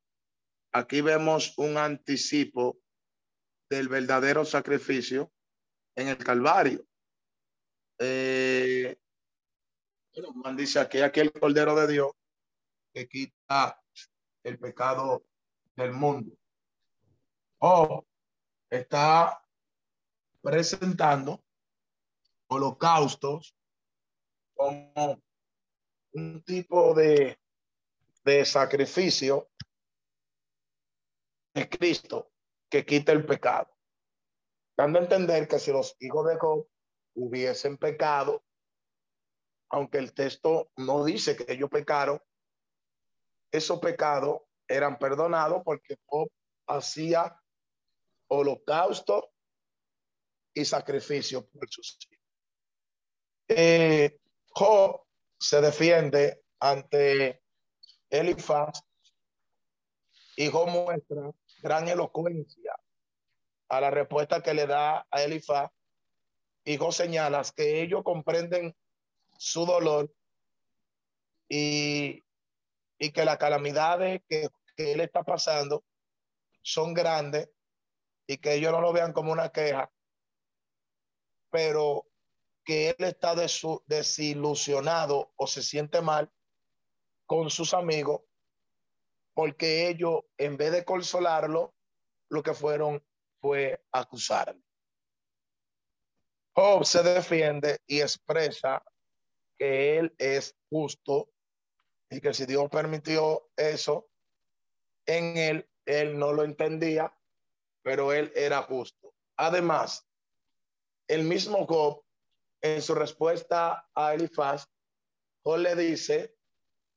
aquí 0.73 1.01
vemos 1.01 1.57
un 1.57 1.79
anticipo 1.79 2.79
del 3.71 3.89
verdadero 3.89 4.45
sacrificio 4.45 5.33
en 5.95 6.09
el 6.09 6.19
Calvario. 6.19 6.85
Eh, 7.99 8.99
Juan 10.13 10.57
dice 10.57 10.81
aquí, 10.81 11.01
aquí 11.01 11.21
el 11.21 11.33
Cordero 11.33 11.75
de 11.75 11.93
Dios 11.93 12.13
que 12.93 13.09
quita 13.09 13.83
el 14.43 14.59
pecado 14.59 15.27
del 15.75 15.93
mundo. 15.93 16.37
O 17.59 18.07
está 18.71 19.43
presentando 20.43 21.43
holocaustos 22.49 23.56
como 24.57 25.23
un 26.13 26.43
tipo 26.43 26.95
de, 26.95 27.39
de 28.25 28.45
sacrificio 28.45 29.51
de 31.55 31.69
Cristo 31.69 32.33
que 32.69 32.85
quita 32.85 33.13
el 33.13 33.25
pecado. 33.25 33.71
Dando 34.77 34.99
a 34.99 35.03
entender 35.03 35.47
que 35.47 35.59
si 35.59 35.71
los 35.71 35.97
hijos 36.01 36.27
de 36.27 36.37
Job 36.37 36.69
hubiesen 37.15 37.79
pecado, 37.79 38.45
aunque 39.71 39.99
el 39.99 40.13
texto 40.13 40.71
no 40.77 41.05
dice 41.05 41.37
que 41.37 41.53
ellos 41.53 41.71
pecaron, 41.71 42.21
esos 43.51 43.79
pecados 43.79 44.43
eran 44.69 44.99
perdonados 44.99 45.63
porque 45.65 45.99
Job 46.07 46.29
hacía 46.67 47.41
holocausto 48.29 49.33
y 50.53 50.65
sacrificio 50.65 51.47
por 51.47 51.69
sus 51.71 51.99
hijos. 52.01 52.25
Eh, 53.49 54.19
Job 54.59 55.03
se 55.39 55.61
defiende 55.61 56.43
ante 56.61 57.43
Elifaz 58.09 58.83
y 60.35 60.49
Job 60.49 60.69
muestra 60.69 61.31
gran 61.63 61.89
elocuencia 61.89 62.75
a 63.69 63.81
la 63.83 63.91
respuesta 63.91 64.43
que 64.43 64.55
le 64.55 64.67
da 64.67 65.07
a 65.11 65.23
Elifaz. 65.23 65.71
Y 66.65 66.79
Job 66.79 66.91
señala 66.91 67.43
que 67.55 67.83
ellos 67.83 68.03
comprenden 68.03 68.75
su 69.37 69.67
dolor 69.67 70.11
y, 71.51 72.25
y 72.99 73.13
que 73.13 73.27
las 73.27 73.37
calamidades 73.37 74.23
que, 74.27 74.49
que 74.75 74.93
él 74.93 75.01
está 75.03 75.23
pasando 75.23 75.85
son 76.63 76.95
grandes 76.95 77.51
y 78.27 78.39
que 78.39 78.55
ellos 78.55 78.73
no 78.73 78.81
lo 78.81 78.95
vean 78.95 79.13
como 79.13 79.33
una 79.33 79.51
queja, 79.51 79.93
pero 81.51 82.07
que 82.67 82.91
él 82.91 83.05
está 83.05 83.35
desilusionado 83.87 85.33
o 85.37 85.47
se 85.47 85.63
siente 85.63 86.03
mal 86.03 86.31
con 87.25 87.49
sus 87.49 87.73
amigos 87.73 88.23
porque 89.35 89.89
ellos, 89.89 90.23
en 90.39 90.57
vez 90.57 90.73
de 90.73 90.85
consolarlo, 90.85 91.75
lo 92.31 92.43
que 92.43 92.55
fueron 92.55 93.05
fue 93.39 93.85
acusarle. 93.93 94.63
Job 96.55 96.87
se 96.87 97.03
defiende 97.03 97.83
y 97.87 98.01
expresa 98.01 98.83
que 99.59 99.99
él 99.99 100.15
es 100.17 100.57
justo 100.71 101.31
y 102.09 102.19
que 102.23 102.33
si 102.33 102.47
Dios 102.47 102.71
permitió 102.71 103.51
eso 103.57 104.09
en 105.05 105.37
él, 105.37 105.69
él 105.85 106.19
no 106.19 106.33
lo 106.33 106.43
entendía, 106.43 107.15
pero 107.83 108.15
él 108.15 108.33
era 108.35 108.63
justo. 108.63 109.13
Además, 109.37 110.09
el 111.09 111.25
mismo 111.25 111.67
Job, 111.67 112.06
en 112.61 112.83
su 112.83 112.95
respuesta 112.95 113.89
a 113.95 114.15
Elifaz, 114.15 114.69
Job 115.43 115.59
le 115.59 115.75
dice 115.77 116.37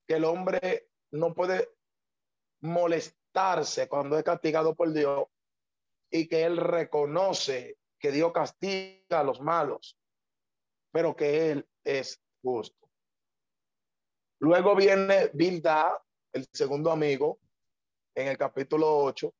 que 0.07 0.15
el 0.15 0.25
hombre 0.25 0.89
no 1.11 1.33
puede 1.33 1.69
molestarse 2.61 3.87
cuando 3.87 4.17
es 4.17 4.23
castigado 4.23 4.75
por 4.75 4.91
Dios 4.91 5.27
y 6.09 6.27
que 6.27 6.43
él 6.43 6.57
reconoce 6.57 7.77
que 7.99 8.11
Dios 8.11 8.31
castiga 8.31 9.19
a 9.19 9.23
los 9.23 9.41
malos, 9.41 9.97
pero 10.91 11.15
que 11.15 11.51
él 11.51 11.69
es 11.83 12.19
justo. 12.41 12.89
Luego 14.39 14.75
viene 14.75 15.29
Bilda, 15.33 16.01
el 16.31 16.47
segundo 16.53 16.91
amigo, 16.91 17.39
en 18.15 18.29
el 18.29 18.37
capítulo 18.37 18.97
8, 18.97 19.33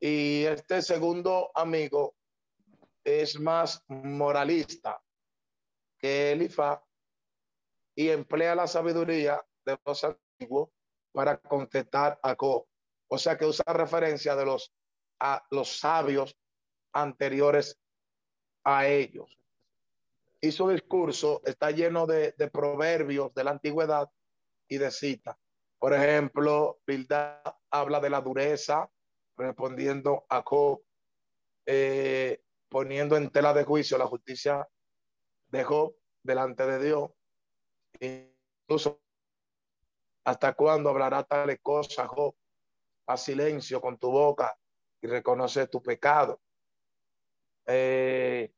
y 0.00 0.44
este 0.44 0.82
segundo 0.82 1.50
amigo 1.54 2.16
es 3.04 3.38
más 3.38 3.84
moralista 3.88 5.02
que 5.98 6.32
Elifa 6.32 6.82
y 7.94 8.08
emplea 8.08 8.54
la 8.54 8.66
sabiduría 8.66 9.44
de 9.64 9.78
los 9.84 10.04
antiguos 10.04 10.70
para 11.12 11.36
contestar 11.36 12.18
a 12.22 12.34
Co. 12.34 12.68
O 13.08 13.18
sea 13.18 13.38
que 13.38 13.46
usa 13.46 13.64
referencia 13.72 14.34
de 14.34 14.44
los, 14.44 14.74
a 15.20 15.46
los 15.50 15.78
sabios 15.78 16.36
anteriores 16.92 17.78
a 18.64 18.86
ellos. 18.86 19.38
Y 20.40 20.50
su 20.52 20.68
discurso 20.68 21.40
está 21.44 21.70
lleno 21.70 22.06
de, 22.06 22.34
de 22.36 22.50
proverbios 22.50 23.32
de 23.34 23.44
la 23.44 23.52
antigüedad 23.52 24.10
y 24.68 24.78
de 24.78 24.90
citas. 24.90 25.36
Por 25.78 25.94
ejemplo, 25.94 26.80
Bildad 26.86 27.42
habla 27.70 28.00
de 28.00 28.10
la 28.10 28.20
dureza, 28.20 28.90
respondiendo 29.36 30.24
a 30.28 30.42
Job, 30.42 30.82
eh, 31.66 32.43
poniendo 32.74 33.16
en 33.16 33.30
tela 33.30 33.54
de 33.54 33.62
juicio 33.62 33.96
la 33.96 34.08
justicia 34.08 34.68
de 35.46 35.62
Job 35.62 35.96
delante 36.24 36.66
de 36.66 36.84
Dios. 36.84 37.10
Incluso 38.00 39.00
¿Hasta 40.24 40.54
cuándo 40.54 40.90
hablará 40.90 41.22
tales 41.22 41.60
cosas, 41.62 42.08
Job? 42.08 42.34
A 43.06 43.16
silencio 43.16 43.80
con 43.80 43.96
tu 43.96 44.10
boca 44.10 44.58
y 45.00 45.06
reconoce 45.06 45.68
tu 45.68 45.80
pecado. 45.80 46.40
Eh, 47.64 48.52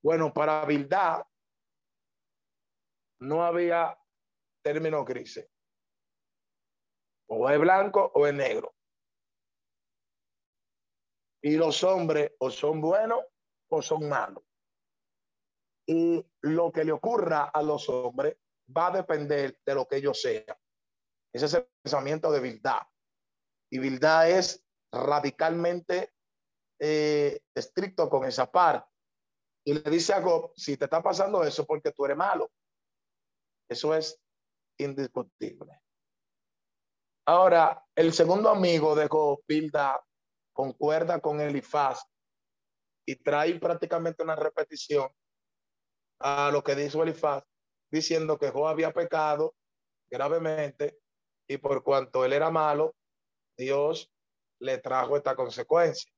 bueno, 0.00 0.32
para 0.32 0.64
Bildad 0.64 1.24
no 3.18 3.44
había 3.44 3.98
término 4.62 5.04
grises. 5.04 5.50
O 7.26 7.50
es 7.50 7.58
blanco 7.58 8.12
o 8.14 8.28
es 8.28 8.34
negro. 8.34 8.76
Y 11.42 11.56
los 11.56 11.82
hombres 11.82 12.30
o 12.38 12.48
son 12.48 12.80
buenos 12.80 13.24
o 13.70 13.82
son 13.82 14.08
malos. 14.08 14.44
Y 15.86 16.24
lo 16.42 16.70
que 16.70 16.84
le 16.84 16.92
ocurra 16.92 17.44
a 17.44 17.62
los 17.62 17.88
hombres 17.88 18.36
va 18.76 18.88
a 18.88 18.90
depender 18.92 19.58
de 19.64 19.74
lo 19.74 19.86
que 19.86 19.96
ellos 19.96 20.20
sean. 20.20 20.56
Ese 21.32 21.46
es 21.46 21.54
el 21.54 21.68
pensamiento 21.82 22.30
de 22.30 22.40
Bildad. 22.40 22.82
Y 23.72 23.78
Bildad 23.78 24.30
es 24.30 24.64
radicalmente 24.92 26.12
eh, 26.78 27.40
estricto 27.54 28.08
con 28.08 28.24
esa 28.24 28.50
parte. 28.50 28.88
Y 29.64 29.74
le 29.74 29.90
dice 29.90 30.12
a 30.12 30.22
Job, 30.22 30.52
si 30.56 30.76
te 30.76 30.84
está 30.86 31.02
pasando 31.02 31.44
eso 31.44 31.66
porque 31.66 31.92
tú 31.92 32.04
eres 32.04 32.16
malo. 32.16 32.50
Eso 33.68 33.94
es 33.94 34.18
indiscutible. 34.78 35.80
Ahora, 37.26 37.84
el 37.94 38.12
segundo 38.12 38.48
amigo 38.48 38.96
de 38.96 39.06
Job, 39.08 39.40
concuerda 40.52 41.20
con 41.20 41.40
Elifaz 41.40 42.04
y 43.10 43.16
trae 43.16 43.58
prácticamente 43.58 44.22
una 44.22 44.36
repetición 44.36 45.10
a 46.20 46.50
lo 46.52 46.62
que 46.62 46.76
dijo 46.76 47.02
Elifaz, 47.02 47.42
diciendo 47.90 48.38
que 48.38 48.50
Job 48.50 48.68
había 48.68 48.92
pecado 48.92 49.56
gravemente 50.08 51.00
y 51.48 51.56
por 51.58 51.82
cuanto 51.82 52.24
él 52.24 52.32
era 52.32 52.52
malo, 52.52 52.94
Dios 53.56 54.12
le 54.60 54.78
trajo 54.78 55.16
esta 55.16 55.34
consecuencia. 55.34 56.12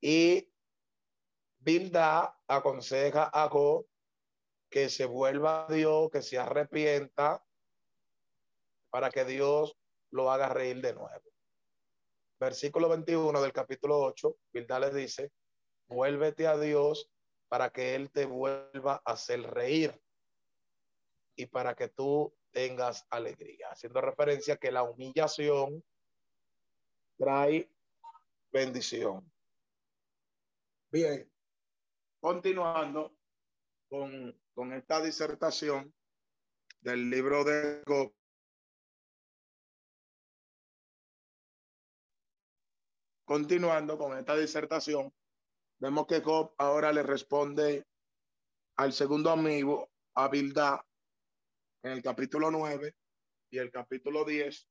Y 0.00 0.48
Bilda 1.58 2.38
aconseja 2.46 3.28
a 3.32 3.48
Job 3.48 3.84
que 4.70 4.88
se 4.88 5.06
vuelva 5.06 5.66
a 5.66 5.72
Dios, 5.72 6.08
que 6.12 6.22
se 6.22 6.38
arrepienta 6.38 7.44
para 8.90 9.10
que 9.10 9.24
Dios 9.24 9.76
lo 10.12 10.30
haga 10.30 10.50
reír 10.50 10.80
de 10.80 10.94
nuevo. 10.94 11.32
Versículo 12.38 12.88
21 12.88 13.42
del 13.42 13.52
capítulo 13.52 13.98
8, 13.98 14.36
Bilda 14.52 14.78
le 14.78 14.90
dice, 14.94 15.32
vuélvete 15.90 16.46
a 16.46 16.56
Dios 16.56 17.10
para 17.48 17.70
que 17.70 17.96
Él 17.96 18.10
te 18.10 18.24
vuelva 18.24 19.02
a 19.04 19.12
hacer 19.12 19.42
reír 19.42 20.00
y 21.36 21.46
para 21.46 21.74
que 21.74 21.88
tú 21.88 22.32
tengas 22.52 23.06
alegría, 23.10 23.68
haciendo 23.70 24.00
referencia 24.00 24.56
que 24.56 24.70
la 24.70 24.84
humillación 24.84 25.84
trae 27.18 27.70
bendición. 28.52 29.30
Bien, 30.92 31.30
continuando 32.20 33.16
con, 33.88 34.40
con 34.54 34.72
esta 34.72 35.02
disertación 35.02 35.92
del 36.80 37.10
libro 37.10 37.44
de 37.44 37.82
Job. 37.86 38.14
Continuando 43.24 43.96
con 43.96 44.18
esta 44.18 44.36
disertación, 44.36 45.12
vemos 45.80 46.06
que 46.06 46.20
Job 46.20 46.54
ahora 46.58 46.92
le 46.92 47.02
responde 47.02 47.86
al 48.76 48.92
segundo 48.92 49.30
amigo, 49.30 49.90
a 50.14 50.28
Bildad, 50.28 50.80
en 51.82 51.92
el 51.92 52.02
capítulo 52.02 52.50
9 52.50 52.94
y 53.50 53.58
el 53.58 53.70
capítulo 53.70 54.24
10, 54.24 54.68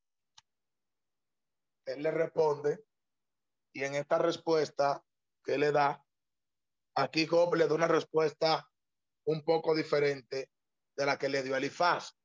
él 1.86 2.04
le 2.04 2.12
responde 2.12 2.86
y 3.74 3.84
en 3.84 3.96
esta 3.96 4.20
respuesta 4.20 5.04
que 5.44 5.58
le 5.58 5.72
da, 5.72 6.04
aquí 6.96 7.26
Job 7.26 7.56
le 7.56 7.68
da 7.68 7.74
una 7.74 7.88
respuesta 7.88 8.70
un 9.26 9.44
poco 9.44 9.76
diferente 9.76 10.52
de 10.96 11.06
la 11.06 11.18
que 11.18 11.30
le 11.30 11.42
dio 11.42 11.56
Elifaz. 11.56 12.16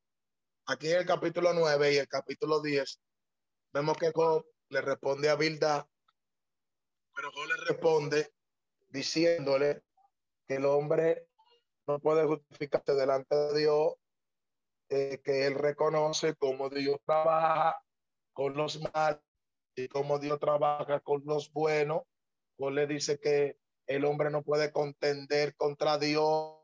Aquí 0.66 0.90
en 0.90 0.98
el 0.98 1.06
capítulo 1.06 1.52
9 1.54 1.94
y 1.94 1.96
el 1.96 2.08
capítulo 2.08 2.60
10, 2.60 3.00
vemos 3.72 3.96
que 3.96 4.12
Job 4.14 4.44
le 4.68 4.80
responde 4.80 5.30
a 5.30 5.36
Bilda, 5.36 5.88
pero 7.14 7.30
Job 7.32 7.46
le 7.46 7.64
responde 7.64 8.34
diciéndole 8.94 9.82
que 10.46 10.54
el 10.54 10.66
hombre 10.66 11.26
no 11.88 11.98
puede 11.98 12.24
justificarse 12.26 12.94
delante 12.94 13.34
de 13.34 13.58
Dios 13.58 13.94
eh, 14.88 15.20
que 15.24 15.46
él 15.46 15.56
reconoce 15.56 16.36
cómo 16.36 16.70
Dios 16.70 17.00
trabaja 17.04 17.82
con 18.32 18.54
los 18.54 18.80
malos 18.94 19.20
y 19.74 19.88
cómo 19.88 20.20
Dios 20.20 20.38
trabaja 20.38 21.00
con 21.00 21.22
los 21.26 21.52
buenos. 21.52 22.02
Pues 22.56 22.72
le 22.72 22.86
dice 22.86 23.18
que 23.18 23.58
el 23.86 24.04
hombre 24.04 24.30
no 24.30 24.42
puede 24.42 24.70
contender 24.70 25.56
contra 25.56 25.98
Dios, 25.98 26.54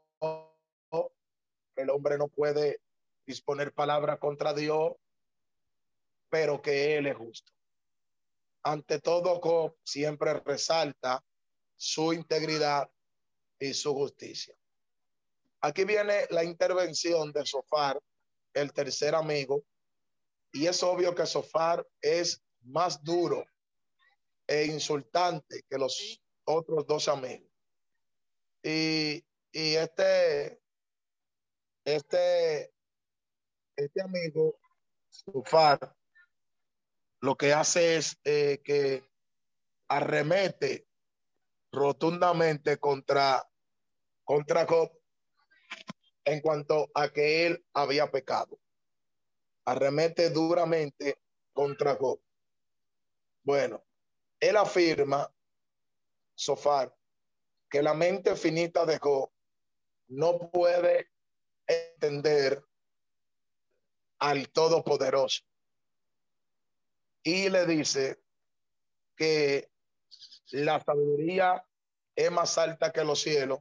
el 1.74 1.90
hombre 1.90 2.16
no 2.16 2.28
puede 2.28 2.80
disponer 3.26 3.72
palabra 3.72 4.18
contra 4.18 4.54
Dios, 4.54 4.92
pero 6.28 6.62
que 6.62 6.96
Él 6.96 7.08
es 7.08 7.16
justo. 7.16 7.50
Ante 8.62 9.00
todo, 9.00 9.76
siempre 9.82 10.34
resalta 10.34 11.24
su 11.80 12.12
integridad 12.12 12.90
y 13.58 13.72
su 13.72 13.94
justicia. 13.94 14.54
Aquí 15.62 15.84
viene 15.84 16.26
la 16.28 16.44
intervención 16.44 17.32
de 17.32 17.46
Sofar 17.46 17.98
el 18.52 18.70
tercer 18.74 19.14
amigo. 19.14 19.64
Y 20.52 20.66
es 20.66 20.82
obvio 20.82 21.14
que 21.14 21.24
Sofar 21.24 21.86
es 22.02 22.42
más 22.60 23.02
duro 23.02 23.46
e 24.46 24.66
insultante 24.66 25.62
que 25.70 25.78
los 25.78 26.20
otros 26.44 26.86
dos 26.86 27.08
amigos. 27.08 27.48
Y, 28.62 29.24
y 29.50 29.74
este, 29.76 30.60
este, 31.86 32.74
este 33.74 34.02
amigo, 34.02 34.58
Sufar, 35.08 35.96
lo 37.20 37.36
que 37.36 37.54
hace 37.54 37.96
es 37.96 38.18
eh, 38.24 38.60
que 38.62 39.02
arremete 39.88 40.89
rotundamente 41.72 42.78
contra, 42.78 43.48
contra 44.24 44.66
Job 44.66 44.90
en 46.24 46.40
cuanto 46.40 46.90
a 46.94 47.08
que 47.08 47.46
él 47.46 47.64
había 47.72 48.10
pecado. 48.10 48.58
Arremete 49.64 50.30
duramente 50.30 51.20
contra 51.52 51.96
Job. 51.96 52.20
Bueno, 53.42 53.82
él 54.38 54.56
afirma, 54.56 55.32
Sofar, 56.34 56.94
que 57.68 57.82
la 57.82 57.94
mente 57.94 58.34
finita 58.36 58.84
de 58.86 58.98
Job 58.98 59.30
no 60.08 60.50
puede 60.50 61.10
entender 61.66 62.64
al 64.18 64.48
Todopoderoso. 64.50 65.44
Y 67.22 67.48
le 67.50 67.66
dice 67.66 68.22
que 69.16 69.70
la 70.52 70.80
sabiduría 70.80 71.64
es 72.14 72.30
más 72.30 72.56
alta 72.58 72.92
que 72.92 73.04
los 73.04 73.20
cielos 73.20 73.60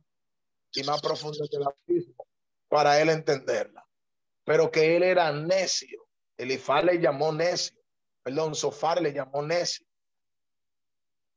y 0.73 0.83
más 0.83 1.01
profunda 1.01 1.45
que 1.49 1.57
el 1.57 1.63
abismo 1.63 2.27
para 2.67 3.01
él 3.01 3.09
entenderla. 3.09 3.85
Pero 4.43 4.71
que 4.71 4.95
él 4.95 5.03
era 5.03 5.31
necio. 5.31 6.07
Elifaz 6.37 6.83
le 6.83 6.99
llamó 6.99 7.31
necio. 7.31 7.79
Perdón, 8.23 8.55
Sofar 8.55 9.01
le 9.01 9.13
llamó 9.13 9.41
necio. 9.41 9.85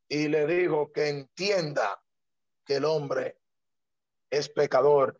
Y 0.09 0.29
le 0.29 0.47
dijo 0.47 0.93
que 0.93 1.09
entienda 1.09 2.03
que 2.65 2.77
el 2.77 2.85
hombre 2.85 3.39
es 4.31 4.49
pecador 4.49 5.19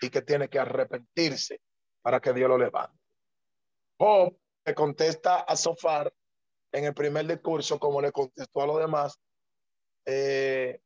y 0.00 0.10
que 0.10 0.22
tiene 0.22 0.48
que 0.48 0.58
arrepentirse 0.58 1.60
para 2.02 2.20
que 2.20 2.32
Dios 2.32 2.48
lo 2.48 2.58
levante. 2.58 2.98
Job 3.98 4.36
le 4.64 4.74
contesta 4.74 5.40
a 5.40 5.56
Sofar 5.56 6.12
en 6.72 6.84
el 6.84 6.94
primer 6.94 7.26
discurso, 7.26 7.78
como 7.78 8.00
le 8.00 8.12
contestó 8.12 8.62
a 8.62 8.66
los 8.66 8.78
demás, 8.78 9.18
eh, 10.06 10.80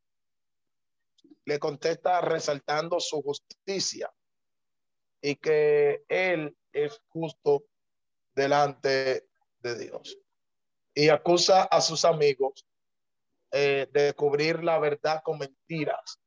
le 1.45 1.59
contesta 1.59 2.21
resaltando 2.21 3.01
su 3.01 3.23
justicia 3.23 4.13
y 5.21 5.37
que 5.37 6.05
él 6.09 6.57
es 6.73 7.01
justo 7.09 7.65
delante 8.35 9.29
de 9.61 9.79
Dios. 9.79 10.19
Y 10.95 11.09
acusa 11.09 11.63
a 11.65 11.81
sus 11.81 12.05
amigos 12.05 12.67
eh, 13.53 13.89
de 13.93 14.15
cubrir 14.15 14.63
la 14.63 14.79
verdad 14.79 15.23
con 15.23 15.39
mentiras 15.39 16.21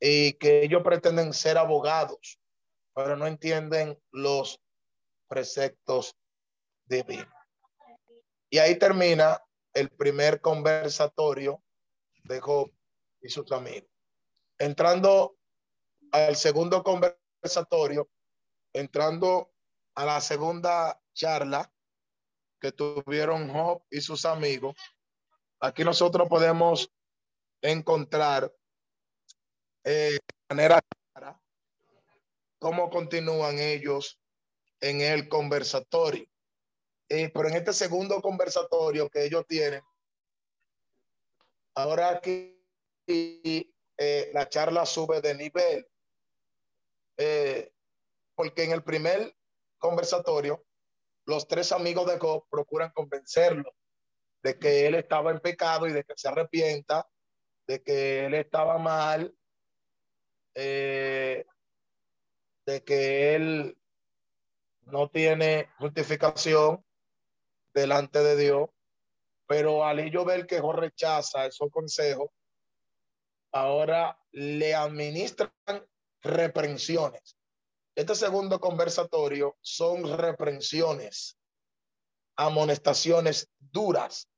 y 0.00 0.34
que 0.34 0.62
ellos 0.62 0.82
pretenden 0.82 1.32
ser 1.32 1.58
abogados, 1.58 2.38
pero 2.94 3.16
no 3.16 3.26
entienden 3.26 4.00
los 4.12 4.60
preceptos 5.26 6.16
divinos. 6.86 7.26
Y 8.50 8.58
ahí 8.58 8.78
termina 8.78 9.42
el 9.78 9.90
primer 9.90 10.40
conversatorio 10.40 11.62
de 12.24 12.40
Job 12.40 12.72
y 13.20 13.28
sus 13.28 13.50
amigos. 13.52 13.88
Entrando 14.58 15.36
al 16.10 16.34
segundo 16.34 16.82
conversatorio, 16.82 18.10
entrando 18.72 19.52
a 19.94 20.04
la 20.04 20.20
segunda 20.20 21.00
charla 21.14 21.72
que 22.60 22.72
tuvieron 22.72 23.50
Job 23.50 23.84
y 23.88 24.00
sus 24.00 24.24
amigos, 24.24 24.74
aquí 25.60 25.84
nosotros 25.84 26.28
podemos 26.28 26.90
encontrar 27.62 28.52
eh, 29.84 30.18
manera 30.48 30.80
cómo 32.58 32.90
continúan 32.90 33.58
ellos 33.60 34.20
en 34.80 35.00
el 35.00 35.28
conversatorio. 35.28 36.26
Eh, 37.10 37.30
pero 37.32 37.48
en 37.48 37.56
este 37.56 37.72
segundo 37.72 38.20
conversatorio 38.20 39.08
que 39.08 39.24
ellos 39.24 39.46
tienen, 39.46 39.82
ahora 41.74 42.10
aquí 42.10 42.54
eh, 43.06 44.30
la 44.34 44.46
charla 44.50 44.84
sube 44.84 45.22
de 45.22 45.34
nivel 45.34 45.88
eh, 47.16 47.72
porque 48.34 48.64
en 48.64 48.72
el 48.72 48.84
primer 48.84 49.34
conversatorio, 49.78 50.66
los 51.24 51.48
tres 51.48 51.72
amigos 51.72 52.06
de 52.06 52.18
Job 52.18 52.46
procuran 52.50 52.92
convencerlo 52.92 53.74
de 54.42 54.58
que 54.58 54.86
él 54.86 54.94
estaba 54.94 55.30
en 55.30 55.40
pecado 55.40 55.86
y 55.86 55.92
de 55.92 56.04
que 56.04 56.12
se 56.14 56.28
arrepienta, 56.28 57.08
de 57.66 57.82
que 57.82 58.26
él 58.26 58.34
estaba 58.34 58.78
mal, 58.78 59.34
de 60.54 61.44
que 62.84 63.34
él 63.34 63.78
no 64.82 65.08
tiene 65.10 65.70
justificación 65.78 66.84
delante 67.74 68.22
de 68.22 68.36
Dios, 68.36 68.70
pero 69.46 69.84
al 69.84 69.98
ello 70.00 70.24
ver 70.24 70.46
que 70.46 70.60
Job 70.60 70.76
rechaza 70.76 71.46
esos 71.46 71.70
consejos, 71.70 72.30
ahora 73.52 74.18
le 74.32 74.74
administran 74.74 75.52
reprensiones. 76.22 77.36
Este 77.94 78.14
segundo 78.14 78.60
conversatorio 78.60 79.56
son 79.60 80.16
reprensiones, 80.16 81.38
amonestaciones 82.36 83.50
duras 83.58 84.28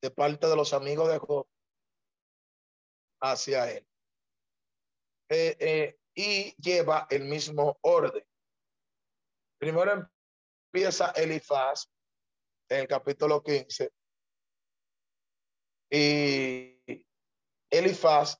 de 0.00 0.10
parte 0.10 0.46
de 0.46 0.56
los 0.56 0.72
amigos 0.72 1.08
de 1.08 1.18
Job 1.18 1.46
hacia 3.20 3.70
él. 3.70 3.86
Eh, 5.28 5.56
eh, 5.58 5.98
y 6.14 6.54
lleva 6.62 7.06
el 7.10 7.24
mismo 7.24 7.78
orden. 7.82 8.24
Primero 9.58 10.08
empieza 10.72 11.10
Elifaz 11.10 11.90
en 12.68 12.80
el 12.80 12.88
capítulo 12.88 13.42
15. 13.42 13.90
Y 15.90 17.06
Elifaz, 17.70 18.38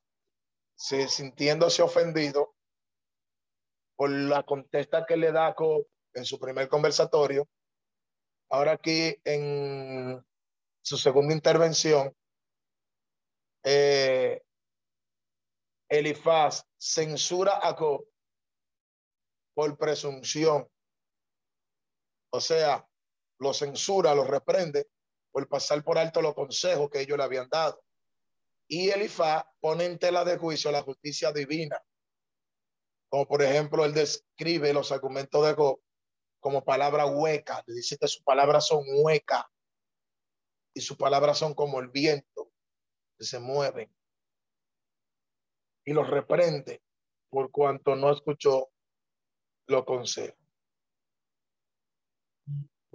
se, 0.75 1.09
sintiéndose 1.09 1.83
ofendido, 1.83 2.55
por 3.97 4.11
la 4.11 4.43
contesta 4.43 5.07
que 5.07 5.17
le 5.17 5.33
da 5.33 5.55
en 6.15 6.25
su 6.25 6.39
primer 6.39 6.69
conversatorio. 6.69 7.49
Ahora 8.51 8.73
aquí 8.73 9.17
en 9.25 10.25
su 10.83 10.97
segunda 10.97 11.35
intervención, 11.35 12.15
eh, 13.65 14.43
Elifaz 15.89 16.65
censura 16.79 17.59
a 17.63 17.75
Job 17.75 18.07
por 19.55 19.77
presunción. 19.79 20.69
O 22.31 22.41
sea, 22.41 22.87
lo 23.39 23.53
censura, 23.53 24.15
lo 24.15 24.25
reprende 24.25 24.89
por 25.31 25.49
pasar 25.49 25.83
por 25.85 25.99
alto 25.99 26.23
los 26.23 26.35
consejos 26.35 26.89
que 26.91 27.01
ellos 27.01 27.19
le 27.19 27.25
habían 27.25 27.49
dado. 27.49 27.83
Y 28.69 28.91
Elifaz 28.91 29.45
pone 29.61 29.85
en 29.85 29.99
tela 29.99 30.25
de 30.25 30.39
juicio 30.39 30.71
la 30.71 30.83
justicia 30.83 31.33
divina 31.33 31.81
como 33.09 33.27
por 33.27 33.43
ejemplo, 33.43 33.85
él 33.85 33.95
describe 33.95 34.73
los 34.73 34.93
argumentos 34.93 35.47
de 35.47 35.55
Job 35.55 35.81
como 36.41 36.65
palabra 36.65 37.07
hueca. 37.07 37.63
Le 37.67 37.75
dice 37.75 37.97
que 37.99 38.09
sus 38.09 38.23
palabras 38.23 38.67
son 38.67 38.85
huecas 38.87 39.45
y 40.75 40.81
sus 40.81 40.97
palabras 40.97 41.39
son 41.39 41.55
como 41.55 41.81
el 41.81 41.89
viento 41.89 42.51
que 43.17 43.25
se 43.25 43.39
mueven. 43.39 43.91
Y 45.85 45.93
los 45.93 46.09
reprende 46.11 46.83
por 47.31 47.51
cuanto 47.51 47.95
no 47.95 48.13
escuchó 48.13 48.71
los 49.69 49.85
consejos. 49.85 50.46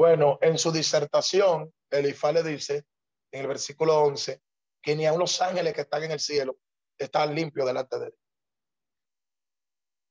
Bueno, 0.01 0.39
en 0.41 0.57
su 0.57 0.71
disertación, 0.71 1.71
Elifaz 1.91 2.33
le 2.33 2.41
dice 2.41 2.87
en 3.31 3.41
el 3.41 3.47
versículo 3.47 3.99
11 4.01 4.41
que 4.81 4.95
ni 4.95 5.05
aun 5.05 5.19
los 5.19 5.39
ángeles 5.43 5.75
que 5.75 5.81
están 5.81 6.01
en 6.01 6.09
el 6.09 6.19
cielo 6.19 6.57
están 6.97 7.35
limpios 7.35 7.67
delante 7.67 7.99
de 7.99 8.07
él 8.07 8.15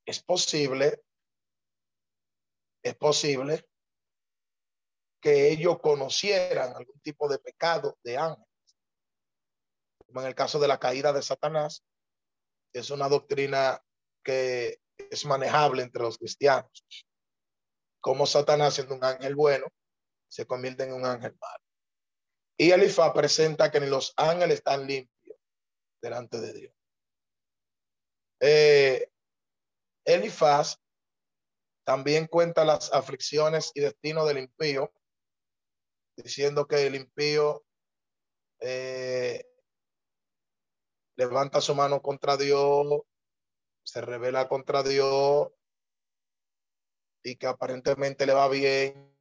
es 0.05 0.23
posible, 0.23 1.03
es 2.81 2.95
posible 2.95 3.67
que 5.21 5.51
ellos 5.51 5.81
conocieran 5.81 6.73
algún 6.73 7.01
tipo 7.01 7.27
de 7.27 7.39
pecado 7.39 7.99
de 8.01 8.15
ángeles. 8.15 8.47
Como 10.07 10.21
en 10.21 10.27
el 10.27 10.35
caso 10.35 10.57
de 10.57 10.69
la 10.69 10.79
caída 10.79 11.11
de 11.11 11.21
Satanás, 11.21 11.83
es 12.71 12.91
una 12.91 13.09
doctrina 13.09 13.83
que 14.23 14.79
es 14.97 15.25
manejable 15.25 15.83
entre 15.83 16.01
los 16.01 16.17
cristianos. 16.17 16.81
Como 17.99 18.25
Satanás, 18.25 18.75
siendo 18.75 18.95
un 18.95 19.03
ángel 19.03 19.35
bueno, 19.35 19.67
se 20.31 20.45
convierte 20.45 20.83
en 20.83 20.93
un 20.93 21.05
ángel 21.05 21.35
malo. 21.39 21.63
Y 22.57 22.71
Elifa 22.71 23.13
presenta 23.13 23.69
que 23.69 23.81
ni 23.81 23.87
los 23.87 24.13
ángeles 24.15 24.59
están 24.59 24.87
limpios 24.87 25.37
delante 26.01 26.39
de 26.39 26.53
Dios. 26.53 26.73
Eh, 28.39 29.11
Elifaz 30.05 30.77
también 31.83 32.27
cuenta 32.27 32.63
las 32.63 32.93
aflicciones 32.93 33.71
y 33.75 33.81
destinos 33.81 34.27
del 34.27 34.37
impío, 34.37 34.91
diciendo 36.15 36.65
que 36.65 36.87
el 36.87 36.95
impío 36.95 37.65
eh, 38.61 39.45
levanta 41.17 41.59
su 41.59 41.75
mano 41.75 42.01
contra 42.01 42.37
Dios, 42.37 43.01
se 43.83 43.99
revela 43.99 44.47
contra 44.47 44.81
Dios 44.81 45.51
y 47.23 47.35
que 47.35 47.47
aparentemente 47.47 48.25
le 48.25 48.33
va 48.33 48.47
bien, 48.47 49.15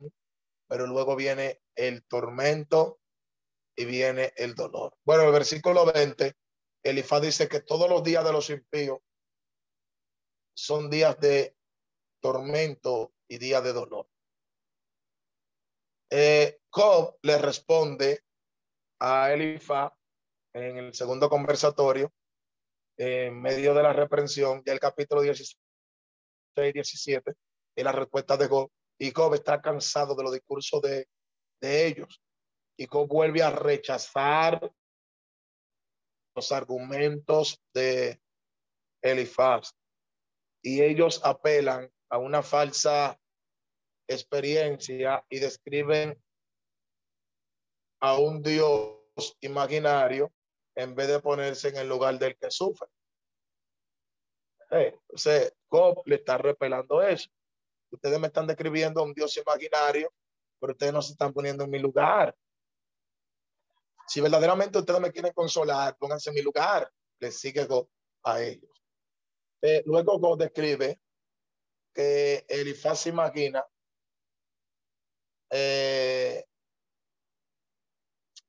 pero 0.70 0.86
luego 0.86 1.16
viene 1.16 1.60
el 1.74 2.04
tormento 2.04 3.00
y 3.76 3.84
viene 3.86 4.32
el 4.36 4.54
dolor. 4.54 4.96
Bueno, 5.04 5.24
el 5.24 5.32
versículo 5.32 5.84
20, 5.84 6.36
Elifaz 6.84 7.22
dice 7.22 7.48
que 7.48 7.60
todos 7.60 7.90
los 7.90 8.04
días 8.04 8.24
de 8.24 8.32
los 8.32 8.48
impíos 8.50 9.00
son 10.54 10.88
días 10.88 11.18
de 11.18 11.56
tormento 12.22 13.12
y 13.28 13.38
días 13.38 13.64
de 13.64 13.72
dolor. 13.72 14.08
Eh, 16.08 16.60
le 17.22 17.38
responde 17.38 18.22
a 19.00 19.32
Elifaz 19.32 19.92
en 20.54 20.76
el 20.76 20.94
segundo 20.94 21.28
conversatorio, 21.28 22.12
en 22.96 23.42
medio 23.42 23.74
de 23.74 23.82
la 23.82 23.92
reprensión, 23.92 24.62
del 24.62 24.78
capítulo 24.78 25.22
16 25.22 25.58
y 26.58 26.72
17, 26.72 27.32
y 27.74 27.82
la 27.82 27.90
respuesta 27.90 28.36
de 28.36 28.46
Job. 28.46 28.70
Y 29.00 29.12
Job 29.12 29.32
está 29.34 29.62
cansado 29.62 30.14
de 30.14 30.22
los 30.22 30.32
discursos 30.32 30.82
de, 30.82 31.08
de 31.62 31.86
ellos. 31.86 32.22
Y 32.76 32.86
Job 32.86 33.08
vuelve 33.08 33.42
a 33.42 33.50
rechazar 33.50 34.70
los 36.34 36.52
argumentos 36.52 37.58
de 37.72 38.20
Elifaz. 39.02 39.72
Y 40.62 40.82
ellos 40.82 41.22
apelan 41.24 41.90
a 42.10 42.18
una 42.18 42.42
falsa 42.42 43.18
experiencia 44.06 45.24
y 45.30 45.38
describen 45.38 46.22
a 48.00 48.18
un 48.18 48.42
Dios 48.42 49.36
imaginario 49.40 50.30
en 50.74 50.94
vez 50.94 51.08
de 51.08 51.20
ponerse 51.20 51.68
en 51.68 51.76
el 51.76 51.88
lugar 51.88 52.18
del 52.18 52.36
que 52.36 52.50
sufre. 52.50 52.88
Eh, 54.72 54.94
entonces, 54.94 55.54
Job 55.68 56.02
le 56.04 56.16
está 56.16 56.36
repelando 56.36 57.00
eso. 57.02 57.30
Ustedes 57.90 58.18
me 58.20 58.28
están 58.28 58.46
describiendo 58.46 59.00
a 59.00 59.04
un 59.04 59.12
Dios 59.12 59.36
imaginario, 59.36 60.12
pero 60.58 60.72
ustedes 60.72 60.92
no 60.92 61.02
se 61.02 61.12
están 61.12 61.32
poniendo 61.32 61.64
en 61.64 61.70
mi 61.70 61.78
lugar. 61.78 62.36
Si 64.06 64.20
verdaderamente 64.20 64.78
ustedes 64.78 65.00
me 65.00 65.12
quieren 65.12 65.32
consolar, 65.32 65.96
pónganse 65.96 66.30
en 66.30 66.34
mi 66.34 66.42
lugar. 66.42 66.90
Les 67.20 67.38
sigue 67.38 67.66
a 68.24 68.40
ellos. 68.42 68.70
Eh, 69.62 69.82
luego 69.86 70.18
Job 70.18 70.38
describe 70.38 71.00
que 71.94 72.44
Elifaz 72.48 73.00
se 73.00 73.10
imagina 73.10 73.64
eh, 75.50 76.44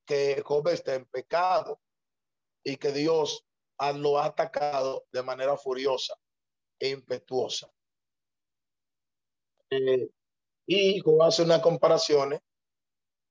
que 0.05 0.41
Job 0.45 0.67
está 0.69 0.95
en 0.95 1.05
pecado 1.05 1.81
y 2.63 2.77
que 2.77 2.91
Dios 2.91 3.45
lo 3.95 4.19
ha 4.19 4.25
atacado 4.25 5.05
de 5.11 5.23
manera 5.23 5.57
furiosa 5.57 6.13
e 6.79 6.89
impetuosa. 6.89 7.71
Eh, 9.72 10.09
y 10.67 10.99
Job 10.99 11.24
hace 11.24 11.43
unas 11.43 11.61
comparaciones 11.61 12.41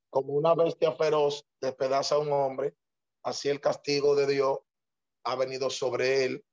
como 0.09 0.33
una 0.33 0.55
bestia 0.55 0.93
feroz 0.93 1.47
despedaza 1.61 2.15
a 2.15 2.19
un 2.19 2.33
hombre, 2.33 2.75
así 3.23 3.51
el 3.51 3.61
castigo 3.61 4.17
de 4.17 4.27
Dios 4.27 4.59
ha 5.25 5.37
venido 5.37 5.69
sobre 5.69 6.25
él 6.25 6.45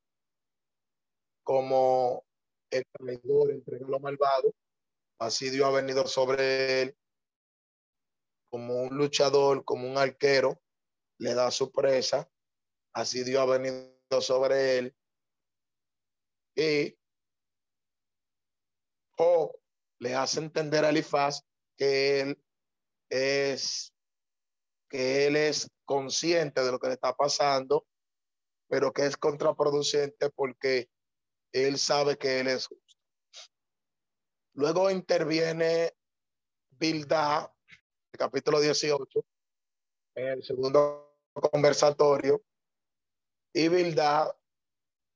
como 1.43 2.25
el 2.69 2.83
traidor 2.91 3.51
entrega 3.51 3.87
lo 3.87 3.99
malvado, 4.01 4.53
así 5.19 5.49
Dios 5.49 5.65
ha 5.65 5.71
venido 5.71 6.05
sobre 6.05 6.81
él 6.81 6.97
como 8.49 8.83
un 8.83 8.97
luchador, 8.97 9.63
como 9.63 9.89
un 9.89 9.97
arquero, 9.97 10.61
le 11.19 11.33
da 11.33 11.49
su 11.49 11.71
presa, 11.71 12.29
así 12.93 13.23
Dios 13.23 13.41
ha 13.41 13.45
venido 13.45 14.21
sobre 14.21 14.77
él. 14.79 14.95
Y 16.55 16.97
o 19.17 19.53
le 19.99 20.15
hace 20.15 20.39
entender 20.39 20.85
a 20.85 20.89
Elifaz 20.89 21.43
que 21.75 22.21
él 22.21 22.43
es 23.09 23.93
que 24.89 25.27
él 25.27 25.35
es 25.35 25.69
consciente 25.85 26.63
de 26.63 26.71
lo 26.71 26.79
que 26.79 26.87
le 26.87 26.93
está 26.93 27.13
pasando, 27.13 27.85
pero 28.69 28.93
que 28.93 29.05
es 29.05 29.17
contraproducente 29.17 30.29
porque 30.29 30.89
él 31.51 31.77
sabe 31.77 32.17
que 32.17 32.39
él 32.39 32.47
es 32.47 32.67
justo. 32.67 32.95
Luego 34.53 34.89
interviene 34.89 35.93
Bildad 36.71 37.51
capítulo 38.17 38.59
18, 38.59 39.25
en 40.15 40.27
el 40.27 40.43
segundo 40.43 41.19
conversatorio, 41.51 42.43
y 43.53 43.69
Bildad, 43.69 44.35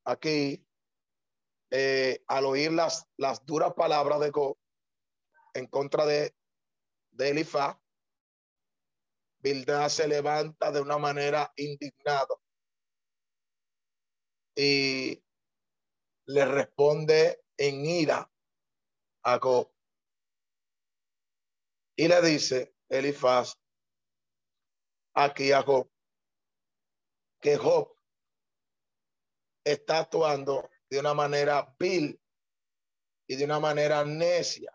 aquí, 0.05 0.65
eh, 1.71 2.23
al 2.27 2.45
oír 2.45 2.71
las, 2.71 3.07
las 3.17 3.45
duras 3.45 3.73
palabras 3.73 4.19
de 4.19 4.31
en 5.53 5.67
contra 5.67 6.05
de, 6.05 6.35
de 7.11 7.29
Elifaz, 7.29 7.77
Bildad 9.39 9.89
se 9.89 10.07
levanta 10.07 10.71
de 10.71 10.81
una 10.81 10.97
manera 10.97 11.51
indignada 11.55 12.35
y 14.55 15.23
le 16.25 16.45
responde 16.45 17.43
en 17.57 17.85
ira 17.85 18.31
a 19.23 19.37
Go 19.37 19.73
y 21.95 22.07
le 22.07 22.21
dice 22.21 22.75
Elifaz 22.89 23.55
aquí 25.13 25.51
a 25.51 25.61
Job, 25.61 25.87
que 27.39 27.57
Job 27.57 27.95
está 29.63 29.99
actuando 29.99 30.69
de 30.89 30.99
una 30.99 31.13
manera 31.13 31.75
vil 31.77 32.19
y 33.27 33.35
de 33.35 33.45
una 33.45 33.59
manera 33.59 34.03
necia. 34.03 34.71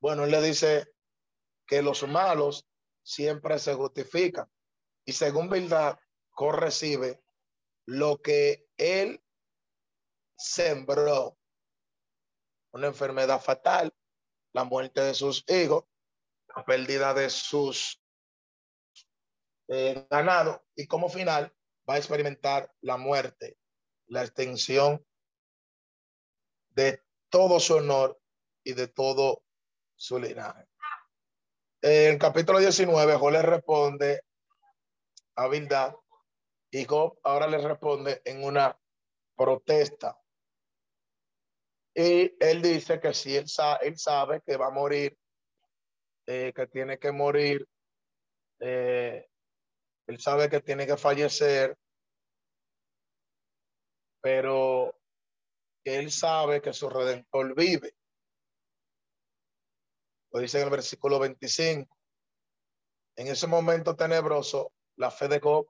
Bueno, 0.00 0.24
él 0.24 0.30
le 0.30 0.40
dice 0.40 0.92
que 1.66 1.82
los 1.82 2.06
malos 2.08 2.66
siempre 3.02 3.58
se 3.58 3.74
justifican 3.74 4.50
y 5.04 5.12
según 5.12 5.48
verdad, 5.48 5.98
Job 6.30 6.52
recibe 6.52 7.22
lo 7.86 8.20
que 8.22 8.68
él 8.76 9.22
sembró, 10.36 11.38
una 12.72 12.86
enfermedad 12.86 13.40
fatal, 13.40 13.92
la 14.52 14.64
muerte 14.64 15.00
de 15.00 15.14
sus 15.14 15.44
hijos, 15.48 15.84
la 16.54 16.64
pérdida 16.64 17.12
de 17.14 17.28
sus 17.28 18.00
eh, 19.68 20.06
ganados 20.10 20.60
y 20.74 20.86
como 20.86 21.08
final 21.08 21.54
va 21.88 21.94
a 21.94 21.98
experimentar 21.98 22.72
la 22.80 22.96
muerte, 22.96 23.58
la 24.06 24.22
extensión 24.22 25.04
de 26.70 27.02
todo 27.28 27.60
su 27.60 27.74
honor 27.74 28.20
y 28.64 28.72
de 28.72 28.88
todo 28.88 29.44
su 30.00 30.18
linaje. 30.18 30.66
En 31.82 32.14
el 32.14 32.18
capítulo 32.18 32.58
19, 32.58 33.16
Job 33.16 33.30
le 33.30 33.42
responde 33.42 34.22
a 35.36 35.48
Bildad 35.48 35.94
y 36.70 36.84
Job 36.86 37.18
ahora 37.22 37.46
le 37.46 37.58
responde 37.58 38.22
en 38.24 38.44
una 38.44 38.78
protesta 39.36 40.18
y 41.94 42.34
él 42.40 42.62
dice 42.62 43.00
que 43.00 43.12
si 43.12 43.36
él, 43.36 43.46
él 43.82 43.98
sabe 43.98 44.40
que 44.46 44.56
va 44.56 44.68
a 44.68 44.70
morir, 44.70 45.18
eh, 46.26 46.52
que 46.54 46.66
tiene 46.68 46.98
que 46.98 47.12
morir, 47.12 47.66
eh, 48.60 49.28
él 50.06 50.20
sabe 50.20 50.48
que 50.48 50.60
tiene 50.60 50.86
que 50.86 50.96
fallecer, 50.96 51.76
pero 54.22 54.98
él 55.84 56.10
sabe 56.10 56.62
que 56.62 56.72
su 56.72 56.88
redentor 56.88 57.54
vive. 57.54 57.94
Lo 60.32 60.40
dice 60.40 60.58
en 60.58 60.64
el 60.64 60.70
versículo 60.70 61.18
25. 61.18 61.96
En 63.16 63.26
ese 63.26 63.46
momento 63.46 63.96
tenebroso, 63.96 64.72
la 64.96 65.10
fe 65.10 65.28
de 65.28 65.40
Job 65.40 65.66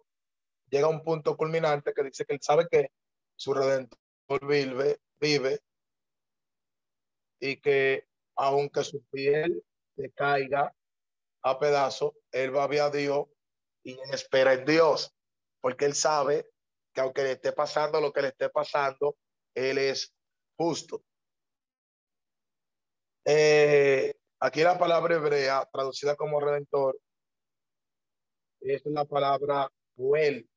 llega 0.69 0.87
a 0.87 0.91
un 0.91 1.03
punto 1.03 1.37
culminante 1.37 1.93
que 1.95 2.05
dice 2.05 2.25
que 2.25 2.35
él 2.35 2.41
sabe 2.43 2.69
que 2.71 2.91
su 3.37 3.55
redentor 3.55 3.99
vive, 4.47 5.01
vive 5.19 5.61
y 7.41 7.57
que 7.57 8.07
aunque 8.37 8.85
su 8.85 9.03
piel 9.07 9.65
se 9.97 10.11
caiga 10.13 10.75
a 11.43 11.59
pedazos, 11.59 12.13
él 12.31 12.55
va 12.55 12.65
a 12.65 12.69
ver 12.69 12.83
a 12.83 12.91
Dios 12.91 13.27
y 13.83 13.99
espera 14.13 14.53
en 14.53 14.65
Dios, 14.67 15.15
porque 15.61 15.87
él 15.87 15.95
sabe 15.95 16.47
que 16.93 17.01
aunque 17.01 17.23
le 17.23 17.33
esté 17.33 17.53
pasando 17.53 18.01
lo 18.01 18.13
que 18.13 18.23
le 18.23 18.29
esté 18.29 18.51
pasando, 18.51 19.17
él 19.55 19.79
es 19.79 20.13
justo. 20.57 21.03
Eh, 23.25 24.20
aquí 24.41 24.63
la 24.63 24.79
palabra 24.79 25.17
hebrea, 25.17 25.69
traducida 25.73 26.17
como 26.17 26.41
redentor, 26.41 26.99
es 28.61 28.83
la 28.87 29.05
palabra 29.05 29.71
huel, 29.97 30.49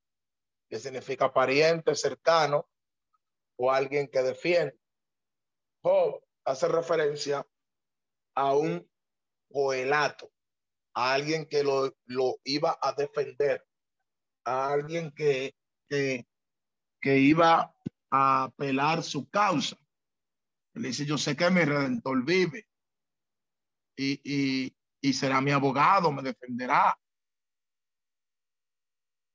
que 0.69 0.79
significa 0.79 1.31
pariente, 1.31 1.95
cercano 1.95 2.67
o 3.57 3.71
alguien 3.71 4.07
que 4.07 4.23
defiende 4.23 4.77
hace 6.45 6.67
referencia 6.67 7.45
a 8.35 8.55
un 8.55 8.89
coelato, 9.51 10.31
a 10.93 11.13
alguien 11.13 11.45
que 11.45 11.63
lo, 11.63 11.93
lo 12.05 12.37
iba 12.43 12.77
a 12.81 12.93
defender, 12.93 13.65
a 14.45 14.71
alguien 14.71 15.11
que, 15.11 15.55
que, 15.89 16.25
que 17.01 17.17
iba 17.17 17.75
a 18.11 18.43
apelar 18.43 19.03
su 19.03 19.29
causa. 19.29 19.77
Dice, 20.73 21.05
yo 21.05 21.17
sé 21.17 21.35
que 21.35 21.49
mi 21.49 21.61
redentor 21.61 22.25
vive 22.25 22.67
y, 23.95 24.21
y, 24.23 24.75
y 25.01 25.13
será 25.13 25.41
mi 25.41 25.51
abogado, 25.51 26.11
me 26.11 26.21
defenderá. 26.21 26.97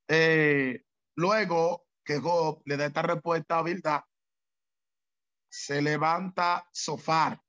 Eh, 0.08 0.84
luego 1.16 1.86
que 2.04 2.18
Job 2.18 2.62
le 2.64 2.76
da 2.76 2.86
esta 2.86 3.02
respuesta 3.02 3.58
a 3.58 3.62
Bildad, 3.62 4.00
se 5.50 5.82
levanta 5.82 6.68
Sofar 6.72 7.40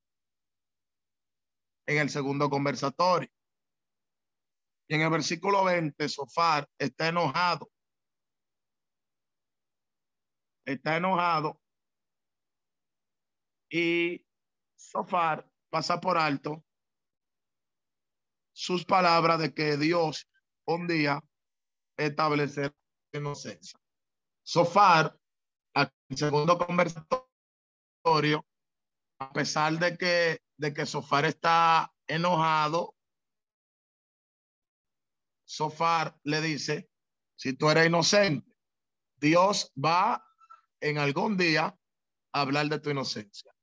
en 1.88 1.98
el 1.98 2.10
segundo 2.10 2.50
conversatorio. 2.50 3.30
Y 4.88 4.96
en 4.96 5.02
el 5.02 5.10
versículo 5.10 5.64
20, 5.64 6.10
Sofar 6.10 6.68
está 6.78 7.08
enojado. 7.08 7.70
Está 10.66 10.98
enojado. 10.98 11.62
Y 13.70 14.26
Sofar 14.76 15.50
pasa 15.70 16.02
por 16.02 16.18
alto 16.18 16.66
sus 18.60 18.84
palabras 18.84 19.40
de 19.40 19.54
que 19.54 19.78
Dios 19.78 20.28
un 20.66 20.86
día 20.86 21.24
establecerá 21.96 22.76
inocencia. 23.14 23.80
Sofar, 24.44 25.18
el 25.74 26.18
segundo 26.18 26.58
conversatorio, 26.58 28.46
a 29.20 29.32
pesar 29.32 29.80
de 29.80 29.98
que, 29.98 30.42
de 30.58 30.74
que 30.74 30.86
Sofar 30.86 31.24
está 31.24 31.90
enojado, 32.06 32.96
Sofar 35.46 36.20
le 36.24 36.42
dice, 36.42 36.90
si 37.38 37.54
tú 37.54 37.70
eres 37.70 37.88
inocente, 37.88 38.54
Dios 39.16 39.72
va 39.74 40.22
en 40.82 40.98
algún 40.98 41.38
día 41.38 41.74
a 42.34 42.42
hablar 42.42 42.68
de 42.68 42.80
tu 42.82 42.90
inocencia. 42.90 43.56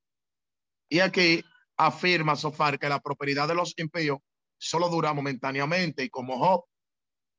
Y 0.89 1.01
aquí 1.01 1.44
afirma 1.77 2.35
Sofar 2.35 2.78
que 2.78 2.89
la 2.89 3.01
propiedad 3.01 3.47
de 3.47 3.55
los 3.55 3.74
impíos 3.77 4.20
solo 4.59 4.89
dura 4.89 5.12
momentáneamente 5.12 6.05
y 6.05 6.11
como 6.11 6.39
Job 6.39 6.65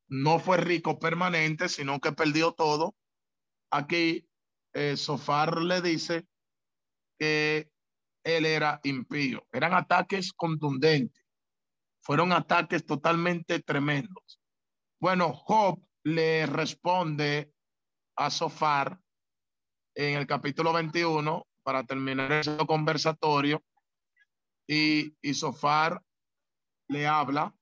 no 0.08 0.38
fue 0.38 0.56
rico 0.56 0.98
permanente, 0.98 1.68
sino 1.68 2.00
que 2.00 2.12
perdió 2.12 2.52
todo, 2.52 2.96
aquí 3.70 4.26
eh, 4.72 4.96
Sofar 4.96 5.58
le 5.62 5.82
dice 5.82 6.26
que 7.18 7.70
él 8.24 8.46
era 8.46 8.80
impío. 8.84 9.46
Eran 9.52 9.74
ataques 9.74 10.32
contundentes. 10.32 11.24
Fueron 12.00 12.32
ataques 12.32 12.86
totalmente 12.86 13.60
tremendos. 13.60 14.40
Bueno, 14.98 15.32
Job 15.32 15.82
le 16.04 16.46
responde 16.46 17.52
a 18.16 18.30
Sofar 18.30 18.98
en 19.94 20.16
el 20.18 20.26
capítulo 20.26 20.72
21 20.72 21.46
para 21.62 21.84
terminar 21.84 22.32
ese 22.32 22.56
conversatorio 22.66 23.62
y, 24.66 25.14
y 25.20 25.34
Sofar 25.34 26.02
le 26.88 27.06
habla, 27.06 27.54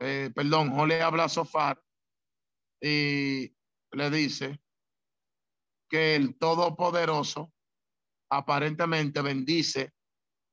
eh, 0.00 0.30
perdón, 0.34 0.70
Job 0.70 0.86
le 0.86 1.02
habla 1.02 1.24
a 1.24 1.28
Sofar 1.28 1.82
y 2.80 3.54
le 3.92 4.10
dice 4.10 4.60
que 5.88 6.16
el 6.16 6.36
Todopoderoso 6.38 7.52
aparentemente 8.30 9.22
bendice 9.22 9.92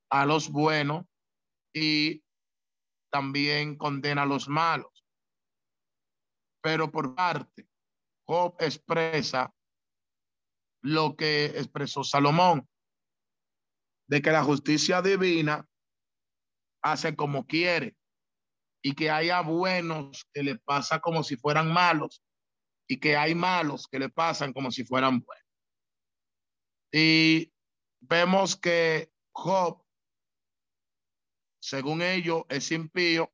a 0.09 0.25
los 0.25 0.49
buenos 0.49 1.05
y 1.73 2.23
también 3.11 3.77
condena 3.77 4.23
a 4.23 4.25
los 4.25 4.47
malos. 4.47 5.05
Pero 6.61 6.91
por 6.91 7.13
parte, 7.15 7.67
Job 8.27 8.55
expresa 8.59 9.53
lo 10.81 11.15
que 11.15 11.45
expresó 11.45 12.03
Salomón, 12.03 12.67
de 14.07 14.21
que 14.21 14.31
la 14.31 14.43
justicia 14.43 15.01
divina 15.01 15.67
hace 16.85 17.15
como 17.15 17.47
quiere 17.47 17.97
y 18.83 18.93
que 18.93 19.09
haya 19.09 19.41
buenos 19.41 20.23
que 20.31 20.43
le 20.43 20.59
pasa 20.59 20.99
como 20.99 21.23
si 21.23 21.35
fueran 21.35 21.73
malos 21.73 22.23
y 22.87 22.99
que 22.99 23.17
hay 23.17 23.33
malos 23.33 23.87
que 23.87 23.97
le 23.97 24.09
pasan 24.09 24.53
como 24.53 24.69
si 24.69 24.85
fueran 24.85 25.19
buenos. 25.21 25.45
Y 26.91 27.51
vemos 28.01 28.55
que 28.55 29.11
Job, 29.33 29.83
según 31.59 32.03
ellos, 32.03 32.43
es 32.49 32.71
impío, 32.71 33.33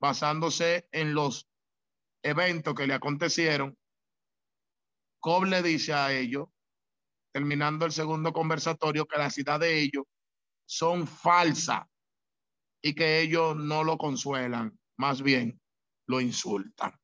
basándose 0.00 0.88
en 0.92 1.12
los 1.12 1.46
eventos 2.22 2.74
que 2.74 2.86
le 2.86 2.94
acontecieron. 2.94 3.76
Job 5.22 5.44
le 5.44 5.62
dice 5.62 5.92
a 5.92 6.10
ellos, 6.10 6.48
terminando 7.34 7.84
el 7.84 7.92
segundo 7.92 8.32
conversatorio, 8.32 9.04
que 9.04 9.18
la 9.18 9.28
ciudad 9.28 9.60
de 9.60 9.78
ellos 9.78 10.06
son 10.72 11.06
falsas 11.06 11.86
y 12.80 12.94
que 12.94 13.20
ellos 13.20 13.54
no 13.56 13.84
lo 13.84 13.98
consuelan, 13.98 14.78
más 14.96 15.20
bien 15.20 15.60
lo 16.06 16.18
insultan. 16.18 16.98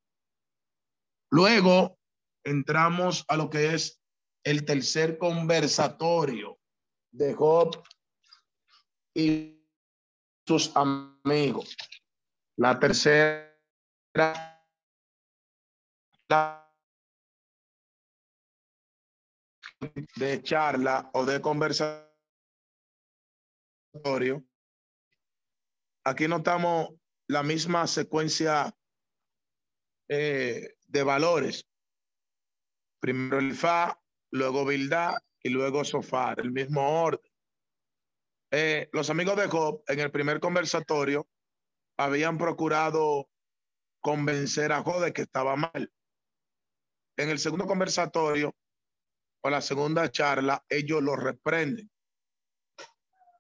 Luego 1.30 1.98
entramos 2.44 3.26
a 3.28 3.36
lo 3.36 3.50
que 3.50 3.74
es 3.74 4.00
el 4.42 4.64
tercer 4.64 5.18
conversatorio 5.18 6.58
de 7.10 7.34
Job 7.34 7.84
y 9.14 9.62
sus 10.46 10.74
amigos. 10.74 11.76
La 12.56 12.80
tercera 12.80 13.54
de 20.16 20.42
charla 20.42 21.10
o 21.12 21.26
de 21.26 21.42
conversatorio. 21.42 22.07
Aquí 26.04 26.28
notamos 26.28 26.90
la 27.28 27.42
misma 27.42 27.86
secuencia 27.86 28.74
eh, 30.08 30.76
de 30.86 31.02
valores. 31.02 31.66
Primero 33.00 33.38
el 33.38 33.54
Fa, 33.54 34.00
luego 34.32 34.64
Bildad 34.64 35.14
y 35.42 35.50
luego 35.50 35.84
Sofar, 35.84 36.40
el 36.40 36.50
mismo 36.50 37.02
orden. 37.02 37.30
Eh, 38.50 38.88
los 38.92 39.10
amigos 39.10 39.36
de 39.36 39.46
Job 39.46 39.82
en 39.86 40.00
el 40.00 40.10
primer 40.10 40.40
conversatorio 40.40 41.28
habían 41.98 42.38
procurado 42.38 43.28
convencer 44.00 44.72
a 44.72 44.82
Job 44.82 45.04
de 45.04 45.12
que 45.12 45.22
estaba 45.22 45.56
mal. 45.56 45.92
En 47.18 47.28
el 47.28 47.38
segundo 47.38 47.66
conversatorio 47.66 48.56
o 49.42 49.50
la 49.50 49.60
segunda 49.60 50.10
charla, 50.10 50.64
ellos 50.68 51.02
lo 51.02 51.16
reprenden. 51.16 51.90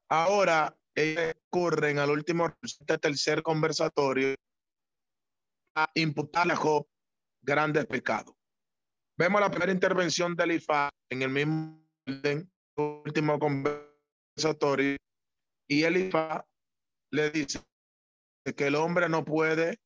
Ahora, 0.08 0.74
ellos 0.94 1.34
ocurren 1.46 1.98
al 1.98 2.10
último 2.10 2.52
tercer 3.00 3.42
conversatorio 3.42 4.34
a 5.76 5.90
imputarle 5.94 6.54
a 6.54 6.56
Job 6.56 6.86
grandes 7.42 7.86
pecados. 7.86 8.34
Vemos 9.16 9.40
la 9.40 9.50
primera 9.50 9.72
intervención 9.72 10.34
de 10.34 10.44
Elifaz 10.44 10.90
en 11.10 11.22
el 11.22 11.30
mismo 11.30 11.84
último 12.76 13.38
conversatorio 13.38 14.96
y 15.68 15.82
Elifaz 15.82 16.44
le 17.10 17.30
dice 17.30 17.60
que 18.56 18.66
el 18.66 18.76
hombre 18.76 19.08
no 19.08 19.24
puede 19.24 19.78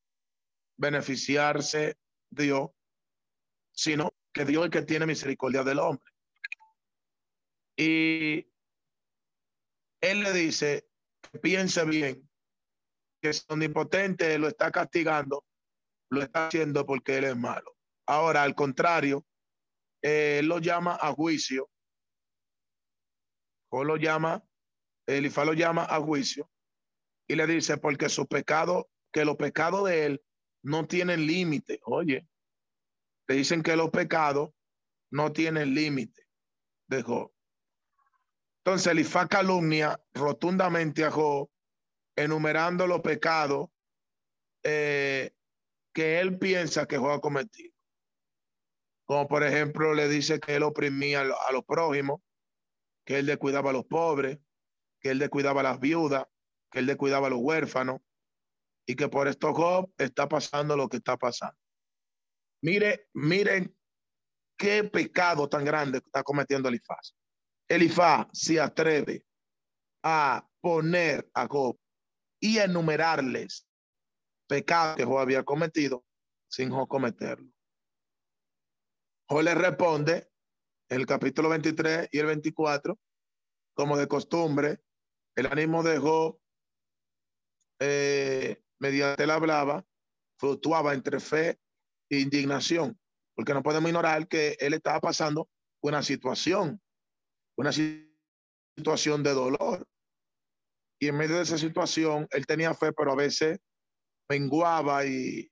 beneficiarse 0.79 1.97
de 2.31 2.45
Dios, 2.45 2.71
sino 3.73 4.13
que 4.33 4.45
Dios 4.45 4.63
es 4.63 4.67
el 4.67 4.71
que 4.71 4.83
tiene 4.83 5.07
misericordia 5.07 5.65
del 5.65 5.79
hombre. 5.79 6.13
Y 7.77 8.52
él 10.03 10.23
le 10.23 10.33
dice 10.35 10.87
que 11.23 11.39
piense 11.39 11.85
bien, 11.87 12.29
que 13.23 13.31
es 13.31 13.47
omnipotente 13.49 14.39
lo 14.39 14.49
está 14.49 14.71
castigando 14.71 15.47
lo 16.13 16.23
está 16.23 16.49
haciendo 16.49 16.85
porque 16.85 17.17
él 17.17 17.25
es 17.25 17.37
malo. 17.37 17.75
Ahora, 18.07 18.43
al 18.43 18.55
contrario, 18.55 19.25
eh, 20.03 20.41
él 20.41 20.47
lo 20.47 20.59
llama 20.59 20.99
a 21.01 21.13
juicio. 21.13 21.71
O 23.71 23.83
lo 23.83 23.97
llama, 23.97 24.47
Elifaz 25.07 25.47
lo 25.47 25.55
llama 25.55 25.87
a 25.89 25.99
juicio 26.01 26.51
y 27.27 27.35
le 27.35 27.47
dice, 27.47 27.79
porque 27.79 28.11
su 28.11 28.27
pecado, 28.27 28.91
que 29.11 29.25
los 29.25 29.37
pecados 29.37 29.89
de 29.89 30.05
él 30.05 30.25
no 30.63 30.87
tienen 30.87 31.27
límite. 31.27 31.81
Oye, 31.85 32.29
le 33.27 33.35
dicen 33.35 33.63
que 33.63 33.75
los 33.75 33.91
pecados 33.91 34.51
no 35.11 35.33
tienen 35.33 35.75
límite 35.75 36.29
de 36.89 37.03
Job. 37.03 37.33
Entonces 38.65 38.93
Elifaz 38.93 39.27
calumnia 39.27 40.01
rotundamente 40.15 41.05
a 41.05 41.11
Job, 41.11 41.51
enumerando 42.15 42.87
los 42.87 43.01
pecados 43.01 43.71
eh, 44.63 45.33
que 45.93 46.21
él 46.21 46.39
piensa 46.39 46.87
que 46.87 46.97
Job 46.97 47.11
ha 47.11 47.21
cometido. 47.21 47.75
Como 49.05 49.27
por 49.27 49.43
ejemplo 49.43 49.95
le 49.95 50.09
dice 50.09 50.39
que 50.39 50.55
él 50.55 50.63
oprimía 50.63 51.23
a 51.23 51.53
los 51.53 51.65
prójimos, 51.65 52.21
que 53.05 53.19
él 53.19 53.27
descuidaba 53.27 53.71
a 53.71 53.73
los 53.73 53.85
pobres, 53.85 54.39
que 55.01 55.11
él 55.11 55.19
descuidaba 55.19 55.63
a 55.63 55.65
las 55.65 55.81
viudas, 55.81 56.25
que 56.71 56.79
él 56.79 56.87
descuidaba 56.87 57.27
a 57.27 57.31
los 57.31 57.41
huérfanos 57.43 58.01
y 58.87 58.95
que 58.95 59.09
por 59.09 59.27
esto 59.27 59.53
Job 59.53 59.93
está 59.99 60.29
pasando 60.29 60.77
lo 60.77 60.89
que 60.89 60.99
está 60.99 61.17
pasando. 61.17 61.59
Mire, 62.63 63.09
miren 63.13 63.77
qué 64.57 64.85
pecado 64.85 65.49
tan 65.49 65.65
grande 65.65 65.99
está 65.99 66.23
cometiendo 66.23 66.69
Elifaz. 66.69 67.17
Elifaz 67.73 68.27
se 68.35 68.61
atreve 68.61 69.25
a 70.03 70.47
poner 70.61 71.31
a 71.33 71.47
Job 71.47 71.79
y 72.39 72.59
enumerarles 72.59 73.67
pecados 74.47 74.97
que 74.97 75.07
Job 75.07 75.21
había 75.21 75.43
cometido 75.43 76.05
sin 76.51 76.69
cometerlo. 76.69 77.51
Job 79.27 79.41
le 79.41 79.55
responde 79.55 80.31
el 80.91 81.07
capítulo 81.07 81.49
23 81.49 82.11
y 82.13 82.19
el 82.19 82.27
24, 82.27 82.99
como 83.73 83.97
de 83.97 84.07
costumbre, 84.07 84.83
el 85.35 85.47
ánimo 85.47 85.83
de 85.83 85.97
Job, 85.97 86.39
eh, 87.79 88.63
mediante 88.81 89.27
la 89.27 89.37
hablaba, 89.37 89.83
fluctuaba 90.39 90.93
entre 90.93 91.21
fe 91.21 91.59
e 92.11 92.19
indignación, 92.19 93.01
porque 93.35 93.55
no 93.55 93.63
podemos 93.63 93.89
ignorar 93.89 94.29
que 94.29 94.59
él 94.61 94.75
estaba 94.75 95.01
pasando 95.01 95.49
una 95.81 96.03
situación, 96.03 96.82
una 97.63 97.73
situación 98.77 99.23
de 99.23 99.33
dolor. 99.33 99.87
Y 101.01 101.09
en 101.09 101.17
medio 101.17 101.37
de 101.37 101.43
esa 101.43 101.59
situación, 101.59 102.27
él 102.31 102.47
tenía 102.47 102.75
fe, 102.75 102.93
pero 102.93 103.13
a 103.13 103.17
veces 103.17 103.59
menguaba 104.29 105.05
y 105.07 105.51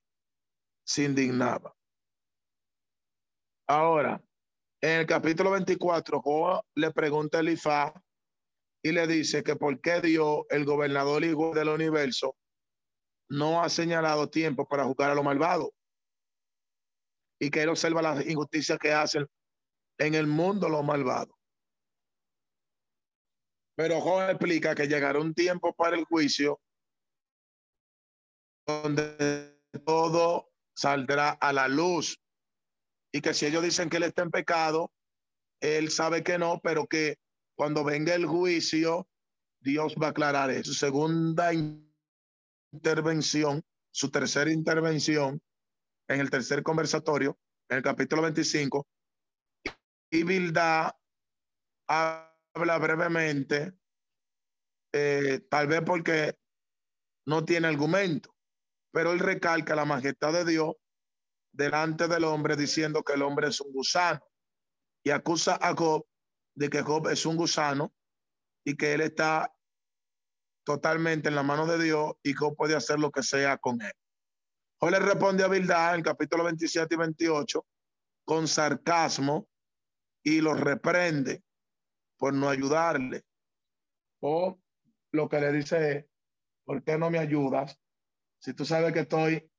se 0.84 1.04
indignaba. 1.04 1.74
Ahora, 3.68 4.22
en 4.82 5.00
el 5.00 5.06
capítulo 5.06 5.50
24, 5.52 6.20
Job 6.20 6.62
le 6.74 6.90
pregunta 6.90 7.38
a 7.38 7.40
Elifaz 7.40 7.92
y 8.82 8.92
le 8.92 9.06
dice 9.06 9.42
que 9.42 9.56
por 9.56 9.80
qué 9.80 10.00
Dios, 10.00 10.44
el 10.48 10.64
gobernador 10.64 11.22
igual 11.24 11.54
del 11.54 11.68
universo, 11.68 12.36
no 13.28 13.62
ha 13.62 13.68
señalado 13.68 14.28
tiempo 14.28 14.66
para 14.66 14.84
juzgar 14.84 15.10
a 15.10 15.14
los 15.14 15.24
malvados 15.24 15.70
y 17.40 17.50
que 17.50 17.62
él 17.62 17.68
observa 17.68 18.02
las 18.02 18.26
injusticias 18.26 18.78
que 18.78 18.92
hacen 18.92 19.26
en 19.98 20.14
el 20.14 20.26
mundo 20.26 20.68
los 20.68 20.84
malvados. 20.84 21.39
Pero 23.80 24.02
Job 24.02 24.28
explica 24.28 24.74
que 24.74 24.88
llegará 24.88 25.18
un 25.18 25.32
tiempo 25.32 25.74
para 25.74 25.96
el 25.96 26.04
juicio 26.04 26.60
donde 28.66 29.58
todo 29.86 30.50
saldrá 30.76 31.30
a 31.30 31.50
la 31.54 31.66
luz 31.66 32.20
y 33.10 33.22
que 33.22 33.32
si 33.32 33.46
ellos 33.46 33.62
dicen 33.62 33.88
que 33.88 33.96
él 33.96 34.02
está 34.02 34.20
en 34.20 34.30
pecado, 34.30 34.92
él 35.62 35.90
sabe 35.90 36.22
que 36.22 36.36
no, 36.36 36.60
pero 36.62 36.86
que 36.86 37.16
cuando 37.56 37.82
venga 37.82 38.14
el 38.14 38.26
juicio, 38.26 39.08
Dios 39.60 39.94
va 39.94 40.08
a 40.08 40.10
aclarar 40.10 40.50
eso. 40.50 40.74
Segunda 40.74 41.50
intervención, 42.74 43.62
su 43.90 44.10
tercera 44.10 44.52
intervención 44.52 45.40
en 46.06 46.20
el 46.20 46.28
tercer 46.28 46.62
conversatorio, 46.62 47.38
en 47.70 47.78
el 47.78 47.82
capítulo 47.82 48.20
25, 48.20 48.86
y 50.10 50.22
Bilda 50.22 50.94
habla 52.54 52.78
brevemente, 52.78 53.72
eh, 54.92 55.40
tal 55.50 55.66
vez 55.66 55.82
porque 55.82 56.36
no 57.26 57.44
tiene 57.44 57.68
argumento, 57.68 58.34
pero 58.92 59.12
él 59.12 59.18
recalca 59.18 59.74
la 59.74 59.84
majestad 59.84 60.32
de 60.32 60.44
Dios 60.44 60.74
delante 61.52 62.08
del 62.08 62.24
hombre 62.24 62.56
diciendo 62.56 63.02
que 63.02 63.14
el 63.14 63.22
hombre 63.22 63.48
es 63.48 63.60
un 63.60 63.72
gusano 63.72 64.20
y 65.04 65.10
acusa 65.10 65.58
a 65.60 65.74
Job 65.74 66.06
de 66.54 66.68
que 66.68 66.82
Job 66.82 67.08
es 67.08 67.26
un 67.26 67.36
gusano 67.36 67.92
y 68.64 68.76
que 68.76 68.92
él 68.94 69.00
está 69.00 69.52
totalmente 70.64 71.28
en 71.28 71.34
la 71.34 71.42
mano 71.42 71.66
de 71.66 71.82
Dios 71.82 72.14
y 72.22 72.34
Job 72.34 72.56
puede 72.56 72.76
hacer 72.76 72.98
lo 72.98 73.10
que 73.10 73.22
sea 73.22 73.58
con 73.58 73.80
él. 73.80 73.92
Job 74.78 74.90
le 74.90 74.98
responde 74.98 75.44
a 75.44 75.48
Bildad 75.48 75.94
en 75.94 76.02
capítulo 76.02 76.44
27 76.44 76.94
y 76.94 76.98
28 76.98 77.66
con 78.24 78.46
sarcasmo 78.46 79.48
y 80.22 80.40
lo 80.40 80.54
reprende 80.54 81.42
por 82.20 82.34
no 82.34 82.50
ayudarle. 82.50 83.24
O 84.20 84.60
lo 85.12 85.28
que 85.28 85.40
le 85.40 85.52
dice 85.52 85.92
es, 85.92 86.06
¿por 86.64 86.84
qué 86.84 86.98
no 86.98 87.10
me 87.10 87.18
ayudas? 87.18 87.80
Si 88.38 88.52
tú 88.52 88.66
sabes 88.66 88.92
que 88.92 89.00
estoy 89.00 89.50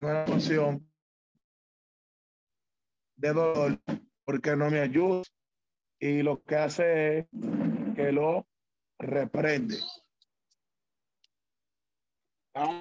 una 0.00 0.24
emoción 0.24 0.90
de 3.16 3.32
dolor 3.34 3.78
porque 4.24 4.56
no 4.56 4.70
me 4.70 4.80
ayuda 4.80 5.22
y 5.98 6.22
lo 6.22 6.42
que 6.42 6.56
hace 6.56 7.18
es 7.18 7.26
que 7.94 8.10
lo 8.10 8.48
reprende. 8.98 9.76
Esta 12.54 12.80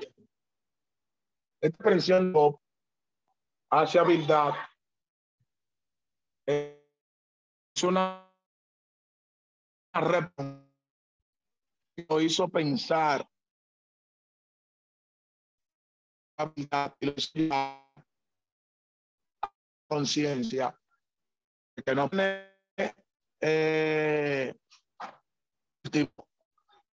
expresión 1.62 2.34
hacia 3.70 4.02
habilidad 4.02 4.54
es 6.46 7.84
una 7.84 8.29
lo 12.08 12.22
hizo 12.22 12.48
pensar. 12.50 13.28
Conciencia. 19.88 20.80
Que 21.86 21.96
no 21.96 22.10
eh, 23.42 24.56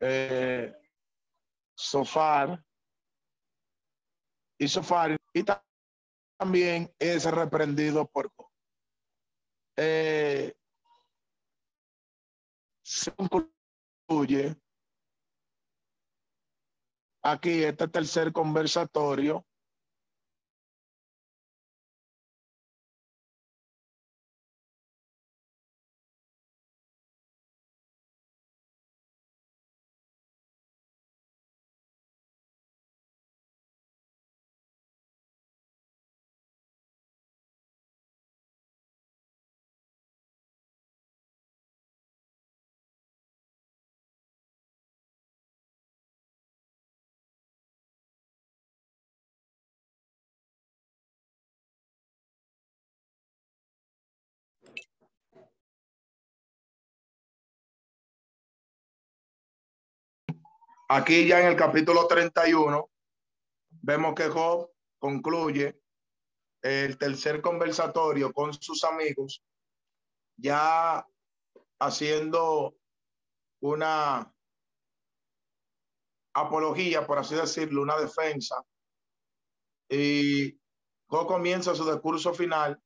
eh, 0.00 0.74
sofar. 1.76 2.64
Y 4.58 4.68
sofar 4.68 5.16
y 5.32 5.44
también 6.38 6.94
es 6.98 7.24
reprendido 7.24 8.06
por 8.06 8.30
eh, 9.76 10.54
se 12.85 13.12
concluye 14.06 14.56
aquí 17.23 17.65
este 17.65 17.89
tercer 17.89 18.32
conversatorio 18.32 19.47
Aquí 60.96 61.26
ya 61.26 61.40
en 61.40 61.48
el 61.48 61.56
capítulo 61.56 62.06
31 62.06 62.88
vemos 63.82 64.14
que 64.14 64.28
Job 64.28 64.70
concluye 65.00 65.82
el 66.62 66.96
tercer 66.98 67.42
conversatorio 67.42 68.32
con 68.32 68.54
sus 68.54 68.84
amigos, 68.84 69.42
ya 70.36 71.04
haciendo 71.80 72.76
una 73.60 74.32
apología, 76.32 77.04
por 77.04 77.18
así 77.18 77.34
decirlo, 77.34 77.82
una 77.82 77.96
defensa. 77.96 78.64
Y 79.88 80.56
Job 81.08 81.26
comienza 81.26 81.74
su 81.74 81.90
discurso 81.90 82.32
final 82.32 82.80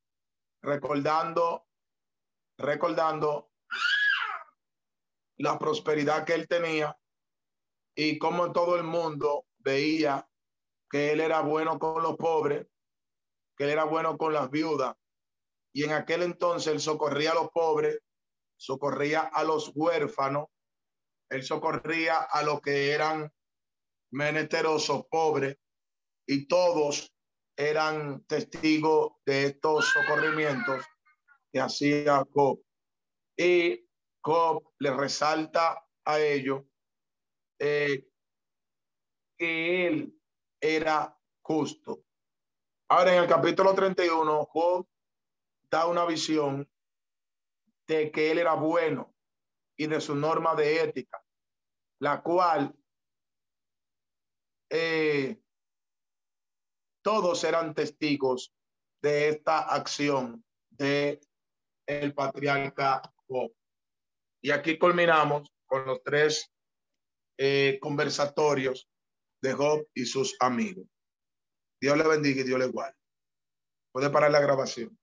recordando, 0.62 1.66
recordando 2.56 3.51
la 5.36 5.59
prosperidad 5.59 6.24
que 6.24 6.32
él 6.32 6.48
tenía 6.48 6.98
y 8.01 8.16
como 8.16 8.53
todo 8.53 8.77
el 8.77 8.85
mundo 8.85 9.47
veía 9.59 10.25
que 10.89 11.11
él 11.11 11.20
era 11.20 11.41
bueno 11.41 11.81
con 11.81 12.01
los 12.01 12.16
pobres, 12.16 12.65
que 13.57 13.65
él 13.65 13.70
era 13.70 13.83
bueno 13.83 14.16
con 14.16 14.33
las 14.33 14.53
viudas. 14.53 14.95
Y 15.75 15.83
en 15.83 15.91
aquel 15.91 16.23
entonces 16.23 16.73
él 16.73 16.81
socorría 16.81 17.33
a 17.33 17.35
los 17.35 17.51
pobres, 17.51 17.99
socorría 18.57 19.23
a 19.23 19.43
los 19.43 19.73
huérfanos, 19.75 20.47
él 21.29 21.43
socorría 21.43 22.19
a 22.19 22.45
los 22.45 22.61
que 22.61 22.93
eran 22.93 23.33
menesterosos, 24.12 25.07
pobres, 25.11 25.57
y 26.25 26.47
todos 26.47 27.12
eran 27.57 28.25
testigos 28.27 29.15
de 29.27 29.47
estos 29.47 29.87
socorrimientos 29.87 30.85
que 31.53 31.59
hacía 31.59 32.25
Job. 32.33 32.62
Y 33.37 33.89
Job 34.23 34.62
le 34.79 34.95
resalta 34.95 35.85
a 36.05 36.20
ellos 36.20 36.62
eh, 37.59 38.09
que 39.36 39.86
él 39.86 40.20
era 40.60 41.18
justo. 41.43 42.05
Ahora 42.90 43.14
en 43.14 43.22
el 43.22 43.28
capítulo 43.28 43.74
31, 43.74 44.44
Job 44.47 44.89
da 45.70 45.86
una 45.86 46.05
visión 46.05 46.68
de 47.86 48.10
que 48.10 48.30
él 48.30 48.39
era 48.39 48.55
bueno 48.55 49.14
y 49.76 49.86
de 49.86 50.01
su 50.01 50.14
norma 50.14 50.55
de 50.55 50.82
ética, 50.82 51.22
la 52.01 52.22
cual 52.22 52.74
eh, 54.70 55.40
todos 57.02 57.44
eran 57.44 57.74
testigos 57.74 58.55
de 59.01 59.28
esta 59.28 59.60
acción 59.60 60.44
de 60.70 61.20
el 61.86 62.14
patriarca 62.14 63.02
Job. 63.26 63.52
Y 64.43 64.51
aquí 64.51 64.78
culminamos 64.78 65.51
con 65.66 65.86
los 65.86 66.02
tres 66.02 66.52
eh, 67.39 67.78
conversatorios 67.81 68.89
de 69.40 69.52
Job 69.55 69.86
y 69.94 70.05
sus 70.06 70.36
amigos. 70.40 70.86
Dios 71.81 71.97
le 71.97 72.06
bendiga 72.06 72.40
y 72.40 72.44
Dios 72.44 72.59
le 72.59 72.66
guarde. 72.66 72.97
Puede 73.93 74.10
parar 74.10 74.31
la 74.31 74.40
grabación. 74.40 74.98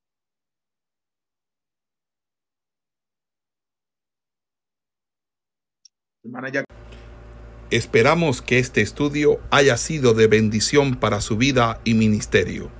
Esperamos 7.72 8.42
que 8.42 8.60
este 8.60 8.82
estudio 8.82 9.40
haya 9.52 9.78
sido 9.78 10.14
de 10.14 10.28
bendición 10.28 10.96
para 11.00 11.22
su 11.22 11.38
vida 11.38 11.80
y 11.84 11.94
ministerio. 11.94 12.72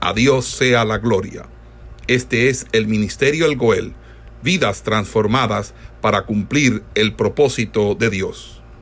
A 0.00 0.12
Dios 0.14 0.46
sea 0.46 0.84
la 0.84 0.98
gloria. 0.98 1.48
Este 2.06 2.48
es 2.48 2.66
el 2.72 2.86
Ministerio 2.86 3.46
El 3.46 3.56
Goel, 3.56 3.94
vidas 4.42 4.82
transformadas 4.82 5.74
para 6.00 6.24
cumplir 6.24 6.82
el 6.94 7.14
propósito 7.14 7.94
de 7.94 8.08
Dios. 8.08 8.57